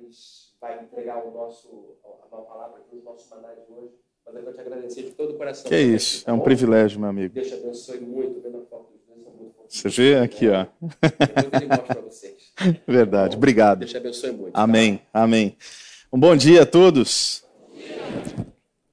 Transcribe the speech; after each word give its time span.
mas 0.00 0.52
vai 0.60 0.82
entregar 0.82 1.24
o 1.24 1.30
nosso, 1.32 1.96
a 2.04 2.36
nossa 2.36 2.48
palavra 2.48 2.80
aqui, 2.80 2.96
os 2.96 3.04
nossos 3.04 3.28
mandados 3.30 3.64
hoje. 3.70 3.94
Mas 4.26 4.34
eu 4.36 4.42
quero 4.42 4.54
te 4.54 4.60
agradecer 4.60 5.02
de 5.02 5.10
todo 5.12 5.30
o 5.32 5.38
coração. 5.38 5.68
Que 5.68 5.74
é 5.74 5.80
isso, 5.80 6.28
é 6.28 6.32
um 6.32 6.40
privilégio, 6.40 7.00
meu 7.00 7.08
amigo. 7.08 7.34
Deus 7.34 7.48
te 7.48 7.54
abençoe 7.54 8.00
muito, 8.00 8.40
vendo 8.40 8.58
a 8.58 8.64
foto 8.66 8.92
dos 8.92 9.00
dois, 9.06 9.22
são 9.22 9.32
muito 9.32 9.54
Você 9.68 9.88
vê 9.88 10.16
aqui, 10.18 10.48
ó. 10.48 10.66
Depois 10.80 11.62
ele 11.62 11.66
mostra 11.66 11.94
para 11.94 12.00
vocês. 12.02 12.52
Verdade, 12.86 13.36
obrigado. 13.36 13.78
Deus 13.80 13.90
te 13.90 13.96
abençoe 13.96 14.32
muito. 14.32 14.52
tá? 14.52 14.62
Amém, 14.62 15.00
amém. 15.12 15.56
Um 16.12 16.20
bom 16.20 16.36
dia 16.36 16.62
a 16.62 16.66
todos. 16.66 17.44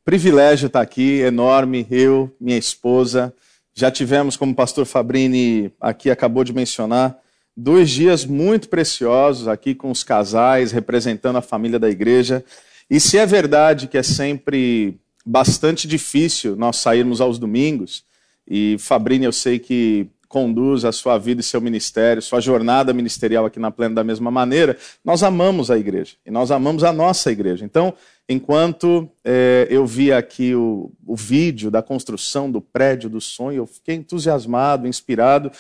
Privilégio 0.05 0.68
estar 0.68 0.82
aqui, 0.82 1.20
enorme, 1.20 1.86
eu, 1.91 2.34
minha 2.39 2.57
esposa. 2.57 3.34
Já 3.73 3.91
tivemos, 3.91 4.38
como 4.38 4.54
o 4.54 4.55
pastor 4.55 4.86
Fabrini 4.86 5.71
aqui 5.79 6.09
acabou 6.09 6.43
de 6.43 6.54
mencionar, 6.54 7.21
dois 7.57 7.89
dias 7.89 8.23
muito 8.23 8.69
preciosos 8.69 9.47
aqui 9.47 9.73
com 9.73 9.89
os 9.89 10.03
casais, 10.03 10.71
representando 10.71 11.37
a 11.37 11.41
família 11.41 11.79
da 11.79 11.89
igreja. 11.89 12.45
E 12.88 12.99
se 12.99 13.17
é 13.17 13.25
verdade 13.25 13.88
que 13.88 13.98
é 13.98 14.03
sempre 14.03 14.99
bastante 15.25 15.88
difícil 15.88 16.55
nós 16.55 16.77
sairmos 16.77 17.20
aos 17.20 17.39
domingos, 17.39 18.05
e 18.48 18.77
Fabrini 18.77 19.25
eu 19.25 19.34
sei 19.34 19.57
que 19.57 20.07
conduz 20.27 20.85
a 20.85 20.91
sua 20.91 21.17
vida 21.17 21.41
e 21.41 21.43
seu 21.43 21.59
ministério, 21.59 22.21
sua 22.21 22.39
jornada 22.39 22.93
ministerial 22.93 23.45
aqui 23.45 23.59
na 23.59 23.71
Plena 23.71 23.95
da 23.95 24.03
mesma 24.03 24.29
maneira, 24.29 24.77
nós 25.03 25.23
amamos 25.23 25.71
a 25.71 25.77
igreja 25.77 26.15
e 26.26 26.29
nós 26.29 26.51
amamos 26.51 26.84
a 26.84 26.93
nossa 26.93 27.31
igreja. 27.31 27.65
Então, 27.65 27.93
enquanto 28.27 29.09
eh, 29.23 29.67
eu 29.70 29.85
vi 29.85 30.12
aqui 30.12 30.53
o, 30.53 30.91
o 31.05 31.15
vídeo 31.15 31.71
da 31.71 31.81
construção 31.81 32.51
do 32.51 32.62
prédio 32.62 33.09
do 33.09 33.21
sonho, 33.21 33.59
eu 33.59 33.65
fiquei 33.67 33.95
entusiasmado, 33.95 34.87
inspirado. 34.87 35.51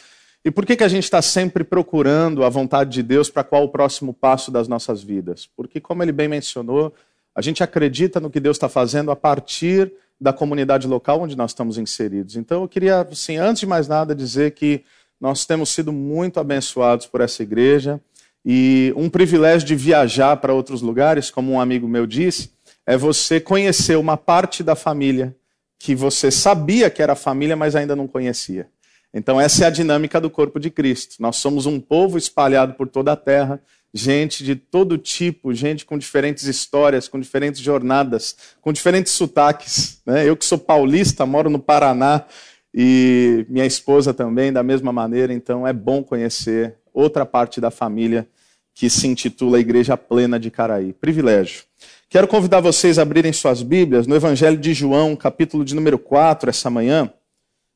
E 0.47 0.51
por 0.51 0.65
que, 0.65 0.77
que 0.77 0.83
a 0.85 0.87
gente 0.87 1.03
está 1.03 1.21
sempre 1.21 1.61
procurando 1.61 2.41
a 2.45 2.47
vontade 2.47 2.89
de 2.89 3.03
Deus 3.03 3.29
para 3.29 3.43
qual 3.43 3.65
o 3.65 3.67
próximo 3.67 4.13
passo 4.13 4.49
das 4.49 4.65
nossas 4.65 5.03
vidas? 5.03 5.45
Porque, 5.45 5.81
como 5.81 6.01
ele 6.01 6.13
bem 6.13 6.29
mencionou, 6.29 6.93
a 7.35 7.41
gente 7.41 7.63
acredita 7.63 8.21
no 8.21 8.29
que 8.29 8.39
Deus 8.39 8.55
está 8.55 8.69
fazendo 8.69 9.11
a 9.11 9.15
partir 9.17 9.91
da 10.17 10.31
comunidade 10.31 10.87
local 10.87 11.19
onde 11.19 11.35
nós 11.35 11.51
estamos 11.51 11.77
inseridos. 11.77 12.37
Então, 12.37 12.61
eu 12.61 12.67
queria, 12.69 13.01
assim, 13.01 13.35
antes 13.35 13.59
de 13.59 13.65
mais 13.65 13.89
nada, 13.89 14.15
dizer 14.15 14.51
que 14.51 14.85
nós 15.19 15.45
temos 15.45 15.67
sido 15.67 15.91
muito 15.91 16.39
abençoados 16.39 17.07
por 17.07 17.19
essa 17.19 17.43
igreja 17.43 17.99
e 18.45 18.93
um 18.95 19.09
privilégio 19.09 19.67
de 19.67 19.75
viajar 19.75 20.37
para 20.37 20.53
outros 20.53 20.81
lugares, 20.81 21.29
como 21.29 21.51
um 21.51 21.59
amigo 21.59 21.89
meu 21.89 22.07
disse, 22.07 22.51
é 22.85 22.95
você 22.95 23.41
conhecer 23.41 23.97
uma 23.97 24.15
parte 24.15 24.63
da 24.63 24.75
família 24.75 25.35
que 25.77 25.93
você 25.93 26.31
sabia 26.31 26.89
que 26.89 27.03
era 27.03 27.15
família, 27.15 27.57
mas 27.57 27.75
ainda 27.75 27.97
não 27.97 28.07
conhecia. 28.07 28.69
Então, 29.13 29.39
essa 29.39 29.63
é 29.63 29.67
a 29.67 29.71
dinâmica 29.71 30.19
do 30.19 30.29
corpo 30.29 30.59
de 30.59 30.69
Cristo. 30.69 31.15
Nós 31.19 31.37
somos 31.37 31.65
um 31.65 31.79
povo 31.79 32.17
espalhado 32.17 32.73
por 32.73 32.87
toda 32.87 33.13
a 33.13 33.15
terra, 33.15 33.61
gente 33.93 34.43
de 34.43 34.55
todo 34.55 34.97
tipo, 34.97 35.53
gente 35.53 35.85
com 35.85 35.97
diferentes 35.97 36.43
histórias, 36.43 37.07
com 37.07 37.19
diferentes 37.19 37.61
jornadas, 37.61 38.35
com 38.61 38.71
diferentes 38.71 39.13
sotaques. 39.13 40.01
Né? 40.05 40.27
Eu 40.27 40.35
que 40.35 40.45
sou 40.45 40.57
paulista, 40.57 41.25
moro 41.25 41.49
no 41.49 41.59
Paraná 41.59 42.25
e 42.73 43.45
minha 43.49 43.65
esposa 43.65 44.13
também, 44.13 44.53
da 44.53 44.61
mesma 44.61 44.91
maneira, 44.91 45.33
então 45.33 45.65
é 45.65 45.73
bom 45.73 46.03
conhecer 46.03 46.75
outra 46.93 47.25
parte 47.25 47.59
da 47.59 47.71
família 47.71 48.27
que 48.73 48.89
se 48.89 49.07
intitula 49.07 49.59
Igreja 49.59 49.97
Plena 49.97 50.39
de 50.39 50.51
Caraí. 50.51 50.93
Privilégio. 50.93 51.63
Quero 52.09 52.27
convidar 52.27 52.59
vocês 52.59 52.99
a 52.99 53.01
abrirem 53.01 53.33
suas 53.33 53.63
Bíblias 53.63 54.05
no 54.05 54.15
Evangelho 54.15 54.57
de 54.57 54.73
João, 54.73 55.15
capítulo 55.15 55.65
de 55.65 55.73
número 55.73 55.97
4, 55.97 56.49
essa 56.51 56.69
manhã. 56.69 57.11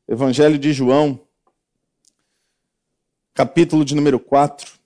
Evangelho 0.08 0.58
de 0.58 0.74
João, 0.74 1.20
capítulo 3.34 3.86
de 3.86 3.96
número 3.96 4.20
4 4.20 4.82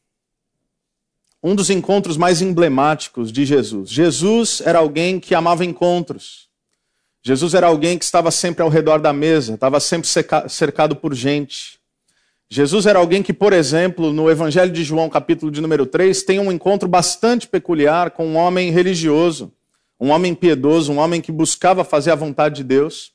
um 1.48 1.54
dos 1.54 1.70
encontros 1.70 2.18
mais 2.18 2.42
emblemáticos 2.42 3.32
de 3.32 3.46
Jesus. 3.46 3.88
Jesus 3.88 4.64
era 4.66 4.80
alguém 4.80 5.20
que 5.20 5.36
amava 5.36 5.64
encontros. 5.64 6.50
Jesus 7.22 7.54
era 7.54 7.68
alguém 7.68 8.00
que 8.00 8.04
estava 8.04 8.32
sempre 8.32 8.64
ao 8.64 8.70
redor 8.70 8.98
da 8.98 9.14
mesa, 9.14 9.54
estava 9.54 9.80
sempre 9.80 10.10
cercado 10.50 10.96
por 10.96 11.14
gente. 11.14 11.80
Jesus 12.50 12.88
era 12.88 12.98
alguém 12.98 13.22
que, 13.22 13.32
por 13.32 13.54
exemplo, 13.54 14.12
no 14.12 14.28
Evangelho 14.28 14.72
de 14.72 14.84
João, 14.84 15.08
capítulo 15.08 15.52
de 15.52 15.62
número 15.62 15.86
3, 15.86 16.24
tem 16.24 16.40
um 16.40 16.52
encontro 16.52 16.90
bastante 16.90 17.48
peculiar 17.48 18.10
com 18.10 18.26
um 18.26 18.38
homem 18.38 18.72
religioso, 18.72 19.54
um 20.00 20.10
homem 20.10 20.34
piedoso, 20.34 20.92
um 20.92 20.98
homem 20.98 21.22
que 21.22 21.32
buscava 21.32 21.84
fazer 21.84 22.10
a 22.10 22.16
vontade 22.16 22.56
de 22.56 22.64
Deus, 22.64 23.12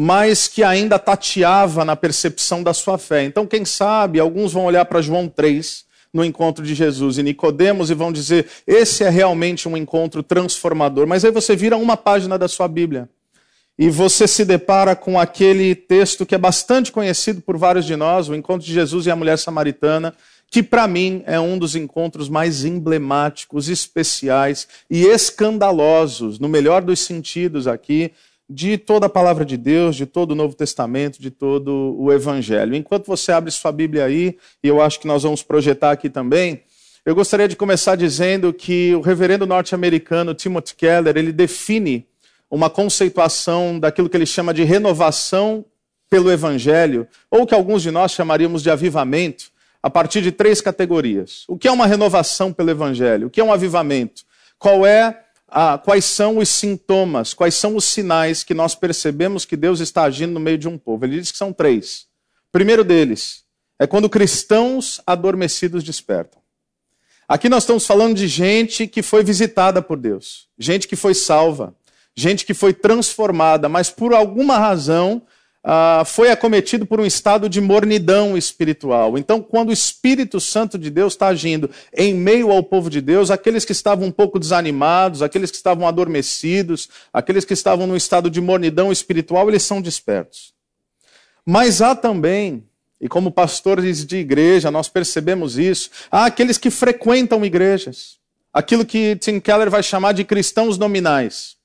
mas 0.00 0.46
que 0.46 0.62
ainda 0.62 0.96
tateava 0.96 1.84
na 1.84 1.96
percepção 1.96 2.62
da 2.62 2.72
sua 2.72 2.96
fé. 2.96 3.24
Então, 3.24 3.44
quem 3.44 3.64
sabe, 3.64 4.20
alguns 4.20 4.52
vão 4.52 4.64
olhar 4.64 4.84
para 4.84 5.02
João 5.02 5.28
3 5.28 5.84
no 6.14 6.24
encontro 6.24 6.64
de 6.64 6.72
Jesus 6.72 7.18
e 7.18 7.22
Nicodemos 7.24 7.90
e 7.90 7.94
vão 7.94 8.12
dizer: 8.12 8.46
esse 8.64 9.02
é 9.02 9.08
realmente 9.08 9.68
um 9.68 9.76
encontro 9.76 10.22
transformador. 10.22 11.04
Mas 11.08 11.24
aí 11.24 11.32
você 11.32 11.56
vira 11.56 11.76
uma 11.76 11.96
página 11.96 12.38
da 12.38 12.46
sua 12.46 12.68
Bíblia 12.68 13.08
e 13.76 13.90
você 13.90 14.28
se 14.28 14.44
depara 14.44 14.94
com 14.94 15.18
aquele 15.18 15.74
texto 15.74 16.24
que 16.24 16.36
é 16.36 16.38
bastante 16.38 16.92
conhecido 16.92 17.40
por 17.40 17.58
vários 17.58 17.84
de 17.84 17.96
nós, 17.96 18.28
o 18.28 18.36
encontro 18.36 18.64
de 18.64 18.72
Jesus 18.72 19.04
e 19.06 19.10
a 19.10 19.16
mulher 19.16 19.36
samaritana, 19.36 20.14
que 20.48 20.62
para 20.62 20.86
mim 20.86 21.24
é 21.26 21.40
um 21.40 21.58
dos 21.58 21.74
encontros 21.74 22.28
mais 22.28 22.64
emblemáticos, 22.64 23.68
especiais 23.68 24.68
e 24.88 25.06
escandalosos, 25.06 26.38
no 26.38 26.48
melhor 26.48 26.82
dos 26.82 27.00
sentidos 27.00 27.66
aqui, 27.66 28.12
de 28.48 28.78
toda 28.78 29.06
a 29.06 29.10
palavra 29.10 29.44
de 29.44 29.56
Deus, 29.56 29.94
de 29.94 30.06
todo 30.06 30.32
o 30.32 30.34
Novo 30.34 30.54
Testamento, 30.54 31.20
de 31.20 31.30
todo 31.30 31.94
o 31.98 32.10
Evangelho. 32.12 32.74
Enquanto 32.74 33.06
você 33.06 33.30
abre 33.30 33.50
sua 33.50 33.70
Bíblia 33.70 34.04
aí, 34.04 34.38
e 34.62 34.68
eu 34.68 34.80
acho 34.80 34.98
que 35.00 35.06
nós 35.06 35.22
vamos 35.22 35.42
projetar 35.42 35.90
aqui 35.90 36.08
também, 36.08 36.62
eu 37.04 37.14
gostaria 37.14 37.46
de 37.46 37.56
começar 37.56 37.94
dizendo 37.94 38.52
que 38.52 38.94
o 38.94 39.00
reverendo 39.00 39.46
norte-americano 39.46 40.34
Timothy 40.34 40.74
Keller, 40.74 41.16
ele 41.16 41.32
define 41.32 42.06
uma 42.50 42.70
conceituação 42.70 43.78
daquilo 43.78 44.08
que 44.08 44.16
ele 44.16 44.26
chama 44.26 44.54
de 44.54 44.64
renovação 44.64 45.64
pelo 46.08 46.30
Evangelho, 46.30 47.06
ou 47.30 47.46
que 47.46 47.54
alguns 47.54 47.82
de 47.82 47.90
nós 47.90 48.12
chamaríamos 48.12 48.62
de 48.62 48.70
avivamento, 48.70 49.50
a 49.82 49.90
partir 49.90 50.22
de 50.22 50.32
três 50.32 50.60
categorias. 50.60 51.44
O 51.46 51.56
que 51.56 51.68
é 51.68 51.70
uma 51.70 51.86
renovação 51.86 52.52
pelo 52.52 52.70
Evangelho? 52.70 53.26
O 53.26 53.30
que 53.30 53.40
é 53.40 53.44
um 53.44 53.52
avivamento? 53.52 54.22
Qual 54.58 54.84
é 54.84 55.24
ah, 55.48 55.78
quais 55.78 56.04
são 56.04 56.38
os 56.38 56.48
sintomas, 56.48 57.32
quais 57.32 57.54
são 57.54 57.74
os 57.74 57.84
sinais 57.84 58.44
que 58.44 58.54
nós 58.54 58.74
percebemos 58.74 59.44
que 59.44 59.56
Deus 59.56 59.80
está 59.80 60.02
agindo 60.02 60.32
no 60.32 60.40
meio 60.40 60.58
de 60.58 60.68
um 60.68 60.76
povo. 60.76 61.04
Ele 61.04 61.18
diz 61.18 61.32
que 61.32 61.38
são 61.38 61.52
três. 61.52 62.06
O 62.48 62.52
primeiro 62.52 62.84
deles 62.84 63.44
é 63.78 63.86
quando 63.86 64.10
cristãos 64.10 65.00
adormecidos 65.06 65.82
despertam. 65.82 66.40
Aqui 67.26 67.48
nós 67.48 67.62
estamos 67.62 67.86
falando 67.86 68.16
de 68.16 68.26
gente 68.26 68.86
que 68.86 69.02
foi 69.02 69.22
visitada 69.22 69.82
por 69.82 69.98
Deus, 69.98 70.48
gente 70.58 70.88
que 70.88 70.96
foi 70.96 71.14
salva, 71.14 71.74
gente 72.14 72.44
que 72.44 72.54
foi 72.54 72.72
transformada, 72.72 73.68
mas 73.68 73.90
por 73.90 74.14
alguma 74.14 74.58
razão 74.58 75.22
ah, 75.62 76.02
foi 76.06 76.30
acometido 76.30 76.86
por 76.86 77.00
um 77.00 77.04
estado 77.04 77.48
de 77.48 77.60
mornidão 77.60 78.36
espiritual. 78.36 79.18
Então, 79.18 79.42
quando 79.42 79.70
o 79.70 79.72
Espírito 79.72 80.40
Santo 80.40 80.78
de 80.78 80.88
Deus 80.88 81.12
está 81.12 81.28
agindo 81.28 81.68
em 81.92 82.14
meio 82.14 82.50
ao 82.50 82.62
povo 82.62 82.88
de 82.88 83.00
Deus, 83.00 83.30
aqueles 83.30 83.64
que 83.64 83.72
estavam 83.72 84.06
um 84.06 84.10
pouco 84.10 84.38
desanimados, 84.38 85.22
aqueles 85.22 85.50
que 85.50 85.56
estavam 85.56 85.86
adormecidos, 85.86 86.88
aqueles 87.12 87.44
que 87.44 87.52
estavam 87.52 87.86
num 87.86 87.96
estado 87.96 88.30
de 88.30 88.40
mornidão 88.40 88.92
espiritual, 88.92 89.48
eles 89.48 89.62
são 89.62 89.82
despertos. 89.82 90.54
Mas 91.44 91.82
há 91.82 91.94
também, 91.94 92.64
e 93.00 93.08
como 93.08 93.30
pastores 93.30 94.06
de 94.06 94.16
igreja, 94.16 94.70
nós 94.70 94.88
percebemos 94.88 95.58
isso, 95.58 95.90
há 96.10 96.24
aqueles 96.24 96.56
que 96.56 96.70
frequentam 96.70 97.44
igrejas. 97.44 98.16
Aquilo 98.52 98.86
que 98.86 99.16
Tim 99.16 99.38
Keller 99.38 99.70
vai 99.70 99.82
chamar 99.82 100.12
de 100.12 100.24
cristãos 100.24 100.78
nominais. 100.78 101.57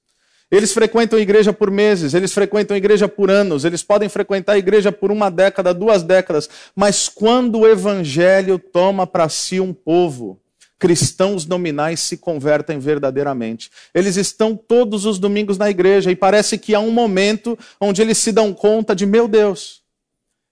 Eles 0.53 0.72
frequentam 0.72 1.18
a 1.18 1.22
igreja 1.22 1.52
por 1.52 1.72
meses, 1.72 2.14
eles 2.14 2.31
frequentam 2.31 2.75
a 2.75 2.78
igreja 2.78 3.08
por 3.08 3.31
anos, 3.31 3.66
eles 3.66 3.81
podem 3.81 4.08
frequentar 4.08 4.53
a 4.53 4.58
igreja 4.59 4.91
por 4.91 5.12
uma 5.12 5.31
década, 5.31 5.74
duas 5.74 6.03
décadas, 6.03 6.47
mas 6.75 7.09
quando 7.09 7.62
o 7.62 7.68
evangelho 7.68 8.59
toma 8.59 9.08
para 9.08 9.28
si 9.30 9.59
um 9.59 9.74
povo, 9.74 10.40
cristãos 10.78 11.47
nominais 11.47 12.02
se 12.02 12.18
convertem 12.18 12.78
verdadeiramente. 12.78 13.72
Eles 13.96 14.16
estão 14.16 14.55
todos 14.55 15.08
os 15.08 15.17
domingos 15.17 15.58
na 15.58 15.72
igreja 15.72 16.11
e 16.11 16.16
parece 16.16 16.59
que 16.59 16.76
há 16.76 16.79
um 16.79 16.91
momento 16.91 17.58
onde 17.82 18.03
eles 18.03 18.20
se 18.20 18.32
dão 18.32 18.53
conta 18.53 18.96
de: 18.96 19.08
meu 19.08 19.28
Deus, 19.28 19.82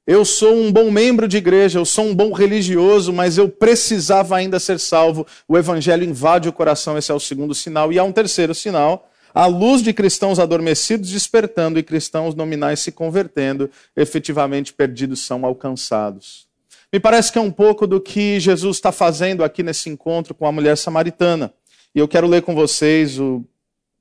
eu 0.07 0.25
sou 0.25 0.55
um 0.55 0.71
bom 0.71 0.89
membro 0.89 1.27
de 1.27 1.37
igreja, 1.37 1.77
eu 1.77 1.85
sou 1.85 2.05
um 2.05 2.15
bom 2.15 2.31
religioso, 2.31 3.13
mas 3.13 3.37
eu 3.37 3.47
precisava 3.47 4.35
ainda 4.35 4.59
ser 4.59 4.79
salvo. 4.79 5.27
O 5.47 5.55
evangelho 5.59 6.03
invade 6.03 6.49
o 6.49 6.53
coração, 6.53 6.97
esse 6.97 7.11
é 7.11 7.13
o 7.13 7.19
segundo 7.19 7.53
sinal. 7.53 7.93
E 7.93 7.99
há 7.99 8.03
um 8.03 8.11
terceiro 8.11 8.55
sinal 8.55 9.10
a 9.33 9.45
luz 9.45 9.81
de 9.81 9.93
cristãos 9.93 10.39
adormecidos 10.39 11.09
despertando 11.09 11.79
e 11.79 11.83
cristãos 11.83 12.35
nominais 12.35 12.79
se 12.79 12.91
convertendo, 12.91 13.69
efetivamente 13.95 14.73
perdidos 14.73 15.21
são 15.21 15.45
alcançados. 15.45 16.47
Me 16.91 16.99
parece 16.99 17.31
que 17.31 17.37
é 17.37 17.41
um 17.41 17.51
pouco 17.51 17.87
do 17.87 18.01
que 18.01 18.39
Jesus 18.39 18.77
está 18.77 18.91
fazendo 18.91 19.43
aqui 19.43 19.63
nesse 19.63 19.89
encontro 19.89 20.33
com 20.33 20.45
a 20.45 20.51
mulher 20.51 20.77
samaritana. 20.77 21.53
E 21.95 21.99
eu 21.99 22.07
quero 22.07 22.27
ler 22.27 22.41
com 22.41 22.53
vocês 22.53 23.17
o 23.17 23.45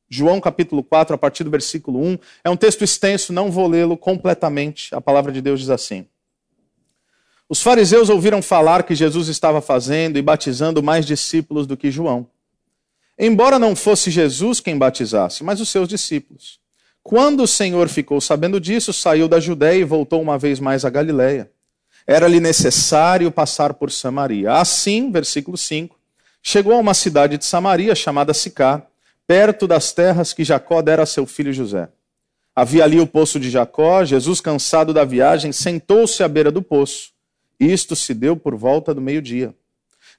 João 0.08 0.40
capítulo 0.40 0.82
4, 0.82 1.14
a 1.14 1.18
partir 1.18 1.44
do 1.44 1.50
versículo 1.50 2.00
1. 2.04 2.18
É 2.42 2.50
um 2.50 2.56
texto 2.56 2.82
extenso, 2.82 3.32
não 3.32 3.48
vou 3.48 3.68
lê-lo 3.68 3.96
completamente. 3.96 4.92
A 4.92 5.00
palavra 5.00 5.30
de 5.30 5.40
Deus 5.40 5.60
diz 5.60 5.70
assim: 5.70 6.04
Os 7.48 7.62
fariseus 7.62 8.08
ouviram 8.08 8.42
falar 8.42 8.82
que 8.82 8.94
Jesus 8.96 9.28
estava 9.28 9.60
fazendo 9.60 10.18
e 10.18 10.22
batizando 10.22 10.82
mais 10.82 11.06
discípulos 11.06 11.64
do 11.68 11.76
que 11.76 11.92
João. 11.92 12.26
Embora 13.26 13.58
não 13.58 13.76
fosse 13.76 14.10
Jesus 14.10 14.60
quem 14.60 14.76
batizasse, 14.76 15.44
mas 15.44 15.60
os 15.60 15.68
seus 15.68 15.88
discípulos. 15.88 16.58
Quando 17.02 17.42
o 17.42 17.46
Senhor 17.46 17.88
ficou 17.88 18.20
sabendo 18.20 18.60
disso, 18.60 18.92
saiu 18.92 19.28
da 19.28 19.38
Judéia 19.38 19.80
e 19.80 19.84
voltou 19.84 20.20
uma 20.20 20.38
vez 20.38 20.58
mais 20.58 20.84
a 20.84 20.90
Galiléia. 20.90 21.50
Era-lhe 22.06 22.40
necessário 22.40 23.30
passar 23.30 23.74
por 23.74 23.90
Samaria. 23.90 24.52
Assim, 24.52 25.10
versículo 25.12 25.56
5, 25.56 25.96
chegou 26.42 26.72
a 26.72 26.78
uma 26.78 26.94
cidade 26.94 27.38
de 27.38 27.44
Samaria 27.44 27.94
chamada 27.94 28.34
Sicá, 28.34 28.82
perto 29.26 29.66
das 29.66 29.92
terras 29.92 30.32
que 30.32 30.44
Jacó 30.44 30.82
dera 30.82 31.04
a 31.04 31.06
seu 31.06 31.26
filho 31.26 31.52
José. 31.52 31.88
Havia 32.54 32.84
ali 32.84 33.00
o 33.00 33.06
poço 33.06 33.38
de 33.38 33.48
Jacó. 33.48 34.04
Jesus, 34.04 34.40
cansado 34.40 34.92
da 34.92 35.04
viagem, 35.04 35.52
sentou-se 35.52 36.22
à 36.22 36.28
beira 36.28 36.50
do 36.50 36.60
poço. 36.60 37.12
Isto 37.58 37.94
se 37.94 38.12
deu 38.12 38.36
por 38.36 38.54
volta 38.56 38.92
do 38.92 39.00
meio-dia. 39.00 39.54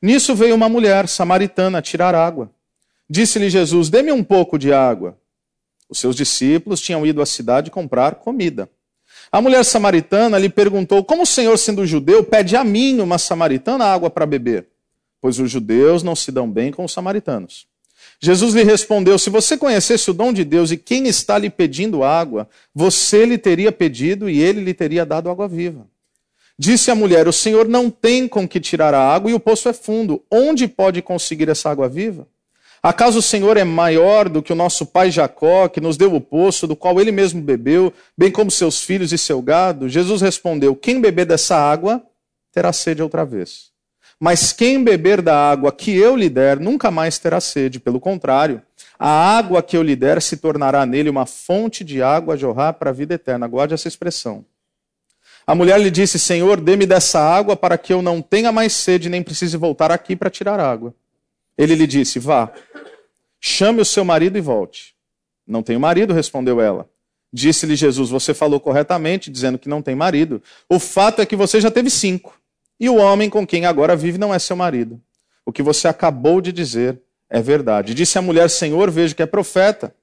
Nisso 0.02 0.34
veio 0.34 0.56
uma 0.56 0.70
mulher 0.70 1.08
samaritana 1.08 1.82
tirar 1.82 2.16
água. 2.16 2.50
Disse-lhe 3.12 3.50
Jesus: 3.50 3.90
Dê-me 3.90 4.14
um 4.14 4.24
pouco 4.24 4.58
de 4.58 4.72
água. 4.72 5.18
Os 5.90 6.00
seus 6.00 6.16
discípulos 6.16 6.80
tinham 6.80 7.06
ido 7.06 7.22
à 7.22 7.26
cidade 7.26 7.70
comprar 7.70 8.16
comida. 8.16 8.70
A 9.30 9.42
mulher 9.42 9.66
samaritana 9.66 10.40
lhe 10.40 10.48
perguntou: 10.48 11.04
Como 11.04 11.24
o 11.24 11.26
Senhor, 11.26 11.58
sendo 11.58 11.86
judeu, 11.86 12.24
pede 12.24 12.56
a 12.56 12.64
mim, 12.64 13.02
uma 13.02 13.18
samaritana, 13.18 13.84
água 13.84 14.10
para 14.10 14.26
beber? 14.26 14.70
Pois 15.20 15.40
os 15.40 15.52
judeus 15.52 16.04
não 16.04 16.16
se 16.16 16.32
dão 16.32 16.50
bem 16.50 16.72
com 16.72 16.86
os 16.86 16.94
samaritanos. 16.94 17.68
Jesus 18.18 18.54
lhe 18.54 18.64
respondeu: 18.64 19.20
Se 19.20 19.30
você 19.30 19.58
conhecesse 19.58 20.10
o 20.10 20.14
dom 20.14 20.32
de 20.32 20.46
Deus 20.46 20.72
e 20.72 20.78
quem 20.78 21.06
está 21.06 21.38
lhe 21.38 21.50
pedindo 21.50 22.06
água, 22.06 22.48
você 22.74 23.26
lhe 23.26 23.38
teria 23.38 23.74
pedido 23.74 24.30
e 24.30 24.40
ele 24.40 24.62
lhe 24.62 24.74
teria 24.74 25.06
dado 25.06 25.30
água 25.30 25.50
viva. 25.50 25.86
Disse 26.58 26.90
a 26.90 26.96
mulher: 26.96 27.28
O 27.28 27.34
Senhor 27.34 27.68
não 27.68 27.90
tem 27.90 28.26
com 28.26 28.48
que 28.48 28.62
tirar 28.62 28.94
a 28.94 29.06
água 29.06 29.30
e 29.30 29.34
o 29.34 29.40
poço 29.40 29.68
é 29.68 29.74
fundo. 29.74 30.24
Onde 30.32 30.66
pode 30.66 31.02
conseguir 31.02 31.50
essa 31.50 31.70
água 31.70 31.90
viva? 31.90 32.26
Acaso 32.84 33.20
o 33.20 33.22
Senhor 33.22 33.58
é 33.58 33.64
maior 33.64 34.28
do 34.28 34.42
que 34.42 34.52
o 34.52 34.56
nosso 34.56 34.88
pai 34.88 35.12
Jacó, 35.12 35.68
que 35.68 35.80
nos 35.80 35.98
deu 35.98 36.16
o 36.16 36.20
poço, 36.20 36.66
do 36.66 36.76
qual 36.76 37.00
ele 37.00 37.12
mesmo 37.12 37.40
bebeu, 37.40 37.94
bem 38.18 38.32
como 38.32 38.50
seus 38.50 38.82
filhos 38.82 39.12
e 39.12 39.20
seu 39.20 39.40
gado? 39.40 39.88
Jesus 39.88 40.22
respondeu: 40.22 40.76
Quem 40.76 41.00
beber 41.00 41.26
dessa 41.26 41.56
água 41.56 42.04
terá 42.52 42.74
sede 42.74 43.04
outra 43.04 43.24
vez. 43.24 43.70
Mas 44.20 44.52
quem 44.52 44.84
beber 44.84 45.22
da 45.22 45.36
água 45.36 45.72
que 45.72 45.96
eu 45.96 46.16
lhe 46.16 46.30
der 46.30 46.60
nunca 46.60 46.92
mais 46.92 47.18
terá 47.18 47.40
sede. 47.40 47.80
Pelo 47.80 48.00
contrário, 48.00 48.62
a 48.98 49.10
água 49.10 49.64
que 49.64 49.76
eu 49.76 49.82
lhe 49.82 49.96
der 49.96 50.22
se 50.22 50.38
tornará 50.38 50.86
nele 50.86 51.10
uma 51.10 51.26
fonte 51.26 51.84
de 51.84 52.04
água 52.04 52.34
a 52.34 52.38
jorrar 52.38 52.74
para 52.74 52.90
a 52.90 52.94
vida 52.94 53.14
eterna. 53.14 53.48
Guarde 53.48 53.74
essa 53.74 53.88
expressão. 53.88 54.46
A 55.46 55.54
mulher 55.54 55.80
lhe 55.80 55.92
disse: 55.92 56.18
Senhor, 56.18 56.60
dê-me 56.60 56.86
dessa 56.88 57.20
água 57.20 57.56
para 57.56 57.78
que 57.78 57.94
eu 57.94 58.02
não 58.02 58.22
tenha 58.22 58.52
mais 58.52 58.74
sede 58.74 59.10
nem 59.10 59.22
precise 59.22 59.56
voltar 59.58 59.92
aqui 59.92 60.16
para 60.16 60.30
tirar 60.30 60.60
água. 60.60 60.94
Ele 61.62 61.76
lhe 61.76 61.86
disse: 61.86 62.18
Vá, 62.18 62.52
chame 63.40 63.82
o 63.82 63.86
seu 63.86 64.04
marido 64.04 64.36
e 64.36 64.42
volte. 64.42 64.96
Não 65.46 65.62
tenho 65.62 65.80
marido, 65.80 66.12
respondeu 66.12 66.60
ela. 66.60 66.90
Disse-lhe 67.32 67.76
Jesus: 67.76 68.10
Você 68.10 68.34
falou 68.34 68.60
corretamente, 68.60 69.30
dizendo 69.30 69.60
que 69.60 69.70
não 69.70 69.80
tem 69.80 69.94
marido. 69.94 70.42
O 70.68 70.80
fato 70.80 71.22
é 71.22 71.26
que 71.26 71.36
você 71.36 71.62
já 71.62 71.70
teve 71.70 71.92
cinco, 71.92 72.36
e 72.80 72.90
o 72.90 72.96
homem 72.96 73.30
com 73.30 73.46
quem 73.46 73.68
agora 73.68 73.96
vive 73.96 74.18
não 74.18 74.34
é 74.34 74.40
seu 74.40 74.56
marido. 74.56 75.00
O 75.46 75.52
que 75.52 75.62
você 75.62 75.88
acabou 75.88 76.42
de 76.42 76.52
dizer 76.52 77.00
é 77.30 77.40
verdade. 77.40 77.94
Disse 77.94 78.18
a 78.18 78.24
mulher: 78.24 78.50
Senhor, 78.50 78.90
vejo 78.90 79.16
que 79.16 79.22
é 79.22 79.28
profeta. 79.28 79.94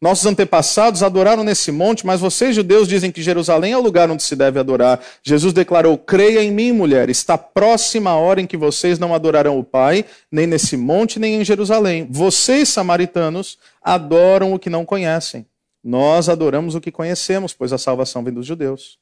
Nossos 0.00 0.26
antepassados 0.26 1.02
adoraram 1.02 1.42
nesse 1.42 1.72
monte, 1.72 2.06
mas 2.06 2.20
vocês, 2.20 2.54
judeus, 2.54 2.86
dizem 2.86 3.10
que 3.10 3.20
Jerusalém 3.20 3.72
é 3.72 3.76
o 3.76 3.82
lugar 3.82 4.08
onde 4.08 4.22
se 4.22 4.36
deve 4.36 4.60
adorar. 4.60 5.00
Jesus 5.24 5.52
declarou: 5.52 5.98
Creia 5.98 6.40
em 6.40 6.52
mim, 6.52 6.70
mulher, 6.70 7.10
está 7.10 7.36
próxima 7.36 8.10
a 8.10 8.16
hora 8.16 8.40
em 8.40 8.46
que 8.46 8.56
vocês 8.56 8.96
não 8.96 9.12
adorarão 9.12 9.58
o 9.58 9.64
Pai, 9.64 10.04
nem 10.30 10.46
nesse 10.46 10.76
monte, 10.76 11.18
nem 11.18 11.40
em 11.40 11.44
Jerusalém. 11.44 12.06
Vocês, 12.08 12.68
samaritanos, 12.68 13.58
adoram 13.82 14.54
o 14.54 14.58
que 14.58 14.70
não 14.70 14.84
conhecem. 14.84 15.44
Nós 15.82 16.28
adoramos 16.28 16.76
o 16.76 16.80
que 16.80 16.92
conhecemos, 16.92 17.52
pois 17.52 17.72
a 17.72 17.78
salvação 17.78 18.22
vem 18.22 18.32
dos 18.32 18.46
judeus. 18.46 18.98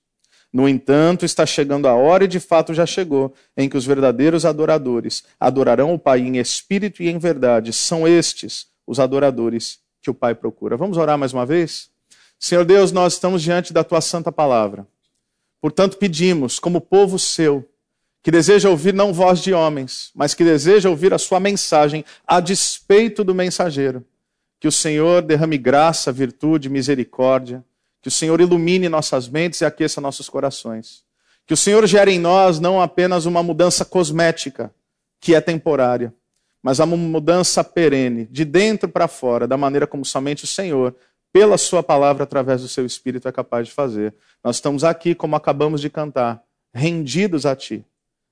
No 0.50 0.66
entanto, 0.66 1.26
está 1.26 1.44
chegando 1.44 1.88
a 1.88 1.94
hora, 1.94 2.24
e 2.24 2.28
de 2.28 2.40
fato 2.40 2.72
já 2.72 2.86
chegou, 2.86 3.34
em 3.54 3.68
que 3.68 3.76
os 3.76 3.84
verdadeiros 3.84 4.46
adoradores 4.46 5.24
adorarão 5.38 5.92
o 5.92 5.98
Pai 5.98 6.20
em 6.20 6.38
espírito 6.38 7.02
e 7.02 7.10
em 7.10 7.18
verdade. 7.18 7.70
São 7.74 8.08
estes 8.08 8.68
os 8.86 8.98
adoradores 8.98 9.84
que 10.06 10.10
o 10.10 10.14
Pai 10.14 10.36
procura. 10.36 10.76
Vamos 10.76 10.96
orar 10.96 11.18
mais 11.18 11.32
uma 11.32 11.44
vez? 11.44 11.90
Senhor 12.38 12.64
Deus, 12.64 12.92
nós 12.92 13.14
estamos 13.14 13.42
diante 13.42 13.72
da 13.72 13.82
tua 13.82 14.00
santa 14.00 14.30
palavra. 14.30 14.86
Portanto, 15.60 15.96
pedimos, 15.96 16.60
como 16.60 16.80
povo 16.80 17.18
seu, 17.18 17.68
que 18.22 18.30
deseja 18.30 18.70
ouvir 18.70 18.94
não 18.94 19.12
voz 19.12 19.40
de 19.40 19.52
homens, 19.52 20.12
mas 20.14 20.32
que 20.32 20.44
deseja 20.44 20.88
ouvir 20.88 21.12
a 21.12 21.18
sua 21.18 21.40
mensagem 21.40 22.04
a 22.24 22.38
despeito 22.38 23.24
do 23.24 23.34
mensageiro. 23.34 24.04
Que 24.60 24.68
o 24.68 24.72
Senhor 24.72 25.22
derrame 25.22 25.58
graça, 25.58 26.12
virtude, 26.12 26.68
misericórdia. 26.68 27.64
Que 28.00 28.06
o 28.06 28.12
Senhor 28.12 28.40
ilumine 28.40 28.88
nossas 28.88 29.28
mentes 29.28 29.60
e 29.60 29.64
aqueça 29.64 30.00
nossos 30.00 30.28
corações. 30.28 31.02
Que 31.44 31.54
o 31.54 31.56
Senhor 31.56 31.84
gere 31.84 32.12
em 32.12 32.20
nós 32.20 32.60
não 32.60 32.80
apenas 32.80 33.26
uma 33.26 33.42
mudança 33.42 33.84
cosmética, 33.84 34.72
que 35.20 35.34
é 35.34 35.40
temporária, 35.40 36.14
mas 36.66 36.80
há 36.80 36.84
uma 36.84 36.96
mudança 36.96 37.62
perene, 37.62 38.26
de 38.26 38.44
dentro 38.44 38.88
para 38.88 39.06
fora, 39.06 39.46
da 39.46 39.56
maneira 39.56 39.86
como 39.86 40.04
somente 40.04 40.42
o 40.42 40.48
Senhor, 40.48 40.96
pela 41.32 41.56
Sua 41.56 41.80
palavra, 41.80 42.24
através 42.24 42.60
do 42.60 42.66
Seu 42.66 42.84
Espírito, 42.84 43.28
é 43.28 43.30
capaz 43.30 43.68
de 43.68 43.72
fazer. 43.72 44.12
Nós 44.42 44.56
estamos 44.56 44.82
aqui, 44.82 45.14
como 45.14 45.36
acabamos 45.36 45.80
de 45.80 45.88
cantar, 45.88 46.42
rendidos 46.74 47.46
a 47.46 47.54
Ti, 47.54 47.84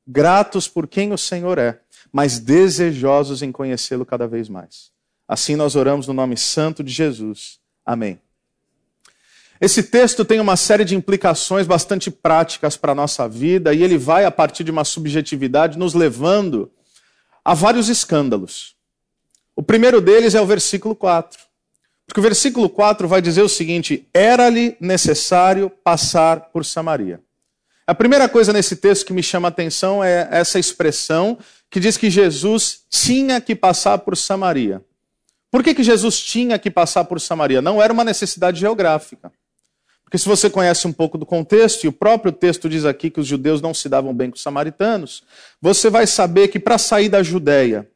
gratos 0.05 0.67
por 0.67 0.89
quem 0.89 1.13
o 1.13 1.17
Senhor 1.17 1.59
é, 1.59 1.79
mas 2.13 2.41
desejosos 2.41 3.41
em 3.41 3.53
conhecê-lo 3.53 4.05
cada 4.05 4.27
vez 4.27 4.49
mais. 4.49 4.91
Assim 5.29 5.55
nós 5.55 5.77
oramos 5.77 6.09
no 6.09 6.13
nome 6.13 6.37
santo 6.37 6.83
de 6.83 6.93
Jesus. 6.93 7.61
Amém. 7.87 8.19
Esse 9.61 9.81
texto 9.81 10.25
tem 10.25 10.41
uma 10.41 10.57
série 10.57 10.85
de 10.85 10.97
implicações 10.97 11.69
bastante 11.69 12.11
práticas 12.11 12.77
para 12.77 12.91
a 12.91 12.97
nossa 12.97 13.29
vida 13.29 13.73
e 13.73 13.81
ele 13.81 13.97
vai, 13.97 14.25
a 14.25 14.31
partir 14.33 14.65
de 14.65 14.73
uma 14.73 14.83
subjetividade, 14.83 15.79
nos 15.79 15.95
levando 15.95 16.69
há 17.45 17.55
vários 17.55 17.89
escândalos. 17.89 18.75
O 19.55 19.63
primeiro 19.63 20.01
deles 20.01 20.35
é 20.35 20.41
o 20.41 20.47
versículo 20.47 20.95
4. 20.97 21.39
Porque 22.07 22.21
o 22.21 22.23
versículo 22.23 22.69
4 22.69 23.07
vai 23.07 23.23
dizer 23.23 23.43
o 23.43 23.49
seguinte: 23.49 24.09
Era-lhe 24.13 24.77
necessário 24.81 25.71
passar 25.71 26.41
por 26.53 26.65
Samaria. 26.65 27.21
A 27.87 27.95
primeira 27.95 28.29
coisa 28.29 28.53
nesse 28.53 28.77
texto 28.77 29.05
que 29.05 29.13
me 29.13 29.23
chama 29.23 29.49
a 29.49 29.51
atenção 29.51 30.03
é 30.03 30.27
essa 30.31 30.59
expressão 30.59 31.39
que 31.71 31.79
diz 31.79 31.97
que 31.97 32.09
Jesus 32.09 32.83
tinha 32.89 33.41
que 33.41 33.55
passar 33.55 33.99
por 33.99 34.17
Samaria. 34.17 34.83
Por 35.51 35.63
que, 35.63 35.75
que 35.75 35.83
Jesus 35.83 36.19
tinha 36.19 36.59
que 36.59 36.71
passar 36.71 37.05
por 37.05 37.21
Samaria? 37.21 37.61
Não 37.61 37.83
era 37.83 37.93
uma 37.93 38.05
necessidade 38.05 38.59
geográfica. 38.59 39.31
Porque 40.15 40.23
se 40.23 40.29
você 40.29 40.49
conhece 40.49 40.87
um 40.87 40.93
pouco 40.93 41.19
do 41.19 41.27
contexto, 41.27 41.83
e 41.83 41.89
o 41.89 41.93
próprio 41.93 42.31
texto 42.31 42.69
diz 42.69 42.85
aqui 42.85 43.11
que 43.11 43.19
os 43.19 43.27
judeus 43.27 43.61
não 43.61 43.75
se 43.75 43.89
davam 43.89 44.15
bem 44.15 44.31
com 44.31 44.37
os 44.37 44.43
samaritanos, 44.43 45.25
você 45.61 45.91
vai 45.91 46.07
saber 46.07 46.47
que 46.47 46.61
para 46.61 46.79
sair 46.79 47.09
da 47.09 47.21
Judéia 47.21 47.91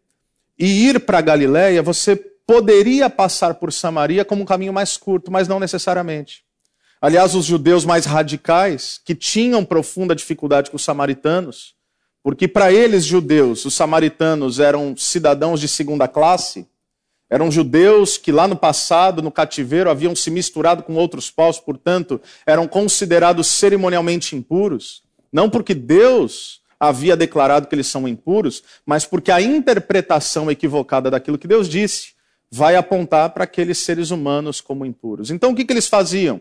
e 0.59 0.89
ir 0.89 0.99
para 0.99 1.19
a 1.19 1.21
Galiléia, 1.21 1.81
você 1.81 2.17
poderia 2.45 3.09
passar 3.09 3.55
por 3.55 3.73
Samaria 3.73 4.25
como 4.25 4.43
um 4.43 4.45
caminho 4.45 4.73
mais 4.73 4.97
curto, 4.97 5.31
mas 5.31 5.47
não 5.47 5.61
necessariamente. 5.61 6.43
Aliás, 7.01 7.37
os 7.37 7.45
judeus 7.45 7.85
mais 7.85 8.05
radicais, 8.05 9.01
que 9.05 9.15
tinham 9.15 9.65
profunda 9.65 10.13
dificuldade 10.13 10.73
com 10.73 10.77
os 10.77 10.83
samaritanos, 10.83 11.77
porque 12.21 12.49
para 12.49 12.73
eles, 12.73 13.05
judeus, 13.05 13.65
os 13.65 13.75
samaritanos 13.75 14.59
eram 14.59 14.97
cidadãos 14.97 15.61
de 15.61 15.69
segunda 15.69 16.09
classe, 16.09 16.67
eram 17.31 17.51
judeus 17.51 18.17
que 18.17 18.33
lá 18.33 18.49
no 18.49 18.57
passado, 18.57 19.23
no 19.23 19.31
cativeiro, 19.31 19.91
haviam 19.91 20.17
se 20.17 20.31
misturado 20.31 20.83
com 20.83 20.95
outros 20.95 21.31
povos, 21.31 21.61
portanto, 21.61 22.21
eram 22.47 22.67
considerados 22.67 23.47
cerimonialmente 23.49 24.35
impuros. 24.35 25.03
Não 25.33 25.51
porque 25.51 25.75
Deus 25.75 26.63
havia 26.81 27.17
declarado 27.17 27.67
que 27.67 27.75
eles 27.75 27.87
são 27.87 28.09
impuros, 28.09 28.63
mas 28.87 29.05
porque 29.05 29.31
a 29.31 29.41
interpretação 29.41 30.51
equivocada 30.51 31.11
daquilo 31.11 31.39
que 31.39 31.49
Deus 31.49 31.69
disse 31.69 32.13
vai 32.51 32.77
apontar 32.77 33.31
para 33.31 33.45
aqueles 33.45 33.79
seres 33.79 34.11
humanos 34.11 34.61
como 34.61 34.87
impuros. 34.87 35.31
Então, 35.31 35.51
o 35.51 35.55
que, 35.55 35.65
que 35.65 35.73
eles 35.73 35.87
faziam? 35.87 36.41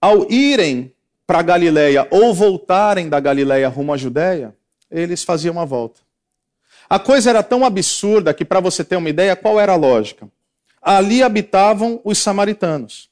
Ao 0.00 0.30
irem 0.30 0.92
para 1.26 1.40
a 1.40 1.42
Galileia 1.42 2.06
ou 2.10 2.32
voltarem 2.32 3.08
da 3.08 3.18
Galileia 3.18 3.68
rumo 3.68 3.92
à 3.92 3.96
Judéia, 3.96 4.54
eles 4.88 5.24
faziam 5.24 5.52
uma 5.52 5.66
volta. 5.66 6.05
A 6.88 6.98
coisa 6.98 7.30
era 7.30 7.42
tão 7.42 7.64
absurda 7.64 8.32
que, 8.32 8.44
para 8.44 8.60
você 8.60 8.84
ter 8.84 8.96
uma 8.96 9.10
ideia, 9.10 9.34
qual 9.34 9.58
era 9.58 9.72
a 9.72 9.76
lógica? 9.76 10.28
Ali 10.80 11.22
habitavam 11.22 12.00
os 12.04 12.18
samaritanos. 12.18 13.08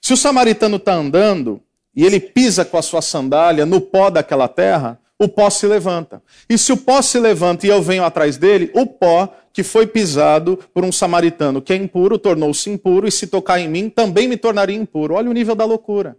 Se 0.00 0.12
o 0.12 0.16
samaritano 0.16 0.76
está 0.76 0.94
andando 0.94 1.60
e 1.94 2.04
ele 2.04 2.20
pisa 2.20 2.64
com 2.64 2.78
a 2.78 2.82
sua 2.82 3.02
sandália 3.02 3.66
no 3.66 3.80
pó 3.80 4.08
daquela 4.08 4.48
terra, 4.48 4.98
o 5.18 5.28
pó 5.28 5.50
se 5.50 5.66
levanta. 5.66 6.22
E 6.48 6.56
se 6.56 6.72
o 6.72 6.76
pó 6.76 7.02
se 7.02 7.18
levanta 7.18 7.66
e 7.66 7.70
eu 7.70 7.82
venho 7.82 8.04
atrás 8.04 8.36
dele, 8.36 8.70
o 8.72 8.86
pó 8.86 9.34
que 9.52 9.62
foi 9.64 9.86
pisado 9.86 10.58
por 10.72 10.84
um 10.84 10.92
samaritano 10.92 11.60
que 11.60 11.72
é 11.72 11.76
impuro 11.76 12.16
tornou-se 12.16 12.70
impuro, 12.70 13.08
e 13.08 13.10
se 13.10 13.26
tocar 13.26 13.58
em 13.58 13.68
mim 13.68 13.90
também 13.90 14.28
me 14.28 14.36
tornaria 14.36 14.76
impuro. 14.76 15.14
Olha 15.14 15.28
o 15.28 15.32
nível 15.32 15.56
da 15.56 15.64
loucura. 15.64 16.16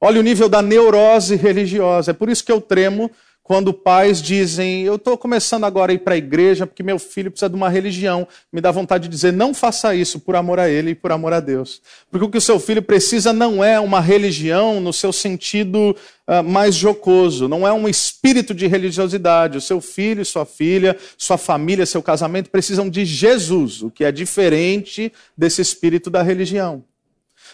Olha 0.00 0.20
o 0.20 0.22
nível 0.22 0.48
da 0.48 0.62
neurose 0.62 1.34
religiosa. 1.34 2.10
É 2.10 2.14
por 2.14 2.28
isso 2.28 2.44
que 2.44 2.52
eu 2.52 2.60
tremo 2.60 3.10
quando 3.48 3.72
pais 3.72 4.20
dizem: 4.20 4.82
Eu 4.82 4.96
estou 4.96 5.16
começando 5.16 5.64
agora 5.64 5.90
a 5.90 5.94
ir 5.94 6.00
para 6.00 6.12
a 6.12 6.18
igreja 6.18 6.66
porque 6.66 6.82
meu 6.82 6.98
filho 6.98 7.30
precisa 7.30 7.48
de 7.48 7.56
uma 7.56 7.70
religião. 7.70 8.28
Me 8.52 8.60
dá 8.60 8.70
vontade 8.70 9.04
de 9.04 9.08
dizer: 9.08 9.32
Não 9.32 9.54
faça 9.54 9.94
isso 9.94 10.20
por 10.20 10.36
amor 10.36 10.60
a 10.60 10.68
ele 10.68 10.90
e 10.90 10.94
por 10.94 11.10
amor 11.10 11.32
a 11.32 11.40
Deus. 11.40 11.80
Porque 12.10 12.26
o 12.26 12.28
que 12.28 12.36
o 12.36 12.42
seu 12.42 12.60
filho 12.60 12.82
precisa 12.82 13.32
não 13.32 13.64
é 13.64 13.80
uma 13.80 14.02
religião 14.02 14.82
no 14.82 14.92
seu 14.92 15.14
sentido 15.14 15.96
uh, 16.26 16.44
mais 16.44 16.74
jocoso, 16.74 17.48
não 17.48 17.66
é 17.66 17.72
um 17.72 17.88
espírito 17.88 18.54
de 18.54 18.66
religiosidade. 18.66 19.56
O 19.56 19.62
seu 19.62 19.80
filho, 19.80 20.26
sua 20.26 20.44
filha, 20.44 20.94
sua 21.16 21.38
família, 21.38 21.86
seu 21.86 22.02
casamento 22.02 22.50
precisam 22.50 22.90
de 22.90 23.06
Jesus, 23.06 23.80
o 23.82 23.90
que 23.90 24.04
é 24.04 24.12
diferente 24.12 25.10
desse 25.34 25.62
espírito 25.62 26.10
da 26.10 26.22
religião. 26.22 26.84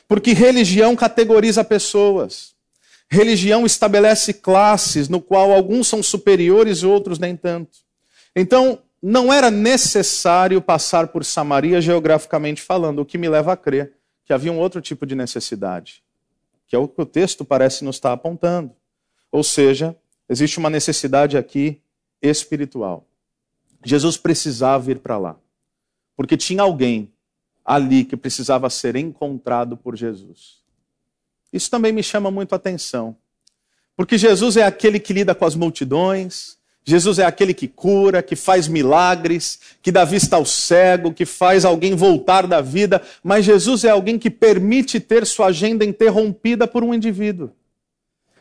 Porque 0.09 0.33
religião 0.33 0.97
categoriza 0.97 1.63
pessoas. 1.63 2.54
Religião 3.11 3.65
estabelece 3.65 4.33
classes 4.33 5.09
no 5.09 5.21
qual 5.21 5.53
alguns 5.53 5.87
são 5.87 6.03
superiores 6.03 6.79
e 6.79 6.87
outros 6.87 7.19
nem 7.19 7.37
tanto. 7.37 7.79
Então, 8.35 8.81
não 9.01 9.33
era 9.33 9.51
necessário 9.51 10.61
passar 10.63 11.09
por 11.09 11.25
Samaria 11.25 11.81
geograficamente 11.81 12.63
falando, 12.63 13.01
o 13.01 13.05
que 13.05 13.19
me 13.19 13.29
leva 13.29 13.53
a 13.53 13.57
crer 13.57 13.93
que 14.25 14.33
havia 14.33 14.51
um 14.51 14.59
outro 14.59 14.81
tipo 14.81 15.05
de 15.05 15.15
necessidade, 15.15 16.03
que 16.67 16.75
é 16.75 16.79
o 16.79 16.89
que 16.89 17.03
o 17.03 17.07
texto 17.07 17.45
parece 17.45 17.85
nos 17.85 17.97
estar 17.97 18.13
apontando. 18.13 18.75
Ou 19.31 19.45
seja, 19.45 19.95
existe 20.29 20.59
uma 20.59 20.71
necessidade 20.71 21.37
aqui 21.37 21.83
espiritual. 22.23 23.07
Jesus 23.85 24.17
precisava 24.17 24.91
ir 24.91 25.01
para 25.01 25.19
lá, 25.19 25.37
porque 26.17 26.37
tinha 26.37 26.63
alguém 26.63 27.13
ali 27.63 28.05
que 28.05 28.17
precisava 28.17 28.71
ser 28.71 28.97
encontrado 28.97 29.77
por 29.77 29.95
Jesus. 29.95 30.64
Isso 31.55 31.71
também 31.71 31.93
me 31.93 32.03
chama 32.03 32.33
muito 32.33 32.53
a 32.53 32.57
atenção. 32.57 33.17
Porque 33.97 34.19
Jesus 34.19 34.57
é 34.57 34.65
aquele 34.65 34.99
que 34.99 35.13
lida 35.13 35.37
com 35.37 35.45
as 35.45 35.55
multidões, 35.55 36.59
Jesus 36.85 37.21
é 37.21 37.25
aquele 37.25 37.55
que 37.55 37.69
cura, 37.69 38.23
que 38.23 38.35
faz 38.35 38.67
milagres, 38.67 39.61
que 39.81 39.93
dá 39.93 40.05
vista 40.05 40.35
ao 40.35 40.45
cego, 40.45 41.15
que 41.15 41.25
faz 41.25 41.65
alguém 41.65 41.95
voltar 41.95 42.47
da 42.47 42.61
vida, 42.61 43.01
mas 43.23 43.45
Jesus 43.45 43.85
é 43.85 43.91
alguém 43.91 44.19
que 44.19 44.29
permite 44.29 44.99
ter 44.99 45.25
sua 45.25 45.47
agenda 45.47 45.85
interrompida 45.85 46.67
por 46.67 46.83
um 46.83 46.93
indivíduo. 46.93 47.53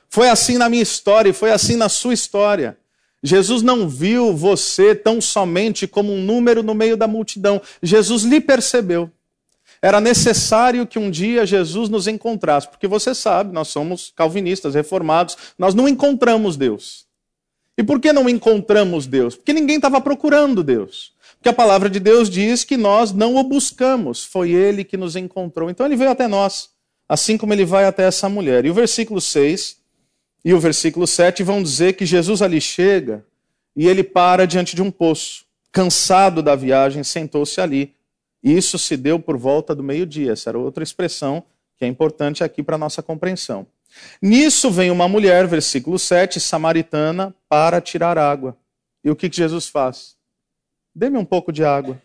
Foi 0.10 0.28
assim 0.28 0.58
na 0.58 0.68
minha 0.68 0.82
história 0.84 1.30
e 1.30 1.34
foi 1.34 1.52
assim 1.52 1.76
na 1.76 1.90
sua 1.90 2.16
história. 2.16 2.78
Jesus 3.22 3.62
não 3.62 3.88
viu 3.88 4.36
você 4.36 4.94
tão 4.96 5.22
somente 5.22 5.88
como 5.88 6.12
um 6.12 6.22
número 6.22 6.64
no 6.64 6.74
meio 6.74 6.98
da 6.98 7.08
multidão. 7.08 7.62
Jesus 7.82 8.24
lhe 8.24 8.42
percebeu. 8.42 9.10
Era 9.84 10.00
necessário 10.00 10.88
que 10.88 10.98
um 10.98 11.12
dia 11.12 11.46
Jesus 11.46 11.90
nos 11.90 12.08
encontrasse, 12.08 12.70
porque 12.70 12.88
você 12.88 13.14
sabe, 13.14 13.54
nós 13.54 13.68
somos 13.68 14.14
calvinistas, 14.16 14.76
reformados, 14.76 15.36
nós 15.60 15.76
não 15.76 15.90
encontramos 15.90 16.56
Deus. 16.56 17.06
E 17.78 17.84
por 17.84 18.00
que 18.00 18.14
não 18.14 18.30
encontramos 18.30 19.06
Deus? 19.06 19.36
Porque 19.36 19.52
ninguém 19.52 19.76
estava 19.76 20.00
procurando 20.00 20.64
Deus. 20.64 21.12
Porque 21.34 21.50
a 21.50 21.54
palavra 21.54 21.90
de 21.90 22.00
Deus 22.00 22.30
diz 22.30 22.64
que 22.64 22.78
nós 22.78 23.12
não 23.12 23.36
o 23.36 23.44
buscamos, 23.44 24.24
foi 24.24 24.52
ele 24.52 24.86
que 24.86 24.96
nos 24.96 25.18
encontrou. 25.18 25.70
Então 25.70 25.86
ele 25.86 25.98
veio 25.98 26.12
até 26.12 26.30
nós, 26.30 26.70
assim 27.10 27.38
como 27.38 27.52
ele 27.52 27.66
vai 27.66 27.84
até 27.84 28.04
essa 28.04 28.30
mulher. 28.30 28.64
E 28.66 28.70
o 28.70 28.74
versículo 28.74 29.20
6 29.20 29.76
e 30.46 30.54
o 30.54 30.62
versículo 30.62 31.06
7 31.06 31.44
vão 31.44 31.62
dizer 31.62 31.98
que 31.98 32.06
Jesus 32.06 32.42
ali 32.42 32.62
chega 32.62 33.26
e 33.76 33.86
ele 33.86 34.02
para 34.02 34.48
diante 34.48 34.78
de 34.78 34.82
um 34.82 34.90
poço. 34.90 35.44
Cansado 35.74 36.42
da 36.42 36.56
viagem, 36.56 37.04
sentou-se 37.04 37.60
ali. 37.60 37.94
Isso 38.44 38.78
se 38.78 38.98
deu 38.98 39.20
por 39.20 39.38
volta 39.38 39.74
do 39.74 39.82
meio-dia. 39.82 40.34
Essa 40.34 40.50
era 40.50 40.60
outra 40.60 40.84
expressão 40.84 41.44
que 41.78 41.86
é 41.86 41.88
importante 41.88 42.44
aqui 42.44 42.62
para 42.62 42.76
a 42.76 42.80
nossa 42.80 43.02
compreensão. 43.02 43.66
Nisso 44.22 44.70
vem 44.70 44.92
uma 44.92 45.08
mulher, 45.08 45.48
versículo 45.48 45.98
7, 45.98 46.40
samaritana, 46.40 47.34
para 47.48 47.80
tirar 47.80 48.18
água. 48.18 48.58
E 49.04 49.10
o 49.10 49.16
que, 49.16 49.30
que 49.30 49.38
Jesus 49.38 49.68
faz? 49.68 50.16
Dê-me 50.94 51.18
um 51.18 51.26
pouco 51.26 51.52
de 51.52 51.64
água. 51.64 52.02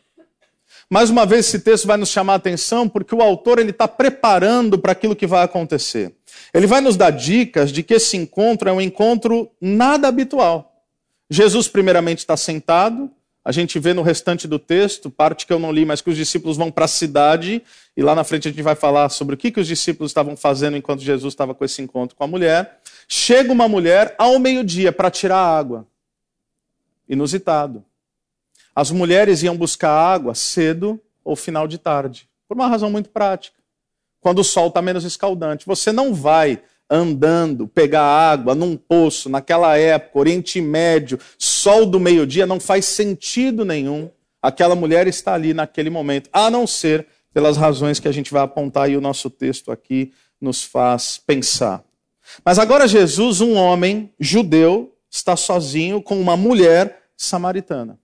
Mais 0.90 1.10
uma 1.10 1.26
vez, 1.26 1.46
esse 1.46 1.60
texto 1.60 1.86
vai 1.86 1.96
nos 1.96 2.08
chamar 2.08 2.34
a 2.34 2.36
atenção 2.36 2.88
porque 2.88 3.14
o 3.14 3.22
autor 3.22 3.58
ele 3.58 3.70
está 3.70 3.88
preparando 3.88 4.78
para 4.78 4.92
aquilo 4.92 5.16
que 5.16 5.26
vai 5.26 5.44
acontecer. 5.44 6.14
Ele 6.52 6.66
vai 6.66 6.80
nos 6.80 6.96
dar 6.96 7.10
dicas 7.10 7.70
de 7.72 7.82
que 7.82 7.94
esse 7.94 8.16
encontro 8.16 8.68
é 8.68 8.72
um 8.72 8.80
encontro 8.80 9.50
nada 9.60 10.08
habitual. 10.08 10.84
Jesus, 11.30 11.68
primeiramente, 11.68 12.18
está 12.18 12.36
sentado, 12.36 13.10
a 13.48 13.52
gente 13.52 13.78
vê 13.78 13.94
no 13.94 14.02
restante 14.02 14.46
do 14.46 14.58
texto, 14.58 15.10
parte 15.10 15.46
que 15.46 15.52
eu 15.54 15.58
não 15.58 15.72
li, 15.72 15.86
mas 15.86 16.02
que 16.02 16.10
os 16.10 16.16
discípulos 16.18 16.58
vão 16.58 16.70
para 16.70 16.84
a 16.84 16.88
cidade, 16.88 17.62
e 17.96 18.02
lá 18.02 18.14
na 18.14 18.22
frente 18.22 18.46
a 18.46 18.50
gente 18.50 18.60
vai 18.60 18.74
falar 18.74 19.08
sobre 19.08 19.34
o 19.34 19.38
que, 19.38 19.50
que 19.50 19.58
os 19.58 19.66
discípulos 19.66 20.10
estavam 20.10 20.36
fazendo 20.36 20.76
enquanto 20.76 21.00
Jesus 21.00 21.32
estava 21.32 21.54
com 21.54 21.64
esse 21.64 21.80
encontro 21.80 22.14
com 22.14 22.22
a 22.22 22.26
mulher. 22.26 22.78
Chega 23.08 23.50
uma 23.50 23.66
mulher 23.66 24.14
ao 24.18 24.38
meio-dia 24.38 24.92
para 24.92 25.10
tirar 25.10 25.38
água. 25.38 25.86
Inusitado. 27.08 27.82
As 28.76 28.90
mulheres 28.90 29.42
iam 29.42 29.56
buscar 29.56 29.92
água 29.92 30.34
cedo 30.34 31.00
ou 31.24 31.34
final 31.34 31.66
de 31.66 31.78
tarde, 31.78 32.28
por 32.46 32.54
uma 32.54 32.66
razão 32.66 32.90
muito 32.90 33.08
prática. 33.08 33.56
Quando 34.20 34.40
o 34.40 34.44
sol 34.44 34.68
está 34.68 34.82
menos 34.82 35.04
escaldante. 35.04 35.64
Você 35.64 35.90
não 35.90 36.12
vai 36.12 36.62
andando, 36.90 37.68
pegar 37.68 38.02
água 38.02 38.54
num 38.54 38.76
poço, 38.76 39.28
naquela 39.28 39.76
época, 39.76 40.18
Oriente 40.18 40.60
Médio, 40.60 41.18
sol 41.38 41.86
do 41.86 42.00
meio-dia, 42.00 42.46
não 42.46 42.58
faz 42.58 42.86
sentido 42.86 43.64
nenhum 43.64 44.10
aquela 44.40 44.74
mulher 44.74 45.06
estar 45.06 45.34
ali 45.34 45.52
naquele 45.52 45.90
momento, 45.90 46.30
a 46.32 46.50
não 46.50 46.66
ser 46.66 47.06
pelas 47.34 47.56
razões 47.56 48.00
que 48.00 48.08
a 48.08 48.12
gente 48.12 48.32
vai 48.32 48.42
apontar 48.42 48.90
e 48.90 48.96
o 48.96 49.00
nosso 49.00 49.28
texto 49.28 49.70
aqui 49.70 50.12
nos 50.40 50.62
faz 50.62 51.20
pensar. 51.24 51.84
Mas 52.44 52.58
agora 52.58 52.88
Jesus, 52.88 53.40
um 53.40 53.54
homem 53.54 54.12
judeu, 54.18 54.94
está 55.10 55.36
sozinho 55.36 56.02
com 56.02 56.20
uma 56.20 56.36
mulher 56.36 57.02
samaritana 57.16 57.98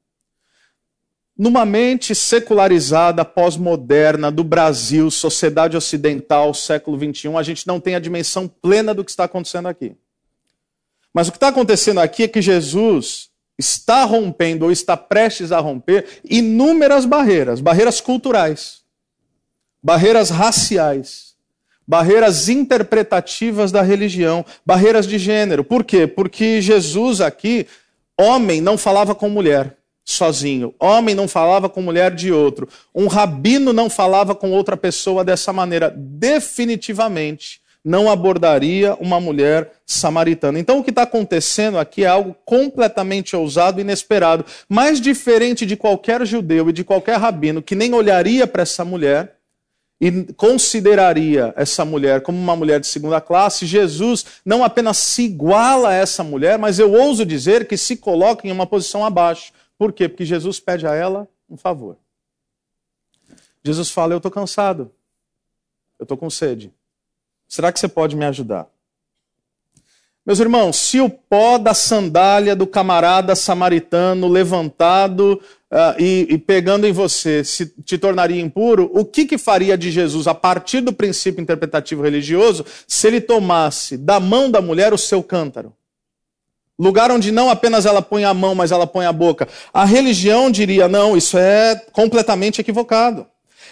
numa 1.36 1.66
mente 1.66 2.14
secularizada, 2.14 3.24
pós-moderna 3.24 4.30
do 4.30 4.44
Brasil, 4.44 5.10
sociedade 5.10 5.76
ocidental, 5.76 6.54
século 6.54 6.96
XXI, 6.96 7.36
a 7.36 7.42
gente 7.42 7.66
não 7.66 7.80
tem 7.80 7.96
a 7.96 8.00
dimensão 8.00 8.46
plena 8.46 8.94
do 8.94 9.04
que 9.04 9.10
está 9.10 9.24
acontecendo 9.24 9.66
aqui. 9.66 9.96
Mas 11.12 11.28
o 11.28 11.32
que 11.32 11.36
está 11.36 11.48
acontecendo 11.48 11.98
aqui 11.98 12.24
é 12.24 12.28
que 12.28 12.40
Jesus 12.40 13.30
está 13.58 14.04
rompendo 14.04 14.64
ou 14.64 14.72
está 14.72 14.96
prestes 14.96 15.52
a 15.52 15.58
romper 15.58 16.20
inúmeras 16.24 17.04
barreiras, 17.04 17.60
barreiras 17.60 18.00
culturais, 18.00 18.82
barreiras 19.82 20.30
raciais, 20.30 21.34
barreiras 21.86 22.48
interpretativas 22.48 23.70
da 23.70 23.82
religião, 23.82 24.44
barreiras 24.64 25.06
de 25.06 25.18
gênero. 25.18 25.64
Por 25.64 25.84
quê? 25.84 26.06
Porque 26.06 26.60
Jesus 26.60 27.20
aqui, 27.20 27.66
homem, 28.18 28.60
não 28.60 28.78
falava 28.78 29.14
com 29.14 29.28
mulher 29.28 29.76
sozinho. 30.04 30.74
Homem 30.78 31.14
não 31.14 31.26
falava 31.26 31.68
com 31.68 31.80
mulher 31.80 32.14
de 32.14 32.30
outro. 32.30 32.68
Um 32.94 33.06
rabino 33.06 33.72
não 33.72 33.88
falava 33.88 34.34
com 34.34 34.50
outra 34.50 34.76
pessoa 34.76 35.24
dessa 35.24 35.52
maneira. 35.52 35.92
Definitivamente 35.96 37.62
não 37.84 38.10
abordaria 38.10 38.94
uma 38.94 39.20
mulher 39.20 39.70
samaritana. 39.84 40.58
Então, 40.58 40.78
o 40.78 40.84
que 40.84 40.88
está 40.90 41.02
acontecendo 41.02 41.78
aqui 41.78 42.02
é 42.04 42.06
algo 42.06 42.34
completamente 42.44 43.36
ousado 43.36 43.78
e 43.78 43.82
inesperado. 43.82 44.44
Mais 44.68 45.00
diferente 45.00 45.66
de 45.66 45.76
qualquer 45.76 46.24
judeu 46.26 46.70
e 46.70 46.72
de 46.72 46.82
qualquer 46.82 47.18
rabino 47.18 47.62
que 47.62 47.74
nem 47.74 47.92
olharia 47.92 48.46
para 48.46 48.62
essa 48.62 48.84
mulher 48.84 49.34
e 50.00 50.24
consideraria 50.34 51.54
essa 51.56 51.84
mulher 51.84 52.20
como 52.22 52.38
uma 52.38 52.56
mulher 52.56 52.80
de 52.80 52.86
segunda 52.86 53.20
classe, 53.20 53.64
Jesus 53.64 54.24
não 54.44 54.64
apenas 54.64 54.98
se 54.98 55.22
iguala 55.22 55.90
a 55.90 55.94
essa 55.94 56.24
mulher, 56.24 56.58
mas 56.58 56.78
eu 56.78 56.92
ouso 56.92 57.24
dizer 57.24 57.66
que 57.66 57.76
se 57.76 57.96
coloca 57.96 58.46
em 58.46 58.52
uma 58.52 58.66
posição 58.66 59.04
abaixo. 59.04 59.52
Por 59.78 59.92
quê? 59.92 60.08
Porque 60.08 60.24
Jesus 60.24 60.60
pede 60.60 60.86
a 60.86 60.94
ela 60.94 61.28
um 61.48 61.56
favor. 61.56 61.96
Jesus 63.62 63.90
fala: 63.90 64.14
Eu 64.14 64.18
estou 64.18 64.30
cansado, 64.30 64.92
eu 65.98 66.04
estou 66.04 66.16
com 66.16 66.28
sede. 66.30 66.72
Será 67.48 67.72
que 67.72 67.78
você 67.78 67.88
pode 67.88 68.16
me 68.16 68.24
ajudar? 68.24 68.68
Meus 70.26 70.40
irmãos, 70.40 70.76
se 70.76 71.00
o 71.02 71.10
pó 71.10 71.58
da 71.58 71.74
sandália 71.74 72.56
do 72.56 72.66
camarada 72.66 73.36
samaritano 73.36 74.26
levantado 74.26 75.38
uh, 75.70 76.00
e, 76.00 76.26
e, 76.30 76.38
pegando 76.38 76.86
em 76.86 76.92
você 76.92 77.44
se, 77.44 77.66
te 77.66 77.98
tornaria 77.98 78.40
impuro, 78.40 78.90
o 78.94 79.04
que, 79.04 79.26
que 79.26 79.36
faria 79.36 79.76
de 79.76 79.90
Jesus, 79.90 80.26
a 80.26 80.34
partir 80.34 80.80
do 80.80 80.94
princípio 80.94 81.42
interpretativo 81.42 82.02
religioso, 82.02 82.64
se 82.88 83.06
ele 83.06 83.20
tomasse 83.20 83.98
da 83.98 84.18
mão 84.18 84.50
da 84.50 84.62
mulher 84.62 84.94
o 84.94 84.98
seu 84.98 85.22
cântaro? 85.22 85.74
Lugar 86.78 87.10
onde 87.10 87.30
não 87.30 87.48
apenas 87.50 87.86
ela 87.86 88.02
põe 88.02 88.24
a 88.24 88.34
mão, 88.34 88.54
mas 88.54 88.72
ela 88.72 88.86
põe 88.86 89.06
a 89.06 89.12
boca. 89.12 89.48
A 89.72 89.84
religião 89.84 90.50
diria: 90.50 90.88
não, 90.88 91.16
isso 91.16 91.38
é 91.38 91.76
completamente 91.92 92.60
equivocado. 92.60 93.26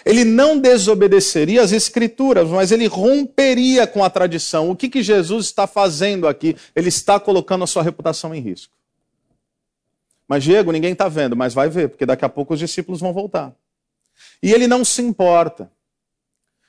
Ele 0.05 0.25
não 0.25 0.59
desobedeceria 0.59 1.61
às 1.61 1.71
escrituras, 1.71 2.49
mas 2.49 2.71
ele 2.71 2.87
romperia 2.87 3.87
com 3.87 4.03
a 4.03 4.09
tradição. 4.09 4.69
O 4.69 4.75
que, 4.75 4.89
que 4.89 5.01
Jesus 5.01 5.45
está 5.45 5.65
fazendo 5.65 6.27
aqui? 6.27 6.55
Ele 6.75 6.89
está 6.89 7.19
colocando 7.19 7.63
a 7.63 7.67
sua 7.67 7.83
reputação 7.83 8.35
em 8.35 8.41
risco. 8.41 8.73
Mas, 10.27 10.43
Diego, 10.43 10.71
ninguém 10.71 10.93
está 10.93 11.07
vendo, 11.07 11.35
mas 11.35 11.53
vai 11.53 11.69
ver, 11.69 11.89
porque 11.89 12.05
daqui 12.05 12.25
a 12.25 12.29
pouco 12.29 12.53
os 12.53 12.59
discípulos 12.59 12.99
vão 12.99 13.13
voltar. 13.13 13.53
E 14.41 14.51
ele 14.51 14.67
não 14.67 14.83
se 14.83 15.01
importa. 15.01 15.71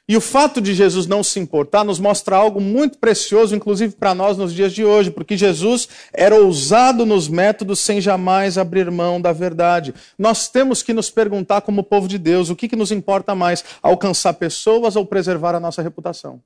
E 0.06 0.18
o 0.18 0.20
fato 0.20 0.60
de 0.60 0.74
Jesus 0.74 1.06
não 1.06 1.22
se 1.22 1.40
importar 1.40 1.82
nos 1.82 1.98
mostra 1.98 2.36
algo 2.36 2.60
muito 2.60 2.98
precioso, 2.98 3.56
inclusive 3.56 3.94
para 3.94 4.14
nós 4.14 4.36
nos 4.36 4.52
dias 4.52 4.74
de 4.74 4.84
hoje, 4.84 5.10
porque 5.10 5.34
Jesus 5.34 5.88
era 6.12 6.34
ousado 6.34 7.06
nos 7.06 7.26
métodos 7.26 7.80
sem 7.80 8.02
jamais 8.02 8.58
abrir 8.58 8.90
mão 8.90 9.18
da 9.18 9.32
verdade. 9.32 9.94
Nós 10.18 10.46
temos 10.46 10.82
que 10.82 10.92
nos 10.92 11.08
perguntar, 11.08 11.62
como 11.62 11.82
povo 11.82 12.06
de 12.06 12.18
Deus, 12.18 12.50
o 12.50 12.56
que, 12.56 12.68
que 12.68 12.76
nos 12.76 12.92
importa 12.92 13.34
mais, 13.34 13.64
alcançar 13.82 14.34
pessoas 14.34 14.94
ou 14.94 15.06
preservar 15.06 15.54
a 15.54 15.60
nossa 15.60 15.80
reputação? 15.80 16.38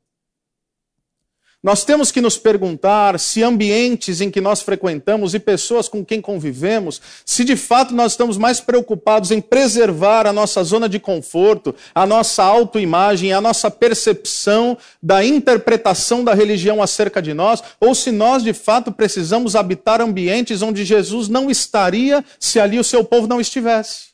Nós 1.60 1.84
temos 1.84 2.12
que 2.12 2.20
nos 2.20 2.38
perguntar 2.38 3.18
se 3.18 3.42
ambientes 3.42 4.20
em 4.20 4.30
que 4.30 4.40
nós 4.40 4.62
frequentamos 4.62 5.34
e 5.34 5.40
pessoas 5.40 5.88
com 5.88 6.04
quem 6.04 6.20
convivemos, 6.20 7.02
se 7.26 7.44
de 7.44 7.56
fato 7.56 7.92
nós 7.92 8.12
estamos 8.12 8.38
mais 8.38 8.60
preocupados 8.60 9.32
em 9.32 9.40
preservar 9.40 10.24
a 10.24 10.32
nossa 10.32 10.62
zona 10.62 10.88
de 10.88 11.00
conforto, 11.00 11.74
a 11.92 12.06
nossa 12.06 12.44
autoimagem, 12.44 13.32
a 13.32 13.40
nossa 13.40 13.68
percepção 13.72 14.78
da 15.02 15.24
interpretação 15.24 16.22
da 16.22 16.32
religião 16.32 16.80
acerca 16.80 17.20
de 17.20 17.34
nós, 17.34 17.60
ou 17.80 17.92
se 17.92 18.12
nós 18.12 18.44
de 18.44 18.52
fato 18.52 18.92
precisamos 18.92 19.56
habitar 19.56 20.00
ambientes 20.00 20.62
onde 20.62 20.84
Jesus 20.84 21.28
não 21.28 21.50
estaria 21.50 22.24
se 22.38 22.60
ali 22.60 22.78
o 22.78 22.84
seu 22.84 23.02
povo 23.02 23.26
não 23.26 23.40
estivesse. 23.40 24.10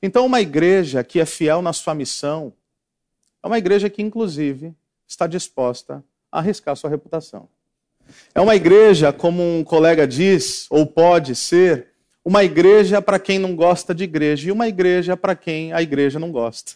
Então, 0.00 0.24
uma 0.24 0.40
igreja 0.40 1.02
que 1.02 1.18
é 1.18 1.26
fiel 1.26 1.60
na 1.60 1.72
sua 1.72 1.92
missão, 1.92 2.52
é 3.42 3.46
uma 3.48 3.58
igreja 3.58 3.90
que, 3.90 4.00
inclusive, 4.00 4.72
está 5.08 5.26
disposta 5.26 6.04
arriscar 6.30 6.76
sua 6.76 6.90
reputação. 6.90 7.48
É 8.34 8.40
uma 8.40 8.54
igreja, 8.54 9.12
como 9.12 9.42
um 9.42 9.64
colega 9.64 10.06
diz, 10.06 10.66
ou 10.70 10.86
pode 10.86 11.34
ser, 11.34 11.88
uma 12.24 12.42
igreja 12.42 13.00
para 13.00 13.18
quem 13.18 13.38
não 13.38 13.54
gosta 13.54 13.94
de 13.94 14.04
igreja 14.04 14.48
e 14.48 14.52
uma 14.52 14.66
igreja 14.68 15.16
para 15.16 15.34
quem 15.34 15.72
a 15.72 15.80
igreja 15.80 16.18
não 16.18 16.32
gosta. 16.32 16.72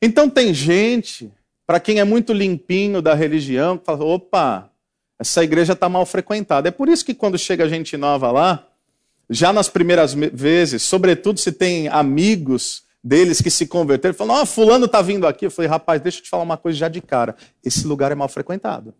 Então 0.00 0.30
tem 0.30 0.54
gente, 0.54 1.30
para 1.66 1.78
quem 1.78 2.00
é 2.00 2.04
muito 2.04 2.32
limpinho 2.32 3.02
da 3.02 3.14
religião, 3.14 3.76
que 3.76 3.84
fala: 3.84 4.04
opa, 4.04 4.70
essa 5.18 5.42
igreja 5.44 5.72
está 5.72 5.88
mal 5.88 6.06
frequentada. 6.06 6.68
É 6.68 6.70
por 6.70 6.88
isso 6.88 7.04
que 7.04 7.14
quando 7.14 7.36
chega 7.36 7.68
gente 7.68 7.96
nova 7.96 8.30
lá, 8.30 8.66
já 9.28 9.52
nas 9.52 9.68
primeiras 9.68 10.14
vezes, 10.14 10.82
sobretudo 10.82 11.38
se 11.38 11.52
tem 11.52 11.88
amigos 11.88 12.84
deles 13.02 13.40
que 13.40 13.50
se 13.50 13.66
converteram, 13.66 14.14
falam, 14.14 14.36
ó, 14.36 14.42
oh, 14.42 14.46
fulano 14.46 14.86
está 14.86 15.00
vindo 15.00 15.26
aqui. 15.26 15.46
Eu 15.46 15.50
falei, 15.50 15.68
rapaz, 15.68 16.00
deixa 16.00 16.18
eu 16.18 16.22
te 16.22 16.30
falar 16.30 16.42
uma 16.42 16.56
coisa 16.56 16.78
já 16.78 16.88
de 16.88 17.00
cara. 17.00 17.36
Esse 17.64 17.86
lugar 17.86 18.12
é 18.12 18.14
mal 18.14 18.28
frequentado. 18.28 18.94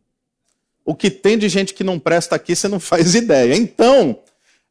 O 0.85 0.95
que 0.95 1.11
tem 1.11 1.37
de 1.37 1.49
gente 1.49 1.75
que 1.75 1.85
não 1.85 1.99
presta 1.99 2.35
aqui, 2.35 2.57
você 2.57 2.69
não 2.69 2.81
faz 2.81 3.15
ideia. 3.15 3.55
Então, 3.55 4.19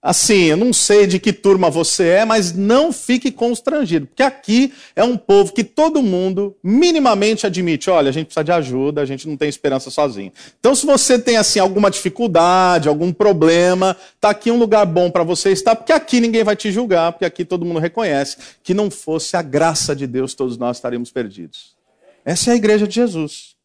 Assim, 0.01 0.43
eu 0.43 0.55
não 0.55 0.71
sei 0.71 1.07
de 1.07 1.19
que 1.19 1.33
turma 1.33 1.71
você 1.71 2.07
é, 2.09 2.25
mas 2.25 2.53
não 2.53 2.93
fique 2.93 3.31
constrangido, 3.31 4.05
porque 4.05 4.21
aqui 4.21 4.71
é 4.95 5.03
um 5.03 5.17
povo 5.17 5.51
que 5.51 5.63
todo 5.63 6.03
mundo 6.03 6.55
minimamente 6.63 7.47
admite, 7.47 7.89
olha, 7.89 8.09
a 8.09 8.11
gente 8.11 8.27
precisa 8.27 8.43
de 8.43 8.51
ajuda, 8.51 9.01
a 9.01 9.05
gente 9.05 9.27
não 9.27 9.35
tem 9.35 9.49
esperança 9.49 9.89
sozinho. 9.89 10.31
Então, 10.59 10.75
se 10.75 10.85
você 10.85 11.17
tem 11.17 11.37
assim 11.37 11.59
alguma 11.59 11.89
dificuldade, 11.89 12.87
algum 12.87 13.11
problema, 13.11 13.97
tá 14.21 14.29
aqui 14.29 14.51
um 14.51 14.59
lugar 14.59 14.85
bom 14.85 15.09
para 15.09 15.23
você 15.23 15.51
estar, 15.51 15.75
porque 15.75 15.91
aqui 15.91 16.21
ninguém 16.21 16.43
vai 16.43 16.55
te 16.55 16.71
julgar, 16.71 17.11
porque 17.11 17.25
aqui 17.25 17.43
todo 17.43 17.65
mundo 17.65 17.79
reconhece 17.79 18.37
que 18.63 18.75
não 18.75 18.91
fosse 18.91 19.35
a 19.35 19.41
graça 19.41 19.95
de 19.95 20.05
Deus, 20.05 20.35
todos 20.35 20.59
nós 20.59 20.77
estaríamos 20.77 21.11
perdidos. 21.11 21.75
Essa 22.23 22.51
é 22.51 22.53
a 22.53 22.57
igreja 22.57 22.87
de 22.87 22.93
Jesus. 22.93 23.55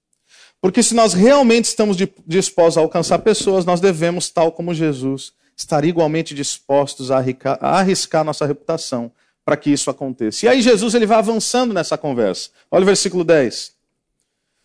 Porque 0.63 0.83
se 0.83 0.95
nós 0.95 1.13
realmente 1.13 1.67
estamos 1.67 1.97
dispostos 2.27 2.79
a 2.79 2.81
alcançar 2.81 3.19
pessoas, 3.19 3.67
nós 3.67 3.81
devemos, 3.81 4.31
tal 4.31 4.51
como 4.51 4.73
Jesus, 4.73 5.33
estar 5.63 5.85
igualmente 5.85 6.35
dispostos 6.35 7.11
a 7.11 7.23
arriscar, 7.61 8.25
nossa 8.25 8.47
reputação 8.47 9.11
para 9.45 9.57
que 9.57 9.71
isso 9.71 9.91
aconteça. 9.91 10.47
E 10.47 10.49
aí 10.49 10.63
Jesus 10.63 10.95
ele 10.95 11.07
vai 11.07 11.19
avançando 11.19 11.75
nessa 11.75 11.99
conversa. 11.99 12.51
Olha 12.71 12.83
o 12.83 12.87
versículo 12.87 13.25
10. 13.25 13.73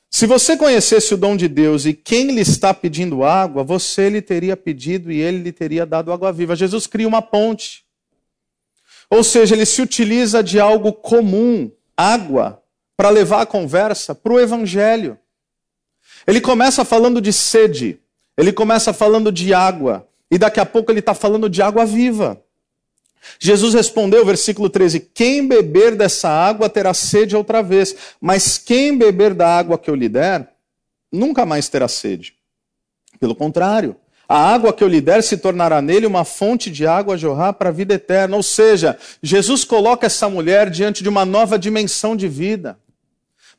Se 0.10 0.26
você 0.26 0.56
conhecesse 0.56 1.14
o 1.14 1.18
dom 1.18 1.36
de 1.36 1.48
Deus 1.48 1.86
e 1.86 1.94
quem 1.94 2.32
lhe 2.32 2.42
está 2.42 2.74
pedindo 2.74 3.24
água, 3.24 3.64
você 3.64 4.10
lhe 4.10 4.22
teria 4.22 4.56
pedido 4.56 5.12
e 5.12 5.20
ele 5.20 5.40
lhe 5.40 5.52
teria 5.52 5.86
dado 5.86 6.12
água 6.12 6.32
viva. 6.32 6.56
Jesus 6.56 6.88
cria 6.88 7.08
uma 7.08 7.22
ponte. 7.22 7.86
Ou 9.10 9.24
seja, 9.24 9.56
ele 9.56 9.66
se 9.66 9.82
utiliza 9.82 10.44
de 10.44 10.60
algo 10.60 10.94
comum, 10.94 11.72
água, 11.96 12.62
para 12.96 13.10
levar 13.10 13.42
a 13.42 13.46
conversa 13.46 14.16
para 14.16 14.34
o 14.34 14.40
evangelho. 14.40 15.18
Ele 16.26 16.42
começa 16.42 16.84
falando 16.84 17.22
de 17.22 17.32
sede, 17.32 18.00
ele 18.38 18.52
começa 18.52 18.92
falando 18.94 19.32
de 19.32 19.54
água, 19.54 20.08
e 20.30 20.38
daqui 20.38 20.60
a 20.60 20.66
pouco 20.66 20.92
ele 20.92 21.00
está 21.00 21.14
falando 21.14 21.50
de 21.50 21.62
água 21.62 21.86
viva. 21.86 22.42
Jesus 23.40 23.74
respondeu, 23.74 24.26
versículo 24.26 24.70
13: 24.70 25.00
Quem 25.14 25.48
beber 25.48 25.96
dessa 25.96 26.30
água 26.30 26.70
terá 26.70 26.94
sede 26.94 27.36
outra 27.36 27.62
vez, 27.62 27.96
mas 28.20 28.58
quem 28.58 28.98
beber 28.98 29.34
da 29.34 29.48
água 29.48 29.78
que 29.78 29.90
eu 29.90 29.96
lhe 29.96 30.10
der, 30.10 30.50
nunca 31.12 31.46
mais 31.46 31.68
terá 31.70 31.88
sede. 31.88 32.36
Pelo 33.20 33.36
contrário, 33.36 33.96
a 34.30 34.38
água 34.38 34.74
que 34.74 34.84
eu 34.84 34.88
lhe 34.88 35.00
der 35.00 35.24
se 35.24 35.38
tornará 35.38 35.82
nele 35.82 36.06
uma 36.06 36.26
fonte 36.26 36.70
de 36.70 36.86
água 36.86 37.14
a 37.14 37.18
jorrar 37.18 37.54
para 37.54 37.70
a 37.70 37.72
vida 37.72 37.94
eterna. 37.94 38.36
Ou 38.36 38.44
seja, 38.44 38.98
Jesus 39.22 39.64
coloca 39.64 40.06
essa 40.06 40.30
mulher 40.30 40.70
diante 40.70 41.02
de 41.02 41.10
uma 41.10 41.26
nova 41.26 41.58
dimensão 41.58 42.16
de 42.16 42.28
vida. 42.28 42.78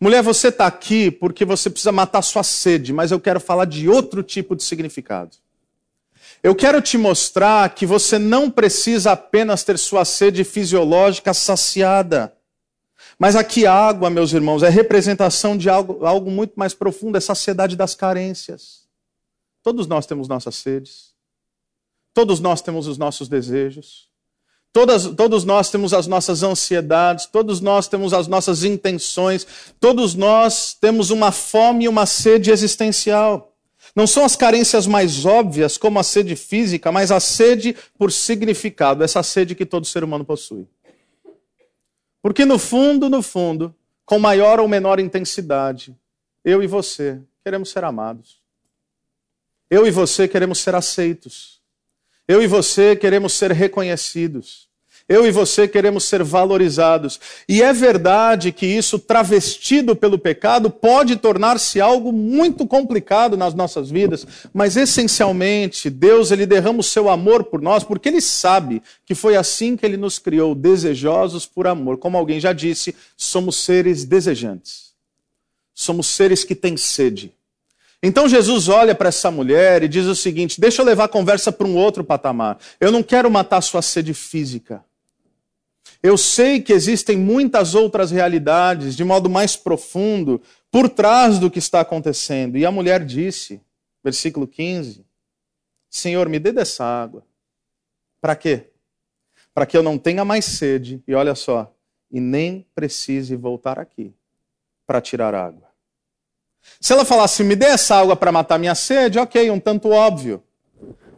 Mulher, 0.01 0.23
você 0.23 0.49
está 0.49 0.67
aqui 0.67 1.11
porque 1.11 1.45
você 1.45 1.69
precisa 1.71 1.91
matar 1.91 2.23
sua 2.23 2.43
sede, 2.43 2.93
mas 2.93 3.11
eu 3.11 3.19
quero 3.19 3.41
falar 3.41 3.65
de 3.65 3.89
outro 3.89 4.23
tipo 4.23 4.55
de 4.55 4.63
significado. 4.63 5.37
Eu 6.43 6.55
quero 6.55 6.81
te 6.81 6.97
mostrar 6.97 7.69
que 7.75 7.85
você 7.85 8.19
não 8.19 8.51
precisa 8.51 9.13
apenas 9.13 9.65
ter 9.65 9.79
sua 9.79 10.05
sede 10.05 10.45
fisiológica 10.45 11.35
saciada. 11.35 12.33
Mas 13.19 13.35
aqui 13.35 13.67
a 13.67 13.75
água, 13.75 14.09
meus 14.09 14.33
irmãos, 14.33 14.63
é 14.63 14.69
representação 14.69 15.57
de 15.57 15.69
algo, 15.69 16.07
algo 16.07 16.31
muito 16.31 16.55
mais 16.57 16.73
profundo, 16.73 17.19
é 17.19 17.21
saciedade 17.21 17.75
das 17.75 17.95
carências. 17.95 18.87
Todos 19.63 19.87
nós 19.87 20.07
temos 20.07 20.29
nossas 20.29 20.55
sedes. 20.55 21.13
Todos 22.15 22.39
nós 22.39 22.63
temos 22.63 22.87
os 22.87 22.97
nossos 22.97 23.29
desejos. 23.29 24.09
Todas, 24.73 25.07
todos 25.07 25.45
nós 25.45 25.71
temos 25.71 25.93
as 25.93 26.07
nossas 26.07 26.43
ansiedades, 26.43 27.27
todos 27.27 27.61
nós 27.61 27.89
temos 27.89 28.13
as 28.13 28.29
nossas 28.29 28.63
intenções, 28.63 29.47
todos 29.81 30.15
nós 30.15 30.77
temos 30.81 31.11
uma 31.11 31.33
fome 31.33 31.87
e 31.87 31.89
uma 31.89 32.07
sede 32.07 32.51
existencial. 32.51 33.57
Não 33.95 34.07
são 34.07 34.25
as 34.25 34.37
carências 34.37 34.87
mais 34.87 35.25
óbvias, 35.25 35.77
como 35.77 35.99
a 35.99 36.03
sede 36.03 36.37
física, 36.37 36.93
mas 36.93 37.11
a 37.11 37.21
sede 37.21 37.75
por 37.97 38.13
significado, 38.13 39.03
essa 39.03 39.23
sede 39.23 39.55
que 39.55 39.67
todo 39.67 39.87
ser 39.87 40.05
humano 40.05 40.25
possui. 40.25 40.67
Porque 42.23 42.45
no 42.45 42.59
fundo, 42.59 43.09
no 43.09 43.23
fundo, 43.23 43.75
com 44.05 44.19
maior 44.19 44.61
ou 44.61 44.69
menor 44.69 45.01
intensidade, 45.01 45.95
eu 46.45 46.63
e 46.63 46.67
você 46.67 47.21
queremos 47.43 47.71
ser 47.71 47.85
amados. 47.85 48.41
Eu 49.71 49.87
e 49.87 49.91
você 49.91 50.27
queremos 50.27 50.59
ser 50.59 50.75
aceitos. 50.75 51.61
Eu 52.27 52.43
e 52.43 52.47
você 52.47 52.97
queremos 52.97 53.33
ser 53.33 53.53
reconhecidos. 53.53 54.68
Eu 55.09 55.27
e 55.27 55.31
você 55.31 55.67
queremos 55.67 56.05
ser 56.05 56.23
valorizados. 56.23 57.19
E 57.49 57.63
é 57.63 57.73
verdade 57.73 58.53
que 58.53 58.67
isso, 58.67 58.99
travestido 58.99 59.97
pelo 59.97 60.19
pecado, 60.19 60.69
pode 60.69 61.17
tornar-se 61.17 61.81
algo 61.81 62.13
muito 62.13 62.67
complicado 62.67 63.35
nas 63.35 63.55
nossas 63.55 63.91
vidas, 63.91 64.27
mas 64.53 64.77
essencialmente, 64.77 65.89
Deus 65.89 66.31
ele 66.31 66.45
derrama 66.45 66.81
o 66.81 66.83
seu 66.83 67.09
amor 67.09 67.45
por 67.45 67.63
nós, 67.63 67.83
porque 67.83 68.11
ele 68.11 68.21
sabe 68.21 68.83
que 69.07 69.15
foi 69.15 69.35
assim 69.35 69.77
que 69.77 69.87
ele 69.87 69.97
nos 69.97 70.19
criou, 70.19 70.55
desejosos 70.55 71.47
por 71.47 71.67
amor. 71.67 71.97
Como 71.97 72.19
alguém 72.19 72.39
já 72.39 72.53
disse, 72.53 72.95
somos 73.17 73.57
seres 73.57 74.05
desejantes. 74.05 74.93
Somos 75.73 76.07
seres 76.07 76.45
que 76.45 76.55
têm 76.55 76.77
sede. 76.77 77.33
Então 78.03 78.29
Jesus 78.29 78.69
olha 78.69 78.95
para 78.95 79.09
essa 79.09 79.31
mulher 79.31 79.83
e 79.83 79.89
diz 79.89 80.07
o 80.07 80.15
seguinte: 80.15 80.61
deixa 80.61 80.83
eu 80.83 80.87
levar 80.87 81.05
a 81.05 81.09
conversa 81.09 81.51
para 81.51 81.67
um 81.67 81.77
outro 81.77 82.05
patamar. 82.05 82.59
Eu 82.81 82.93
não 82.93 83.03
quero 83.03 83.31
matar 83.31 83.61
sua 83.61 83.81
sede 83.81 84.13
física. 84.13 84.85
Eu 86.03 86.17
sei 86.17 86.61
que 86.61 86.73
existem 86.73 87.17
muitas 87.17 87.75
outras 87.75 88.11
realidades, 88.11 88.97
de 88.97 89.03
modo 89.03 89.29
mais 89.29 89.57
profundo, 89.57 90.41
por 90.71 90.89
trás 90.89 91.39
do 91.39 91.51
que 91.51 91.59
está 91.59 91.81
acontecendo. 91.81 92.57
E 92.57 92.65
a 92.65 92.71
mulher 92.71 93.05
disse, 93.05 93.61
versículo 94.03 94.47
15: 94.47 95.05
Senhor, 95.91 96.29
me 96.29 96.39
dê 96.39 96.53
dessa 96.53 96.85
água. 96.85 97.25
Para 98.21 98.37
quê? 98.37 98.71
Para 99.53 99.67
que 99.67 99.77
eu 99.77 99.83
não 99.83 99.99
tenha 99.99 100.25
mais 100.25 100.45
sede, 100.45 101.03
e 101.07 101.15
olha 101.15 101.35
só, 101.35 101.75
e 102.11 102.21
nem 102.21 102.65
precise 102.75 103.35
voltar 103.35 103.79
aqui 103.79 104.15
para 104.87 105.01
tirar 105.01 105.35
água. 105.35 105.69
Se 106.81 106.93
ela 106.93 107.05
falasse, 107.05 107.43
me 107.43 107.57
dê 107.57 107.67
essa 107.67 107.97
água 107.97 108.15
para 108.15 108.31
matar 108.31 108.59
minha 108.59 108.75
sede, 108.75 109.19
ok, 109.19 109.51
um 109.51 109.59
tanto 109.59 109.91
óbvio 109.91 110.43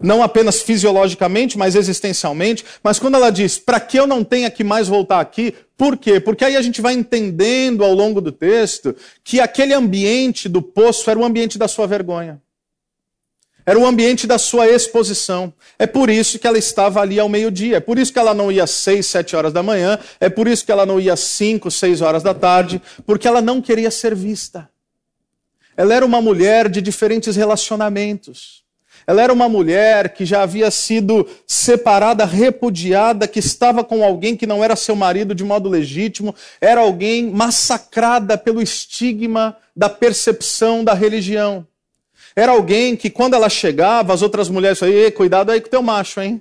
não 0.01 0.23
apenas 0.23 0.63
fisiologicamente, 0.63 1.59
mas 1.59 1.75
existencialmente. 1.75 2.65
Mas 2.83 2.99
quando 2.99 3.17
ela 3.17 3.31
diz, 3.31 3.59
para 3.59 3.79
que 3.79 3.99
eu 3.99 4.07
não 4.07 4.25
tenha 4.25 4.51
que 4.51 4.65
mais 4.65 4.89
voltar 4.89 5.21
aqui, 5.21 5.55
por 5.77 5.97
quê? 5.97 6.19
Porque 6.19 6.45
aí 6.45 6.57
a 6.57 6.63
gente 6.63 6.81
vai 6.81 6.95
entendendo 6.95 7.85
ao 7.85 7.93
longo 7.93 8.21
do 8.21 8.33
texto 8.33 8.95
que 9.23 9.41
aquele 9.41 9.75
ambiente 9.75 10.49
do 10.49 10.63
poço 10.63 11.11
era 11.11 11.19
o 11.19 11.25
ambiente 11.25 11.59
da 11.59 11.69
sua 11.69 11.87
vergonha. 11.87 12.41
Era 13.65 13.79
o 13.79 13.87
ambiente 13.87 14.27
da 14.27 14.39
sua 14.39 14.69
exposição. 14.69 15.53
É 15.79 15.87
por 15.87 16.11
isso 16.11 16.39
que 16.39 16.47
ela 16.47 16.59
estava 16.59 17.01
ali 17.01 17.21
ao 17.21 17.29
meio-dia. 17.29 17.77
É 17.77 17.81
por 17.81 17.99
isso 17.99 18.13
que 18.13 18.19
ela 18.19 18.35
não 18.35 18.51
ia 18.51 18.65
às 18.65 18.71
seis, 18.71 19.07
sete 19.07 19.37
horas 19.37 19.53
da 19.53 19.63
manhã. 19.63 19.99
É 20.19 20.29
por 20.29 20.49
isso 20.49 20.65
que 20.65 20.73
ela 20.73 20.87
não 20.87 20.99
ia 20.99 21.13
às 21.13 21.21
cinco, 21.21 21.71
seis 21.71 22.01
horas 22.01 22.23
da 22.23 22.35
tarde. 22.35 22.81
Porque 23.07 23.29
ela 23.29 23.41
não 23.41 23.61
queria 23.61 23.91
ser 23.91 24.15
vista. 24.15 24.69
Ela 25.77 25.95
era 25.95 26.05
uma 26.05 26.21
mulher 26.21 26.69
de 26.69 26.83
diferentes 26.83 27.37
relacionamentos. 27.37 28.65
Ela 29.07 29.23
era 29.23 29.33
uma 29.33 29.49
mulher 29.49 30.13
que 30.15 30.25
já 30.25 30.43
havia 30.43 30.71
sido 30.71 31.27
separada, 31.47 32.25
repudiada, 32.25 33.27
que 33.27 33.39
estava 33.39 33.83
com 33.83 34.05
alguém 34.05 34.37
que 34.37 34.47
não 34.47 34.63
era 34.63 34.77
seu 34.77 34.95
marido 34.95 35.35
de 35.35 35.45
modo 35.45 35.69
legítimo, 35.69 36.35
era 36.61 36.81
alguém 36.81 37.31
massacrada 37.31 38.37
pelo 38.39 38.63
estigma 38.63 39.57
da 39.75 39.89
percepção 39.89 40.85
da 40.85 40.95
religião. 40.95 41.67
Era 42.37 42.53
alguém 42.53 42.97
que, 42.97 43.11
quando 43.11 43.35
ela 43.35 43.49
chegava, 43.49 44.15
as 44.15 44.23
outras 44.23 44.49
mulheres 44.49 44.79
falavam: 44.79 45.11
cuidado 45.13 45.51
aí 45.51 45.61
com 45.61 45.69
teu 45.69 45.83
macho, 45.83 46.21
hein? 46.21 46.41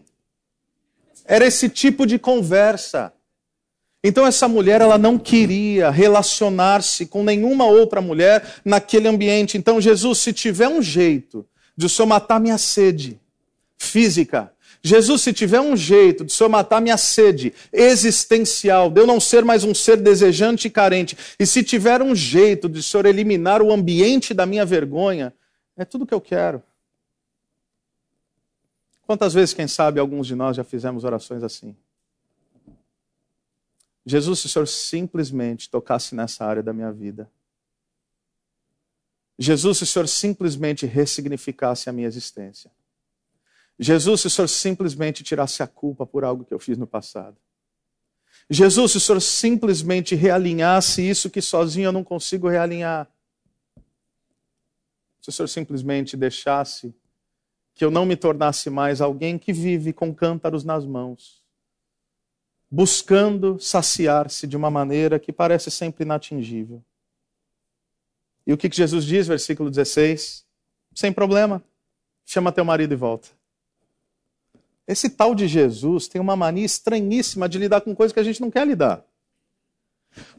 Era 1.26 1.45
esse 1.45 1.69
tipo 1.69 2.06
de 2.06 2.19
conversa. 2.19 3.13
Então 4.04 4.26
essa 4.26 4.48
mulher 4.48 4.80
ela 4.80 4.98
não 4.98 5.17
queria 5.17 5.89
relacionar-se 5.89 7.06
com 7.06 7.22
nenhuma 7.22 7.65
outra 7.65 8.00
mulher 8.00 8.43
naquele 8.63 9.08
ambiente. 9.08 9.58
Então 9.58 9.82
Jesus, 9.82 10.19
se 10.19 10.32
tiver 10.32 10.69
um 10.69 10.82
jeito 10.82 11.45
de 11.80 11.86
o 11.86 11.89
Senhor 11.89 12.08
matar 12.08 12.42
minha 12.42 12.58
sede 12.58 13.18
física, 13.78 14.54
Jesus, 14.84 15.22
se 15.22 15.32
tiver 15.32 15.62
um 15.62 15.78
jeito 15.78 16.26
de 16.26 16.34
o 16.34 16.36
Senhor 16.36 16.50
matar 16.50 16.82
minha 16.82 16.98
sede 16.98 17.54
existencial, 17.72 18.89
de 18.89 19.00
eu 19.00 19.08
não 19.08 19.18
ser 19.18 19.46
mais 19.46 19.63
um 19.63 19.74
ser 19.74 19.96
desejante 19.96 20.68
e 20.68 20.70
carente, 20.70 21.18
e 21.39 21.46
se 21.46 21.63
tiver 21.63 22.02
um 22.02 22.13
jeito 22.13 22.68
de 22.68 22.80
o 22.80 22.84
Senhor 22.84 23.06
eliminar 23.06 23.62
o 23.62 23.72
ambiente 23.72 24.34
da 24.34 24.46
minha 24.46 24.65
vergonha, 24.65 25.34
é 25.78 25.86
tudo 25.86 26.06
que 26.06 26.13
eu 26.13 26.20
quero. 26.20 26.62
Quantas 29.04 29.34
vezes, 29.34 29.54
quem 29.54 29.68
sabe, 29.68 30.02
alguns 30.02 30.28
de 30.28 30.36
nós 30.36 30.58
já 30.58 30.65
fizemos 30.65 31.06
orações 31.06 31.44
assim? 31.44 31.74
Jesus, 34.06 34.39
se 34.39 34.48
o 34.48 34.50
Senhor 34.50 34.68
simplesmente 34.68 35.70
tocasse 35.70 36.13
nessa 36.13 36.44
área 36.44 36.62
da 36.62 36.74
minha 36.74 36.92
vida. 36.92 37.30
Jesus, 39.39 39.78
se 39.78 39.84
o 39.84 39.88
Senhor 39.88 40.08
simplesmente 40.08 40.86
ressignificasse 40.86 41.89
a 41.89 41.93
minha 41.93 42.08
existência. 42.08 42.69
Jesus, 43.80 44.21
se 44.21 44.28
o 44.28 44.30
Senhor 44.30 44.47
simplesmente 44.49 45.23
tirasse 45.23 45.63
a 45.63 45.67
culpa 45.67 46.06
por 46.06 46.25
algo 46.25 46.43
que 46.43 46.54
eu 46.54 46.60
fiz 46.60 46.78
no 46.78 46.86
passado. 46.86 47.38
Jesus, 48.49 48.91
se 48.91 48.97
o 48.97 48.99
Senhor 48.99 49.21
simplesmente 49.21 50.13
realinhasse 50.13 51.02
isso 51.02 51.30
que 51.30 51.41
sozinho 51.41 51.86
eu 51.86 51.91
não 51.91 52.04
consigo 52.04 52.49
realinhar. 52.49 53.10
Se 55.21 55.30
o 55.30 55.32
Senhor 55.32 55.47
simplesmente 55.47 56.17
deixasse 56.17 56.93
que 57.73 57.86
eu 57.86 57.89
não 57.89 58.06
me 58.06 58.17
tornasse 58.17 58.69
mais 58.69 58.99
alguém 58.99 59.39
que 59.39 59.54
vive 59.54 59.93
com 59.93 60.13
cântaros 60.13 60.65
nas 60.65 60.86
mãos 60.86 61.39
buscando 62.69 63.60
saciar-se 63.60 64.45
de 64.45 64.56
uma 64.56 64.69
maneira 64.69 65.17
que 65.17 65.34
parece 65.34 65.71
sempre 65.71 66.04
inatingível. 66.04 66.84
E 68.50 68.54
o 68.54 68.58
que 68.58 68.68
Jesus 68.68 69.06
diz, 69.06 69.28
versículo 69.28 69.70
16? 69.70 70.44
Sem 70.96 71.14
problema, 71.14 71.64
chama 72.26 72.52
teu 72.52 72.66
marido 72.66 72.92
e 72.92 72.98
volta. 72.98 73.28
Esse 74.88 75.08
tal 75.08 75.36
de 75.36 75.48
Jesus 75.48 76.08
tem 76.08 76.20
uma 76.20 76.36
mania 76.36 76.66
estranhíssima 76.66 77.48
de 77.48 77.60
lidar 77.60 77.82
com 77.82 77.94
coisas 77.94 78.12
que 78.12 78.20
a 78.20 78.24
gente 78.24 78.42
não 78.42 78.50
quer 78.50 78.66
lidar. 78.66 79.06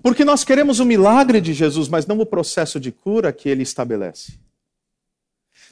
Porque 0.03 0.25
nós 0.25 0.43
queremos 0.43 0.81
o 0.81 0.85
milagre 0.85 1.41
de 1.41 1.55
Jesus, 1.55 1.87
mas 1.87 2.05
não 2.05 2.19
o 2.19 2.27
processo 2.27 2.81
de 2.81 2.91
cura 2.91 3.33
que 3.33 3.49
ele 3.49 3.63
estabelece. 3.63 4.33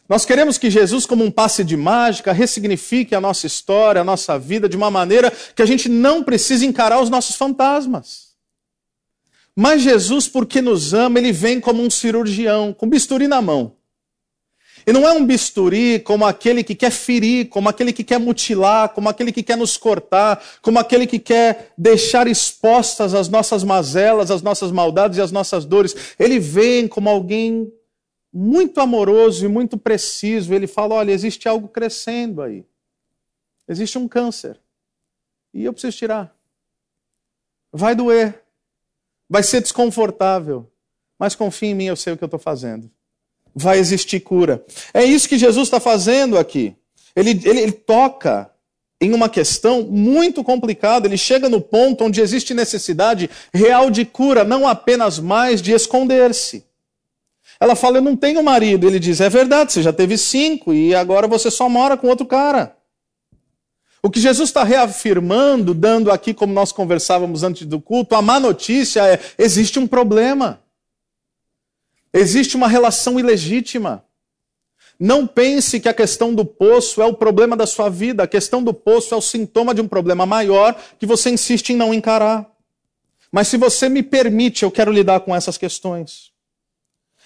Nós 0.08 0.24
queremos 0.24 0.58
que 0.58 0.70
Jesus, 0.70 1.06
como 1.06 1.24
um 1.24 1.32
passe 1.32 1.64
de 1.64 1.76
mágica, 1.76 2.30
ressignifique 2.30 3.16
a 3.16 3.20
nossa 3.20 3.48
história, 3.48 4.00
a 4.00 4.04
nossa 4.04 4.38
vida, 4.38 4.68
de 4.68 4.76
uma 4.76 4.92
maneira 4.92 5.32
que 5.56 5.62
a 5.62 5.66
gente 5.66 5.88
não 5.88 6.22
precise 6.22 6.64
encarar 6.64 7.00
os 7.00 7.10
nossos 7.10 7.34
fantasmas. 7.34 8.27
Mas 9.60 9.82
Jesus, 9.82 10.28
porque 10.28 10.62
nos 10.62 10.94
ama, 10.94 11.18
ele 11.18 11.32
vem 11.32 11.60
como 11.60 11.82
um 11.82 11.90
cirurgião, 11.90 12.72
com 12.72 12.88
bisturi 12.88 13.26
na 13.26 13.42
mão. 13.42 13.72
E 14.86 14.92
não 14.92 15.04
é 15.04 15.10
um 15.10 15.26
bisturi 15.26 15.98
como 15.98 16.24
aquele 16.24 16.62
que 16.62 16.76
quer 16.76 16.92
ferir, 16.92 17.48
como 17.48 17.68
aquele 17.68 17.92
que 17.92 18.04
quer 18.04 18.20
mutilar, 18.20 18.90
como 18.90 19.08
aquele 19.08 19.32
que 19.32 19.42
quer 19.42 19.56
nos 19.56 19.76
cortar, 19.76 20.40
como 20.62 20.78
aquele 20.78 21.08
que 21.08 21.18
quer 21.18 21.72
deixar 21.76 22.28
expostas 22.28 23.14
as 23.14 23.28
nossas 23.28 23.64
mazelas, 23.64 24.30
as 24.30 24.42
nossas 24.42 24.70
maldades 24.70 25.18
e 25.18 25.20
as 25.20 25.32
nossas 25.32 25.64
dores. 25.64 26.14
Ele 26.20 26.38
vem 26.38 26.86
como 26.86 27.08
alguém 27.08 27.68
muito 28.32 28.80
amoroso 28.80 29.44
e 29.44 29.48
muito 29.48 29.76
preciso, 29.76 30.54
ele 30.54 30.68
fala: 30.68 30.94
olha, 30.94 31.10
existe 31.10 31.48
algo 31.48 31.66
crescendo 31.66 32.42
aí. 32.42 32.64
Existe 33.66 33.98
um 33.98 34.06
câncer. 34.06 34.56
E 35.52 35.64
eu 35.64 35.72
preciso 35.72 35.96
tirar. 35.96 36.32
Vai 37.72 37.96
doer. 37.96 38.44
Vai 39.28 39.42
ser 39.42 39.60
desconfortável. 39.60 40.70
Mas 41.18 41.34
confia 41.34 41.70
em 41.70 41.74
mim, 41.74 41.84
eu 41.84 41.96
sei 41.96 42.12
o 42.12 42.16
que 42.16 42.24
eu 42.24 42.26
estou 42.26 42.38
fazendo. 42.38 42.90
Vai 43.54 43.78
existir 43.78 44.20
cura. 44.20 44.64
É 44.94 45.04
isso 45.04 45.28
que 45.28 45.36
Jesus 45.36 45.66
está 45.66 45.80
fazendo 45.80 46.38
aqui. 46.38 46.76
Ele, 47.14 47.30
ele, 47.30 47.60
ele 47.60 47.72
toca 47.72 48.50
em 49.00 49.12
uma 49.12 49.28
questão 49.28 49.82
muito 49.82 50.44
complicada. 50.44 51.06
Ele 51.06 51.18
chega 51.18 51.48
no 51.48 51.60
ponto 51.60 52.04
onde 52.04 52.20
existe 52.20 52.54
necessidade 52.54 53.28
real 53.52 53.90
de 53.90 54.04
cura, 54.04 54.44
não 54.44 54.66
apenas 54.66 55.18
mais 55.18 55.60
de 55.60 55.72
esconder-se. 55.72 56.64
Ela 57.60 57.74
fala: 57.74 57.98
Eu 57.98 58.02
não 58.02 58.16
tenho 58.16 58.42
marido. 58.42 58.86
Ele 58.86 59.00
diz: 59.00 59.20
É 59.20 59.28
verdade, 59.28 59.72
você 59.72 59.82
já 59.82 59.92
teve 59.92 60.16
cinco 60.16 60.72
e 60.72 60.94
agora 60.94 61.26
você 61.26 61.50
só 61.50 61.68
mora 61.68 61.96
com 61.96 62.06
outro 62.06 62.26
cara. 62.26 62.76
O 64.02 64.10
que 64.10 64.20
Jesus 64.20 64.48
está 64.48 64.62
reafirmando, 64.62 65.74
dando 65.74 66.10
aqui, 66.10 66.32
como 66.32 66.52
nós 66.52 66.70
conversávamos 66.70 67.42
antes 67.42 67.66
do 67.66 67.80
culto, 67.80 68.14
a 68.14 68.22
má 68.22 68.38
notícia 68.38 69.06
é: 69.06 69.20
existe 69.36 69.78
um 69.78 69.86
problema. 69.86 70.60
Existe 72.12 72.56
uma 72.56 72.68
relação 72.68 73.18
ilegítima. 73.18 74.04
Não 74.98 75.26
pense 75.26 75.78
que 75.78 75.88
a 75.88 75.94
questão 75.94 76.34
do 76.34 76.44
poço 76.44 77.00
é 77.00 77.04
o 77.04 77.14
problema 77.14 77.56
da 77.56 77.66
sua 77.66 77.88
vida. 77.88 78.22
A 78.22 78.26
questão 78.26 78.62
do 78.62 78.74
poço 78.74 79.14
é 79.14 79.16
o 79.16 79.22
sintoma 79.22 79.74
de 79.74 79.80
um 79.80 79.86
problema 79.86 80.26
maior 80.26 80.76
que 80.98 81.06
você 81.06 81.30
insiste 81.30 81.70
em 81.70 81.76
não 81.76 81.94
encarar. 81.94 82.50
Mas 83.30 83.48
se 83.48 83.56
você 83.56 83.88
me 83.88 84.02
permite, 84.02 84.64
eu 84.64 84.70
quero 84.70 84.90
lidar 84.90 85.20
com 85.20 85.34
essas 85.34 85.58
questões. 85.58 86.27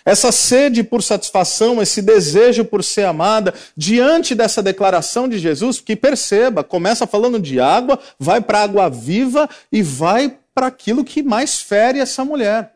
Essa 0.05 0.33
sede 0.33 0.83
por 0.83 1.03
satisfação, 1.03 1.81
esse 1.81 2.03
desejo 2.03 2.65
por 2.65 2.83
ser 2.83 3.05
amada, 3.05 3.55
diante 3.77 4.35
dessa 4.35 4.63
declaração 4.63 5.29
de 5.29 5.39
Jesus, 5.39 5.81
que 5.81 5.95
perceba, 5.95 6.65
começa 6.65 7.07
falando 7.07 7.39
de 7.39 7.61
água, 7.61 7.99
vai 8.19 8.41
para 8.41 8.63
água 8.63 8.89
viva 8.89 9.49
e 9.71 9.83
vai 9.83 10.39
para 10.55 10.67
aquilo 10.67 11.05
que 11.05 11.23
mais 11.23 11.61
fere 11.61 11.99
essa 11.99 12.25
mulher. 12.25 12.75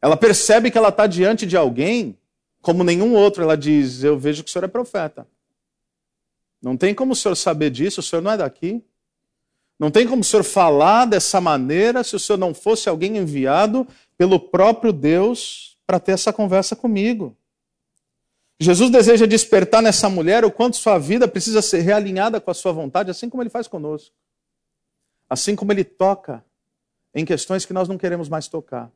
Ela 0.00 0.16
percebe 0.16 0.70
que 0.70 0.78
ela 0.78 0.90
está 0.90 1.06
diante 1.06 1.46
de 1.46 1.56
alguém 1.56 2.16
como 2.60 2.84
nenhum 2.84 3.14
outro. 3.14 3.42
Ela 3.42 3.56
diz: 3.56 4.04
Eu 4.04 4.18
vejo 4.18 4.44
que 4.44 4.50
o 4.50 4.52
senhor 4.52 4.64
é 4.64 4.68
profeta. 4.68 5.26
Não 6.62 6.76
tem 6.76 6.94
como 6.94 7.12
o 7.12 7.16
senhor 7.16 7.34
saber 7.34 7.70
disso, 7.70 8.00
o 8.00 8.02
senhor 8.02 8.22
não 8.22 8.30
é 8.30 8.36
daqui. 8.36 8.82
Não 9.78 9.90
tem 9.90 10.06
como 10.06 10.22
o 10.22 10.24
senhor 10.24 10.42
falar 10.42 11.04
dessa 11.04 11.40
maneira 11.40 12.02
se 12.02 12.16
o 12.16 12.18
senhor 12.18 12.38
não 12.38 12.52
fosse 12.52 12.88
alguém 12.88 13.16
enviado 13.16 13.86
pelo 14.16 14.40
próprio 14.40 14.92
Deus 14.92 15.77
para 15.88 15.98
ter 15.98 16.12
essa 16.12 16.34
conversa 16.34 16.76
comigo. 16.76 17.34
Jesus 18.60 18.90
deseja 18.90 19.24
despertar 19.24 19.80
nessa 19.80 20.06
mulher 20.10 20.44
o 20.44 20.50
quanto 20.50 20.76
sua 20.76 20.98
vida 20.98 21.26
precisa 21.26 21.62
ser 21.62 21.80
realinhada 21.80 22.38
com 22.42 22.50
a 22.50 22.54
sua 22.54 22.72
vontade, 22.72 23.10
assim 23.10 23.30
como 23.30 23.42
ele 23.42 23.48
faz 23.48 23.66
conosco. 23.66 24.14
Assim 25.30 25.56
como 25.56 25.72
ele 25.72 25.84
toca 25.84 26.44
em 27.14 27.24
questões 27.24 27.64
que 27.64 27.72
nós 27.72 27.88
não 27.88 27.96
queremos 27.96 28.28
mais 28.28 28.48
tocar. 28.48 28.90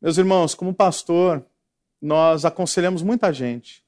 Meus 0.00 0.18
irmãos, 0.18 0.54
como 0.54 0.72
pastor, 0.72 1.44
nós 2.00 2.44
aconselhamos 2.44 3.02
muita 3.02 3.32
gente 3.32 3.84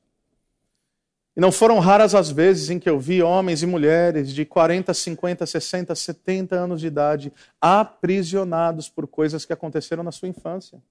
e 1.37 1.41
não 1.41 1.53
foram 1.53 1.79
raras 1.79 2.13
as 2.13 2.29
vezes 2.29 2.71
em 2.71 2.79
que 2.81 2.91
eu 2.91 2.99
vi 2.99 3.23
homens 3.23 3.63
e 3.63 3.67
mulheres 3.67 4.33
de 4.33 4.45
40, 4.45 4.93
50, 4.93 5.47
60, 5.47 5.95
70 5.95 6.57
anos 6.57 6.81
de 6.81 6.89
idade 6.89 7.33
aprisionados 7.61 8.89
por 8.89 9.07
coisas 9.07 9.45
que 9.45 9.53
aconteceram 9.53 10.03
na 10.03 10.11
sua 10.11 10.27
infância. 10.27 10.83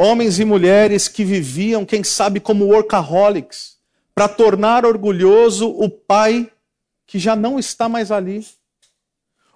Homens 0.00 0.38
e 0.38 0.44
mulheres 0.44 1.08
que 1.08 1.24
viviam, 1.24 1.84
quem 1.84 2.04
sabe, 2.04 2.38
como 2.38 2.66
workaholics, 2.66 3.78
para 4.14 4.28
tornar 4.28 4.86
orgulhoso 4.86 5.68
o 5.68 5.90
pai 5.90 6.48
que 7.04 7.18
já 7.18 7.34
não 7.34 7.58
está 7.58 7.88
mais 7.88 8.12
ali. 8.12 8.46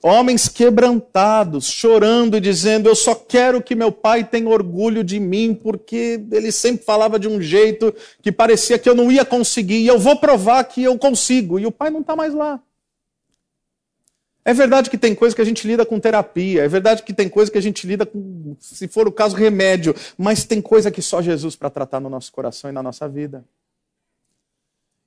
Homens 0.02 0.48
quebrantados, 0.48 1.66
chorando 1.66 2.36
e 2.36 2.40
dizendo: 2.40 2.88
Eu 2.88 2.96
só 2.96 3.14
quero 3.14 3.62
que 3.62 3.76
meu 3.76 3.92
pai 3.92 4.24
tenha 4.24 4.48
orgulho 4.48 5.04
de 5.04 5.20
mim, 5.20 5.54
porque 5.54 6.20
ele 6.32 6.50
sempre 6.50 6.84
falava 6.84 7.20
de 7.20 7.28
um 7.28 7.40
jeito 7.40 7.94
que 8.20 8.32
parecia 8.32 8.80
que 8.80 8.88
eu 8.88 8.96
não 8.96 9.12
ia 9.12 9.24
conseguir, 9.24 9.78
e 9.78 9.86
eu 9.86 9.96
vou 9.96 10.16
provar 10.16 10.64
que 10.64 10.82
eu 10.82 10.98
consigo. 10.98 11.56
E 11.56 11.66
o 11.66 11.70
pai 11.70 11.88
não 11.88 12.00
está 12.00 12.16
mais 12.16 12.34
lá. 12.34 12.60
É 14.44 14.52
verdade 14.52 14.90
que 14.90 14.98
tem 14.98 15.14
coisa 15.14 15.36
que 15.36 15.42
a 15.42 15.44
gente 15.44 15.66
lida 15.66 15.86
com 15.86 16.00
terapia, 16.00 16.64
é 16.64 16.68
verdade 16.68 17.04
que 17.04 17.14
tem 17.14 17.28
coisa 17.28 17.50
que 17.50 17.58
a 17.58 17.60
gente 17.62 17.86
lida 17.86 18.04
com, 18.04 18.56
se 18.58 18.88
for 18.88 19.06
o 19.06 19.12
caso, 19.12 19.36
remédio, 19.36 19.94
mas 20.18 20.44
tem 20.44 20.60
coisa 20.60 20.90
que 20.90 21.00
só 21.00 21.22
Jesus 21.22 21.54
para 21.54 21.70
tratar 21.70 22.00
no 22.00 22.10
nosso 22.10 22.32
coração 22.32 22.68
e 22.68 22.72
na 22.72 22.82
nossa 22.82 23.08
vida. 23.08 23.44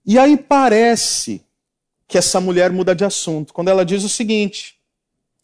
E 0.06 0.18
aí 0.18 0.38
parece 0.38 1.44
que 2.08 2.18
essa 2.18 2.40
mulher 2.40 2.72
muda 2.72 2.96
de 2.96 3.04
assunto 3.04 3.54
quando 3.54 3.68
ela 3.68 3.84
diz 3.84 4.06
o 4.06 4.10
seguinte, 4.10 4.80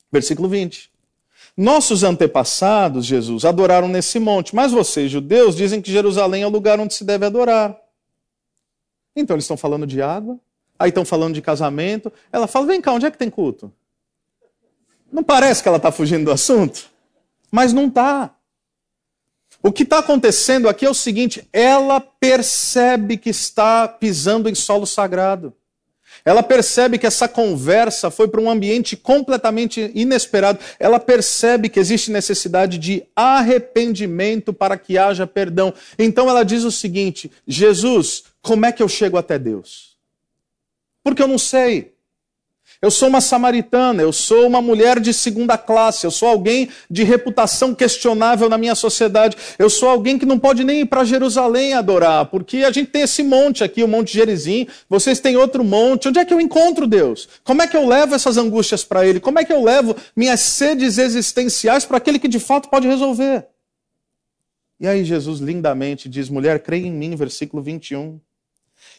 versículo 0.10 0.48
20: 0.48 0.90
Nossos 1.58 2.02
antepassados, 2.02 3.06
Jesus, 3.06 3.44
adoraram 3.44 3.90
nesse 3.90 4.20
monte, 4.20 4.56
mas 4.56 4.72
vocês, 4.72 5.12
judeus, 5.12 5.54
dizem 5.54 5.82
que 5.82 5.92
Jerusalém 5.92 6.44
é 6.44 6.48
o 6.48 6.52
lugar 6.52 6.80
onde 6.80 6.94
se 6.94 7.04
deve 7.04 7.26
adorar. 7.26 7.78
Então 9.14 9.36
eles 9.36 9.44
estão 9.44 9.58
falando 9.58 9.86
de 9.86 10.02
água, 10.02 10.40
aí 10.80 10.88
estão 10.88 11.04
falando 11.04 11.34
de 11.34 11.42
casamento. 11.42 12.14
Ela 12.32 12.48
fala: 12.48 12.68
vem 12.68 12.80
cá, 12.80 12.94
onde 12.94 13.06
é 13.06 13.12
que 13.12 13.18
tem 13.18 13.30
culto? 13.30 13.74
Não 15.12 15.24
parece 15.24 15.62
que 15.62 15.68
ela 15.68 15.78
está 15.78 15.92
fugindo 15.92 16.26
do 16.26 16.32
assunto? 16.32 16.90
Mas 17.52 17.74
não 17.74 17.88
está. 17.88 18.34
O 19.64 19.72
que 19.72 19.84
está 19.84 20.00
acontecendo 20.00 20.70
aqui 20.70 20.86
é 20.86 20.90
o 20.90 20.94
seguinte: 20.94 21.48
ela 21.52 22.00
percebe 22.00 23.18
que 23.18 23.30
está 23.30 23.88
pisando 23.88 24.50
em 24.50 24.56
solo 24.56 24.86
sagrado. 24.86 25.54
Ela 26.24 26.44
percebe 26.44 26.98
que 26.98 27.08
essa 27.08 27.28
conversa 27.28 28.12
foi 28.12 28.28
para 28.28 28.42
um 28.42 28.50
ambiente 28.50 28.96
completamente 28.96 29.92
inesperado. 29.96 30.60
Ela 30.80 31.00
percebe 31.00 31.70
que 31.70 31.80
existe 31.80 32.12
necessidade 32.12 32.78
de 32.78 33.04
arrependimento 33.16 34.54
para 34.54 34.78
que 34.78 34.98
haja 34.98 35.26
perdão. 35.26 35.74
Então 35.98 36.30
ela 36.30 36.44
diz 36.44 36.64
o 36.64 36.72
seguinte: 36.72 37.32
Jesus, 37.48 38.24
como 38.42 38.66
é 38.66 38.72
que 38.72 38.84
eu 38.84 38.90
chego 38.90 39.18
até 39.18 39.38
Deus? 39.38 39.98
Porque 41.04 41.22
eu 41.22 41.28
não 41.28 41.38
sei. 41.38 41.94
Eu 42.82 42.90
sou 42.90 43.10
uma 43.10 43.22
samaritana, 43.22 44.02
eu 44.02 44.12
sou 44.12 44.48
uma 44.48 44.60
mulher 44.60 45.00
de 45.00 45.14
segunda 45.14 45.56
classe, 45.56 46.04
eu 46.04 46.10
sou 46.10 46.28
alguém 46.28 46.68
de 46.90 47.04
reputação 47.04 47.76
questionável 47.76 48.50
na 48.50 48.58
minha 48.58 48.74
sociedade, 48.74 49.38
eu 49.60 49.70
sou 49.70 49.88
alguém 49.88 50.18
que 50.18 50.26
não 50.26 50.40
pode 50.40 50.64
nem 50.64 50.82
ir 50.82 50.86
para 50.86 51.04
Jerusalém 51.04 51.76
adorar, 51.76 52.26
porque 52.26 52.58
a 52.58 52.72
gente 52.72 52.90
tem 52.90 53.04
esse 53.04 53.22
monte 53.22 53.64
aqui, 53.64 53.84
o 53.84 53.88
Monte 53.88 54.14
Gerizim, 54.14 54.68
vocês 54.90 55.20
têm 55.20 55.38
outro 55.38 55.64
monte. 55.64 56.08
Onde 56.08 56.18
é 56.18 56.26
que 56.26 56.34
eu 56.34 56.42
encontro 56.42 56.88
Deus? 56.88 57.30
Como 57.44 57.62
é 57.62 57.68
que 57.68 57.78
eu 57.78 57.88
levo 57.88 58.16
essas 58.16 58.36
angústias 58.36 58.84
para 58.84 59.06
Ele? 59.06 59.20
Como 59.20 59.38
é 59.38 59.46
que 59.46 59.54
eu 59.54 59.64
levo 59.64 59.96
minhas 60.16 60.40
sedes 60.40 60.98
existenciais 60.98 61.86
para 61.86 61.98
aquele 61.98 62.18
que 62.18 62.28
de 62.28 62.40
fato 62.40 62.68
pode 62.68 62.88
resolver? 62.88 63.46
E 64.80 64.88
aí 64.88 65.06
Jesus 65.06 65.40
lindamente 65.40 66.10
diz: 66.10 66.30
mulher, 66.30 66.64
creia 66.64 66.88
em 66.88 66.92
mim, 66.92 67.16
versículo 67.16 67.62
21. 67.62 68.20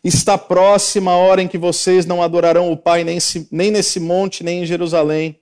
Está 0.05 0.37
próxima 0.37 1.13
a 1.13 1.17
hora 1.17 1.43
em 1.43 1.49
que 1.49 1.57
vocês 1.57 2.05
não 2.05 2.23
adorarão 2.23 2.73
o 2.73 2.77
Pai 2.77 3.05
nem, 3.05 3.19
nesse 3.71 4.01
monte, 4.01 4.43
nem 4.43 4.63
em 4.63 4.67
Jerusalém. 4.67 5.39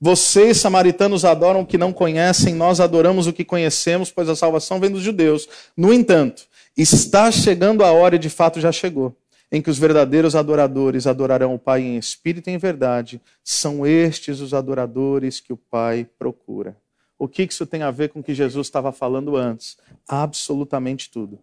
Vocês, 0.00 0.56
samaritanos, 0.56 1.24
adoram 1.24 1.60
o 1.60 1.66
que 1.66 1.78
não 1.78 1.92
conhecem, 1.92 2.54
nós 2.54 2.80
adoramos 2.80 3.28
o 3.28 3.32
que 3.32 3.44
conhecemos, 3.44 4.10
pois 4.10 4.28
a 4.28 4.34
salvação 4.34 4.80
vem 4.80 4.90
dos 4.90 5.02
judeus. 5.02 5.48
No 5.76 5.94
entanto, 5.94 6.42
está 6.76 7.30
chegando 7.30 7.84
a 7.84 7.92
hora, 7.92 8.16
e 8.16 8.18
de 8.18 8.28
fato 8.28 8.60
já 8.60 8.72
chegou, 8.72 9.16
em 9.52 9.62
que 9.62 9.70
os 9.70 9.78
verdadeiros 9.78 10.34
adoradores 10.34 11.06
adorarão 11.06 11.54
o 11.54 11.58
Pai 11.58 11.82
em 11.82 11.96
espírito 11.96 12.50
e 12.50 12.52
em 12.52 12.58
verdade. 12.58 13.20
São 13.44 13.86
estes 13.86 14.40
os 14.40 14.52
adoradores 14.52 15.38
que 15.38 15.52
o 15.52 15.56
Pai 15.56 16.08
procura. 16.18 16.76
O 17.16 17.28
que 17.28 17.44
isso 17.44 17.64
tem 17.64 17.84
a 17.84 17.92
ver 17.92 18.08
com 18.08 18.18
o 18.18 18.22
que 18.24 18.34
Jesus 18.34 18.66
estava 18.66 18.90
falando 18.90 19.36
antes? 19.36 19.76
Absolutamente 20.08 21.08
tudo. 21.08 21.38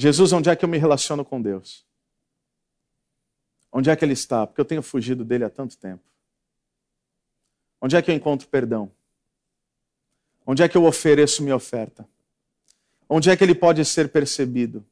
Jesus, 0.00 0.32
onde 0.32 0.48
é 0.48 0.56
que 0.56 0.64
eu 0.64 0.68
me 0.68 0.78
relaciono 0.78 1.24
com 1.26 1.42
Deus? 1.42 1.84
Onde 3.70 3.90
é 3.90 3.94
que 3.94 4.02
Ele 4.02 4.14
está? 4.14 4.46
Porque 4.46 4.58
eu 4.58 4.64
tenho 4.64 4.80
fugido 4.80 5.24
dele 5.26 5.44
há 5.44 5.50
tanto 5.50 5.76
tempo. 5.76 6.02
Onde 7.82 7.96
é 7.96 8.00
que 8.00 8.10
eu 8.10 8.14
encontro 8.14 8.48
perdão? 8.48 8.90
Onde 10.46 10.62
é 10.62 10.68
que 10.68 10.76
eu 10.76 10.84
ofereço 10.84 11.42
minha 11.42 11.54
oferta? 11.54 12.08
Onde 13.08 13.28
é 13.28 13.36
que 13.36 13.44
ele 13.44 13.54
pode 13.54 13.84
ser 13.84 14.08
percebido? 14.08 14.84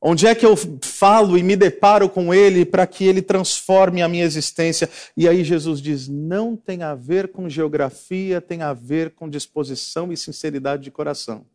Onde 0.00 0.26
é 0.26 0.34
que 0.34 0.44
eu 0.44 0.54
falo 0.82 1.38
e 1.38 1.42
me 1.42 1.56
deparo 1.56 2.08
com 2.08 2.32
ele 2.32 2.64
para 2.64 2.86
que 2.86 3.04
ele 3.04 3.22
transforme 3.22 4.02
a 4.02 4.08
minha 4.08 4.24
existência? 4.24 4.88
E 5.16 5.26
aí 5.26 5.42
Jesus 5.42 5.80
diz: 5.80 6.08
não 6.08 6.56
tem 6.56 6.82
a 6.82 6.94
ver 6.94 7.28
com 7.28 7.48
geografia, 7.48 8.40
tem 8.40 8.62
a 8.62 8.72
ver 8.72 9.14
com 9.14 9.28
disposição 9.28 10.12
e 10.12 10.16
sinceridade 10.16 10.84
de 10.84 10.90
coração. 10.90 11.46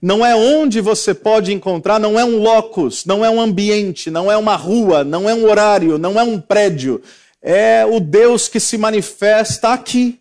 Não 0.00 0.24
é 0.24 0.34
onde 0.36 0.80
você 0.80 1.14
pode 1.14 1.52
encontrar, 1.52 1.98
não 1.98 2.18
é 2.18 2.24
um 2.24 2.38
locus, 2.38 3.04
não 3.04 3.24
é 3.24 3.30
um 3.30 3.40
ambiente, 3.40 4.10
não 4.10 4.30
é 4.30 4.36
uma 4.36 4.56
rua, 4.56 5.02
não 5.02 5.28
é 5.28 5.34
um 5.34 5.48
horário, 5.48 5.98
não 5.98 6.20
é 6.20 6.22
um 6.22 6.40
prédio. 6.40 7.02
É 7.42 7.86
o 7.86 8.00
Deus 8.00 8.48
que 8.48 8.60
se 8.60 8.76
manifesta 8.76 9.70
aqui. 9.70 10.20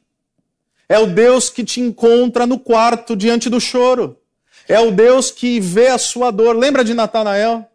É 0.88 1.00
o 1.00 1.08
Deus 1.08 1.50
que 1.50 1.64
te 1.64 1.82
encontra 1.82 2.46
no 2.46 2.60
quarto 2.60 3.16
diante 3.16 3.50
do 3.50 3.60
choro. 3.60 4.18
É 4.68 4.80
o 4.80 4.92
Deus 4.92 5.32
que 5.32 5.60
vê 5.60 5.88
a 5.88 5.98
sua 5.98 6.32
dor. 6.32 6.56
Lembra 6.56 6.84
de 6.84 6.94
Natanael? 6.94 7.68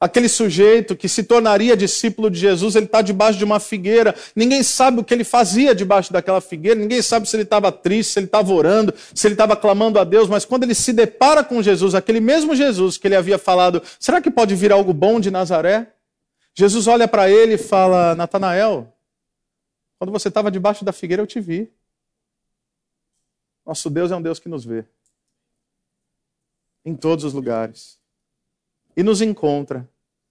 Aquele 0.00 0.28
sujeito 0.28 0.94
que 0.94 1.08
se 1.08 1.24
tornaria 1.24 1.76
discípulo 1.76 2.30
de 2.30 2.38
Jesus, 2.38 2.76
ele 2.76 2.86
está 2.86 3.02
debaixo 3.02 3.36
de 3.36 3.44
uma 3.44 3.58
figueira. 3.58 4.14
Ninguém 4.34 4.62
sabe 4.62 5.00
o 5.00 5.04
que 5.04 5.12
ele 5.12 5.24
fazia 5.24 5.74
debaixo 5.74 6.12
daquela 6.12 6.40
figueira, 6.40 6.78
ninguém 6.78 7.02
sabe 7.02 7.28
se 7.28 7.34
ele 7.34 7.42
estava 7.42 7.72
triste, 7.72 8.12
se 8.12 8.18
ele 8.20 8.26
estava 8.26 8.52
orando, 8.52 8.94
se 9.12 9.26
ele 9.26 9.34
estava 9.34 9.56
clamando 9.56 9.98
a 9.98 10.04
Deus, 10.04 10.28
mas 10.28 10.44
quando 10.44 10.62
ele 10.62 10.74
se 10.74 10.92
depara 10.92 11.42
com 11.42 11.60
Jesus, 11.60 11.96
aquele 11.96 12.20
mesmo 12.20 12.54
Jesus 12.54 12.96
que 12.96 13.08
ele 13.08 13.16
havia 13.16 13.38
falado, 13.38 13.82
será 13.98 14.20
que 14.20 14.30
pode 14.30 14.54
vir 14.54 14.70
algo 14.70 14.92
bom 14.92 15.18
de 15.18 15.32
Nazaré? 15.32 15.92
Jesus 16.54 16.86
olha 16.86 17.08
para 17.08 17.28
ele 17.28 17.54
e 17.54 17.58
fala: 17.58 18.14
Natanael, 18.14 18.92
quando 19.98 20.12
você 20.12 20.28
estava 20.28 20.48
debaixo 20.48 20.84
da 20.84 20.92
figueira, 20.92 21.22
eu 21.22 21.26
te 21.26 21.40
vi. 21.40 21.72
Nosso 23.66 23.90
Deus 23.90 24.12
é 24.12 24.16
um 24.16 24.22
Deus 24.22 24.38
que 24.38 24.48
nos 24.48 24.64
vê 24.64 24.84
em 26.84 26.94
todos 26.94 27.24
os 27.24 27.34
lugares 27.34 27.98
e 28.98 29.02
nos 29.04 29.22
encontra 29.22 29.88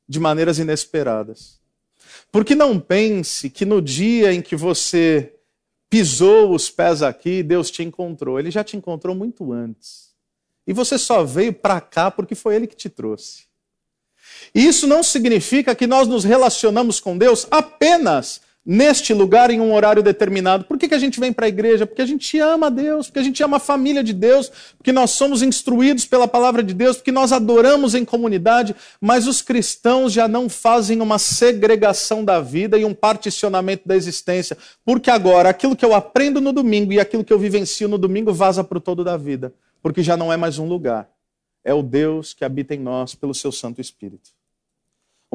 de 0.10 0.20
maneiras 0.20 0.60
inesperadas. 0.60 1.58
Porque 2.30 2.54
não 2.54 2.78
pense 2.78 3.50
que 3.50 3.64
no 3.64 3.82
dia 3.82 4.34
em 4.34 4.42
que 4.42 4.58
você 4.58 5.34
pisou 5.90 6.54
os 6.54 6.70
pés 6.70 7.02
aqui, 7.02 7.42
Deus 7.42 7.72
te 7.72 7.82
encontrou. 7.82 8.38
Ele 8.38 8.52
já 8.52 8.66
te 8.66 8.76
encontrou 8.76 9.16
muito 9.16 9.54
antes. 9.54 10.14
E 10.68 10.74
você 10.74 10.98
só 10.98 11.24
veio 11.24 11.54
para 11.54 11.80
cá 11.80 12.12
porque 12.12 12.36
foi 12.36 12.58
Ele 12.58 12.68
que 12.68 12.76
te 12.76 12.90
trouxe. 12.90 13.46
E 14.54 14.68
isso 14.68 14.86
não 14.86 15.02
significa 15.02 15.74
que 15.74 15.88
nós 15.88 16.06
nos 16.06 16.26
relacionamos 16.26 17.00
com 17.00 17.18
Deus 17.18 17.48
apenas 17.50 18.42
neste 18.70 19.14
lugar 19.14 19.50
em 19.50 19.62
um 19.62 19.74
horário 19.74 20.04
determinado. 20.04 20.66
Por 20.66 20.78
que, 20.78 20.90
que 20.90 20.94
a 20.94 21.00
gente 21.00 21.22
vem 21.22 21.32
para 21.32 21.46
a 21.46 21.48
igreja? 21.50 21.88
Porque 21.88 22.02
a 22.02 22.06
gente 22.06 22.38
ama 22.38 22.70
Deus, 22.70 23.08
porque 23.08 23.20
a 23.20 23.24
gente 23.24 23.42
ama 23.42 23.56
a 23.56 23.62
família 23.62 24.04
de 24.04 24.12
Deus, 24.12 24.52
porque 24.78 24.92
nós 24.92 25.12
somos 25.12 25.42
instruídos 25.42 26.06
pela 26.06 26.28
palavra 26.28 26.62
de 26.62 26.74
Deus, 26.74 26.98
porque 26.98 27.12
nós 27.12 27.32
adoramos 27.32 27.96
em 27.96 28.04
comunidade, 28.04 28.76
mas 29.00 29.26
os 29.26 29.42
cristãos 29.42 30.12
já 30.12 30.28
não 30.28 30.50
fazem 30.50 31.00
uma 31.00 31.18
segregação 31.18 32.26
da 32.26 32.42
vida 32.42 32.78
e 32.78 32.84
um 32.84 32.94
particionamento 32.94 33.88
da 33.88 33.96
existência, 33.96 34.58
porque 34.84 35.10
agora 35.10 35.48
aquilo 35.48 35.74
que 35.74 35.86
eu 35.86 35.96
aprendo 35.96 36.42
no 36.42 36.52
domingo 36.52 36.92
e 36.92 37.00
aquilo 37.00 37.24
que 37.24 37.32
eu 37.32 37.40
vivencio 37.40 37.88
no 37.88 37.98
domingo 37.98 38.34
vaza 38.34 38.66
para 38.66 38.80
o 38.80 38.82
todo 38.82 39.02
da 39.02 39.16
vida, 39.16 39.54
porque 39.82 40.04
já 40.04 40.18
não 40.18 40.34
é 40.34 40.36
mais 40.36 40.60
um 40.60 40.68
lugar, 40.68 41.10
é 41.64 41.74
o 41.74 41.82
Deus 41.82 42.34
que 42.34 42.44
habita 42.44 42.76
em 42.76 42.80
nós 42.80 43.16
pelo 43.16 43.34
seu 43.34 43.52
Santo 43.52 43.80
Espírito. 43.80 44.37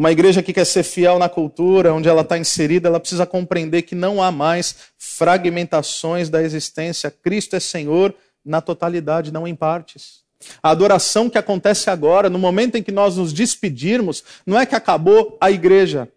Uma 0.03 0.11
igreja 0.11 0.43
que 0.43 0.53
quer 0.53 0.67
ser 0.67 0.83
fiel 0.83 1.17
na 1.17 1.29
cultura, 1.29 1.95
onde 1.95 2.09
ela 2.09 2.23
está 2.23 2.37
inserida, 2.37 2.89
ela 2.89 2.99
precisa 2.99 3.25
compreender 3.25 3.83
que 3.83 3.95
não 3.95 4.21
há 4.21 4.33
mais 4.33 4.75
fragmentações 4.99 6.29
da 6.29 6.43
existência. 6.43 7.09
Cristo 7.09 7.55
é 7.55 7.61
Senhor 7.61 8.13
na 8.45 8.61
totalidade, 8.61 9.33
não 9.33 9.47
em 9.47 9.55
partes. 9.55 10.25
A 10.61 10.71
adoração 10.71 11.31
que 11.31 11.39
acontece 11.39 11.89
agora, 11.89 12.29
no 12.29 12.37
momento 12.37 12.75
em 12.75 12.83
que 12.83 12.91
nós 12.91 13.17
nos 13.17 13.33
despedirmos, 13.33 14.25
não 14.45 14.59
é 14.59 14.67
que 14.67 14.75
acabou 14.75 15.39
a 15.41 15.53
igreja, 15.53 16.09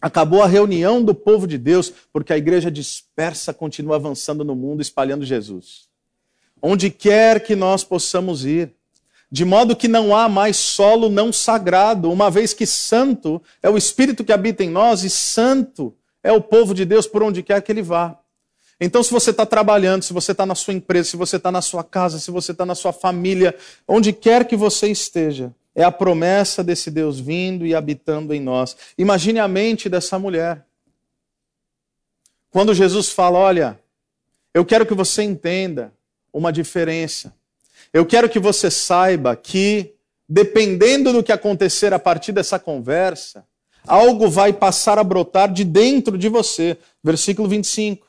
acabou 0.00 0.40
a 0.40 0.46
reunião 0.46 1.02
do 1.02 1.12
povo 1.12 1.48
de 1.48 1.58
Deus, 1.58 1.92
porque 2.12 2.32
a 2.32 2.38
igreja 2.38 2.70
dispersa 2.70 3.52
continua 3.52 3.96
avançando 3.96 4.44
no 4.44 4.54
mundo, 4.54 4.82
espalhando 4.82 5.24
Jesus. 5.24 5.88
Onde 6.62 6.90
quer 6.90 7.42
que 7.42 7.56
nós 7.56 7.82
possamos 7.82 8.44
ir, 8.44 8.72
de 9.30 9.44
modo 9.44 9.76
que 9.76 9.86
não 9.86 10.14
há 10.14 10.28
mais 10.28 10.56
solo 10.56 11.08
não 11.08 11.32
sagrado, 11.32 12.10
uma 12.10 12.30
vez 12.30 12.52
que 12.52 12.66
santo 12.66 13.40
é 13.62 13.70
o 13.70 13.78
Espírito 13.78 14.24
que 14.24 14.32
habita 14.32 14.64
em 14.64 14.70
nós 14.70 15.04
e 15.04 15.10
santo 15.10 15.94
é 16.22 16.32
o 16.32 16.40
povo 16.40 16.74
de 16.74 16.84
Deus 16.84 17.06
por 17.06 17.22
onde 17.22 17.42
quer 17.42 17.62
que 17.62 17.70
ele 17.70 17.82
vá. 17.82 18.18
Então, 18.80 19.02
se 19.02 19.12
você 19.12 19.30
está 19.30 19.44
trabalhando, 19.46 20.02
se 20.02 20.12
você 20.12 20.32
está 20.32 20.44
na 20.44 20.54
sua 20.54 20.74
empresa, 20.74 21.10
se 21.10 21.16
você 21.16 21.36
está 21.36 21.52
na 21.52 21.60
sua 21.60 21.84
casa, 21.84 22.18
se 22.18 22.30
você 22.30 22.52
está 22.52 22.64
na 22.64 22.74
sua 22.74 22.92
família, 22.92 23.54
onde 23.86 24.12
quer 24.12 24.46
que 24.46 24.56
você 24.56 24.88
esteja, 24.88 25.54
é 25.74 25.84
a 25.84 25.92
promessa 25.92 26.64
desse 26.64 26.90
Deus 26.90 27.20
vindo 27.20 27.64
e 27.64 27.74
habitando 27.74 28.34
em 28.34 28.40
nós. 28.40 28.76
Imagine 28.98 29.38
a 29.38 29.46
mente 29.46 29.88
dessa 29.88 30.18
mulher. 30.18 30.64
Quando 32.50 32.74
Jesus 32.74 33.10
fala: 33.10 33.38
Olha, 33.38 33.78
eu 34.52 34.64
quero 34.64 34.86
que 34.86 34.94
você 34.94 35.22
entenda 35.22 35.92
uma 36.32 36.52
diferença 36.52 37.32
eu 37.92 38.06
quero 38.06 38.28
que 38.28 38.38
você 38.38 38.70
saiba 38.70 39.34
que, 39.34 39.94
dependendo 40.28 41.12
do 41.12 41.22
que 41.22 41.32
acontecer 41.32 41.92
a 41.92 41.98
partir 41.98 42.32
dessa 42.32 42.58
conversa, 42.58 43.44
algo 43.86 44.28
vai 44.28 44.52
passar 44.52 44.98
a 44.98 45.04
brotar 45.04 45.52
de 45.52 45.64
dentro 45.64 46.16
de 46.16 46.28
você. 46.28 46.76
Versículo 47.02 47.48
25. 47.48 48.06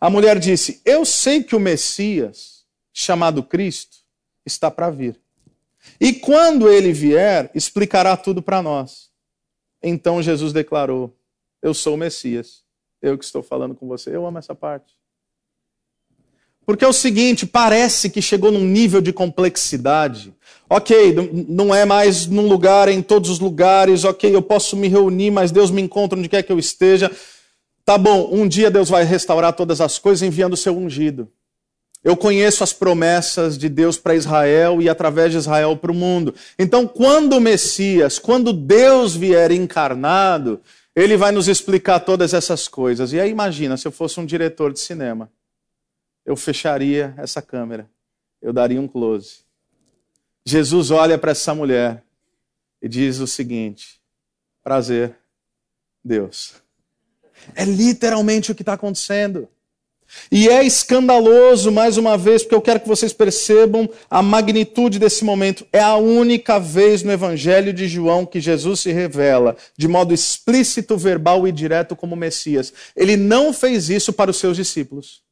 A 0.00 0.08
mulher 0.08 0.38
disse: 0.38 0.80
Eu 0.84 1.04
sei 1.04 1.42
que 1.42 1.56
o 1.56 1.60
Messias, 1.60 2.64
chamado 2.92 3.42
Cristo, 3.42 3.98
está 4.44 4.70
para 4.70 4.90
vir. 4.90 5.20
E 6.00 6.12
quando 6.12 6.70
ele 6.70 6.92
vier, 6.92 7.50
explicará 7.54 8.16
tudo 8.16 8.42
para 8.42 8.62
nós. 8.62 9.10
Então 9.82 10.22
Jesus 10.22 10.52
declarou: 10.52 11.16
Eu 11.60 11.74
sou 11.74 11.94
o 11.94 11.98
Messias. 11.98 12.64
Eu 13.02 13.18
que 13.18 13.24
estou 13.24 13.42
falando 13.42 13.74
com 13.74 13.86
você. 13.86 14.14
Eu 14.14 14.26
amo 14.26 14.38
essa 14.38 14.54
parte. 14.54 14.95
Porque 16.66 16.84
é 16.84 16.88
o 16.88 16.92
seguinte, 16.92 17.46
parece 17.46 18.10
que 18.10 18.20
chegou 18.20 18.50
num 18.50 18.64
nível 18.64 19.00
de 19.00 19.12
complexidade. 19.12 20.34
Ok, 20.68 21.14
não 21.48 21.72
é 21.72 21.84
mais 21.84 22.26
num 22.26 22.48
lugar, 22.48 22.88
em 22.88 23.00
todos 23.00 23.30
os 23.30 23.38
lugares, 23.38 24.02
ok, 24.02 24.34
eu 24.34 24.42
posso 24.42 24.76
me 24.76 24.88
reunir, 24.88 25.30
mas 25.30 25.52
Deus 25.52 25.70
me 25.70 25.80
encontra 25.80 26.18
onde 26.18 26.28
quer 26.28 26.42
que 26.42 26.50
eu 26.50 26.58
esteja. 26.58 27.08
Tá 27.84 27.96
bom, 27.96 28.28
um 28.32 28.48
dia 28.48 28.68
Deus 28.68 28.88
vai 28.88 29.04
restaurar 29.04 29.52
todas 29.52 29.80
as 29.80 29.96
coisas 29.96 30.26
enviando 30.26 30.54
o 30.54 30.56
seu 30.56 30.76
ungido. 30.76 31.28
Eu 32.02 32.16
conheço 32.16 32.64
as 32.64 32.72
promessas 32.72 33.56
de 33.56 33.68
Deus 33.68 33.96
para 33.96 34.16
Israel 34.16 34.82
e 34.82 34.88
através 34.88 35.30
de 35.30 35.38
Israel 35.38 35.76
para 35.76 35.92
o 35.92 35.94
mundo. 35.94 36.34
Então, 36.58 36.84
quando 36.86 37.34
o 37.34 37.40
Messias, 37.40 38.18
quando 38.18 38.52
Deus 38.52 39.14
vier 39.14 39.52
encarnado, 39.52 40.60
ele 40.96 41.16
vai 41.16 41.30
nos 41.30 41.46
explicar 41.46 42.00
todas 42.00 42.34
essas 42.34 42.66
coisas. 42.66 43.12
E 43.12 43.20
aí 43.20 43.30
imagina, 43.30 43.76
se 43.76 43.86
eu 43.86 43.92
fosse 43.92 44.18
um 44.18 44.26
diretor 44.26 44.72
de 44.72 44.80
cinema, 44.80 45.30
eu 46.26 46.36
fecharia 46.36 47.14
essa 47.16 47.40
câmera, 47.40 47.88
eu 48.42 48.52
daria 48.52 48.80
um 48.80 48.88
close. 48.88 49.46
Jesus 50.44 50.90
olha 50.90 51.16
para 51.16 51.30
essa 51.30 51.54
mulher 51.54 52.02
e 52.82 52.88
diz 52.88 53.20
o 53.20 53.26
seguinte: 53.26 54.00
Prazer, 54.62 55.16
Deus. 56.04 56.54
É 57.54 57.64
literalmente 57.64 58.50
o 58.50 58.54
que 58.54 58.62
está 58.62 58.72
acontecendo. 58.72 59.48
E 60.30 60.48
é 60.48 60.64
escandaloso, 60.64 61.70
mais 61.72 61.96
uma 61.96 62.16
vez, 62.16 62.42
porque 62.42 62.54
eu 62.54 62.62
quero 62.62 62.80
que 62.80 62.88
vocês 62.88 63.12
percebam 63.12 63.90
a 64.08 64.22
magnitude 64.22 65.00
desse 65.00 65.24
momento. 65.24 65.66
É 65.72 65.80
a 65.80 65.96
única 65.96 66.60
vez 66.60 67.02
no 67.02 67.10
Evangelho 67.10 67.72
de 67.72 67.88
João 67.88 68.24
que 68.24 68.40
Jesus 68.40 68.80
se 68.80 68.92
revela 68.92 69.56
de 69.76 69.88
modo 69.88 70.14
explícito, 70.14 70.96
verbal 70.96 71.46
e 71.46 71.52
direto 71.52 71.96
como 71.96 72.14
Messias. 72.14 72.72
Ele 72.94 73.16
não 73.16 73.52
fez 73.52 73.90
isso 73.90 74.12
para 74.12 74.30
os 74.30 74.36
seus 74.36 74.56
discípulos. 74.56 75.25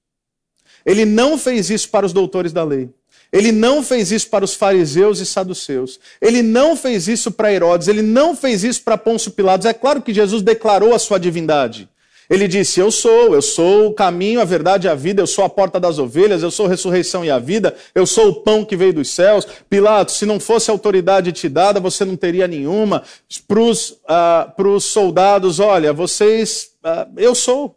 Ele 0.84 1.04
não 1.04 1.38
fez 1.38 1.70
isso 1.70 1.88
para 1.88 2.06
os 2.06 2.12
doutores 2.12 2.52
da 2.52 2.64
lei. 2.64 2.90
Ele 3.32 3.50
não 3.50 3.82
fez 3.82 4.12
isso 4.12 4.28
para 4.28 4.44
os 4.44 4.54
fariseus 4.54 5.18
e 5.18 5.26
saduceus. 5.26 5.98
Ele 6.20 6.40
não 6.40 6.76
fez 6.76 7.08
isso 7.08 7.32
para 7.32 7.52
Herodes. 7.52 7.88
Ele 7.88 8.02
não 8.02 8.36
fez 8.36 8.62
isso 8.62 8.82
para 8.82 8.96
Pôncio 8.96 9.32
Pilatos. 9.32 9.66
É 9.66 9.72
claro 9.72 10.00
que 10.00 10.14
Jesus 10.14 10.40
declarou 10.40 10.94
a 10.94 10.98
sua 11.00 11.18
divindade. 11.18 11.88
Ele 12.28 12.48
disse: 12.48 12.80
Eu 12.80 12.90
sou, 12.90 13.34
eu 13.34 13.42
sou 13.42 13.88
o 13.88 13.92
caminho, 13.92 14.40
a 14.40 14.44
verdade 14.44 14.86
e 14.86 14.90
a 14.90 14.94
vida, 14.94 15.20
eu 15.20 15.26
sou 15.26 15.44
a 15.44 15.48
porta 15.48 15.78
das 15.78 15.98
ovelhas, 15.98 16.42
eu 16.42 16.50
sou 16.50 16.66
a 16.66 16.68
ressurreição 16.68 17.24
e 17.24 17.30
a 17.30 17.38
vida, 17.38 17.74
eu 17.94 18.06
sou 18.06 18.28
o 18.28 18.34
pão 18.36 18.64
que 18.64 18.76
veio 18.76 18.94
dos 18.94 19.10
céus. 19.10 19.46
Pilatos, 19.68 20.16
se 20.16 20.24
não 20.24 20.40
fosse 20.40 20.70
a 20.70 20.74
autoridade 20.74 21.32
te 21.32 21.48
dada, 21.48 21.80
você 21.80 22.04
não 22.04 22.16
teria 22.16 22.48
nenhuma. 22.48 23.02
Para 23.46 23.60
os 23.60 23.90
uh, 23.90 24.80
soldados, 24.80 25.60
olha, 25.60 25.92
vocês, 25.92 26.70
uh, 26.84 27.10
eu 27.16 27.34
sou. 27.34 27.76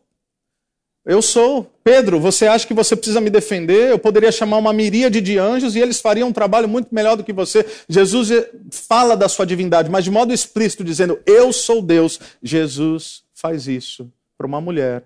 Eu 1.07 1.21
sou. 1.21 1.71
Pedro, 1.85 2.19
você 2.19 2.47
acha 2.47 2.67
que 2.67 2.73
você 2.73 2.93
precisa 2.93 3.21
me 3.21 3.29
defender? 3.29 3.91
Eu 3.91 3.97
poderia 3.97 4.29
chamar 4.29 4.57
uma 4.57 4.73
miríade 4.73 5.21
de 5.21 5.37
anjos 5.37 5.73
e 5.73 5.79
eles 5.79 6.01
fariam 6.01 6.27
um 6.27 6.33
trabalho 6.33 6.67
muito 6.67 6.93
melhor 6.93 7.15
do 7.15 7.23
que 7.23 7.31
você. 7.31 7.65
Jesus 7.87 8.29
eh, 8.29 8.51
fala 8.69 9.15
da 9.15 9.29
sua 9.29 9.45
divindade, 9.45 9.89
mas 9.89 10.03
de 10.03 10.11
modo 10.11 10.33
explícito, 10.33 10.83
dizendo: 10.83 11.17
Eu 11.25 11.53
sou 11.53 11.81
Deus. 11.81 12.19
Jesus 12.43 13.23
faz 13.33 13.69
isso 13.69 14.11
para 14.37 14.45
uma 14.45 14.59
mulher 14.59 15.05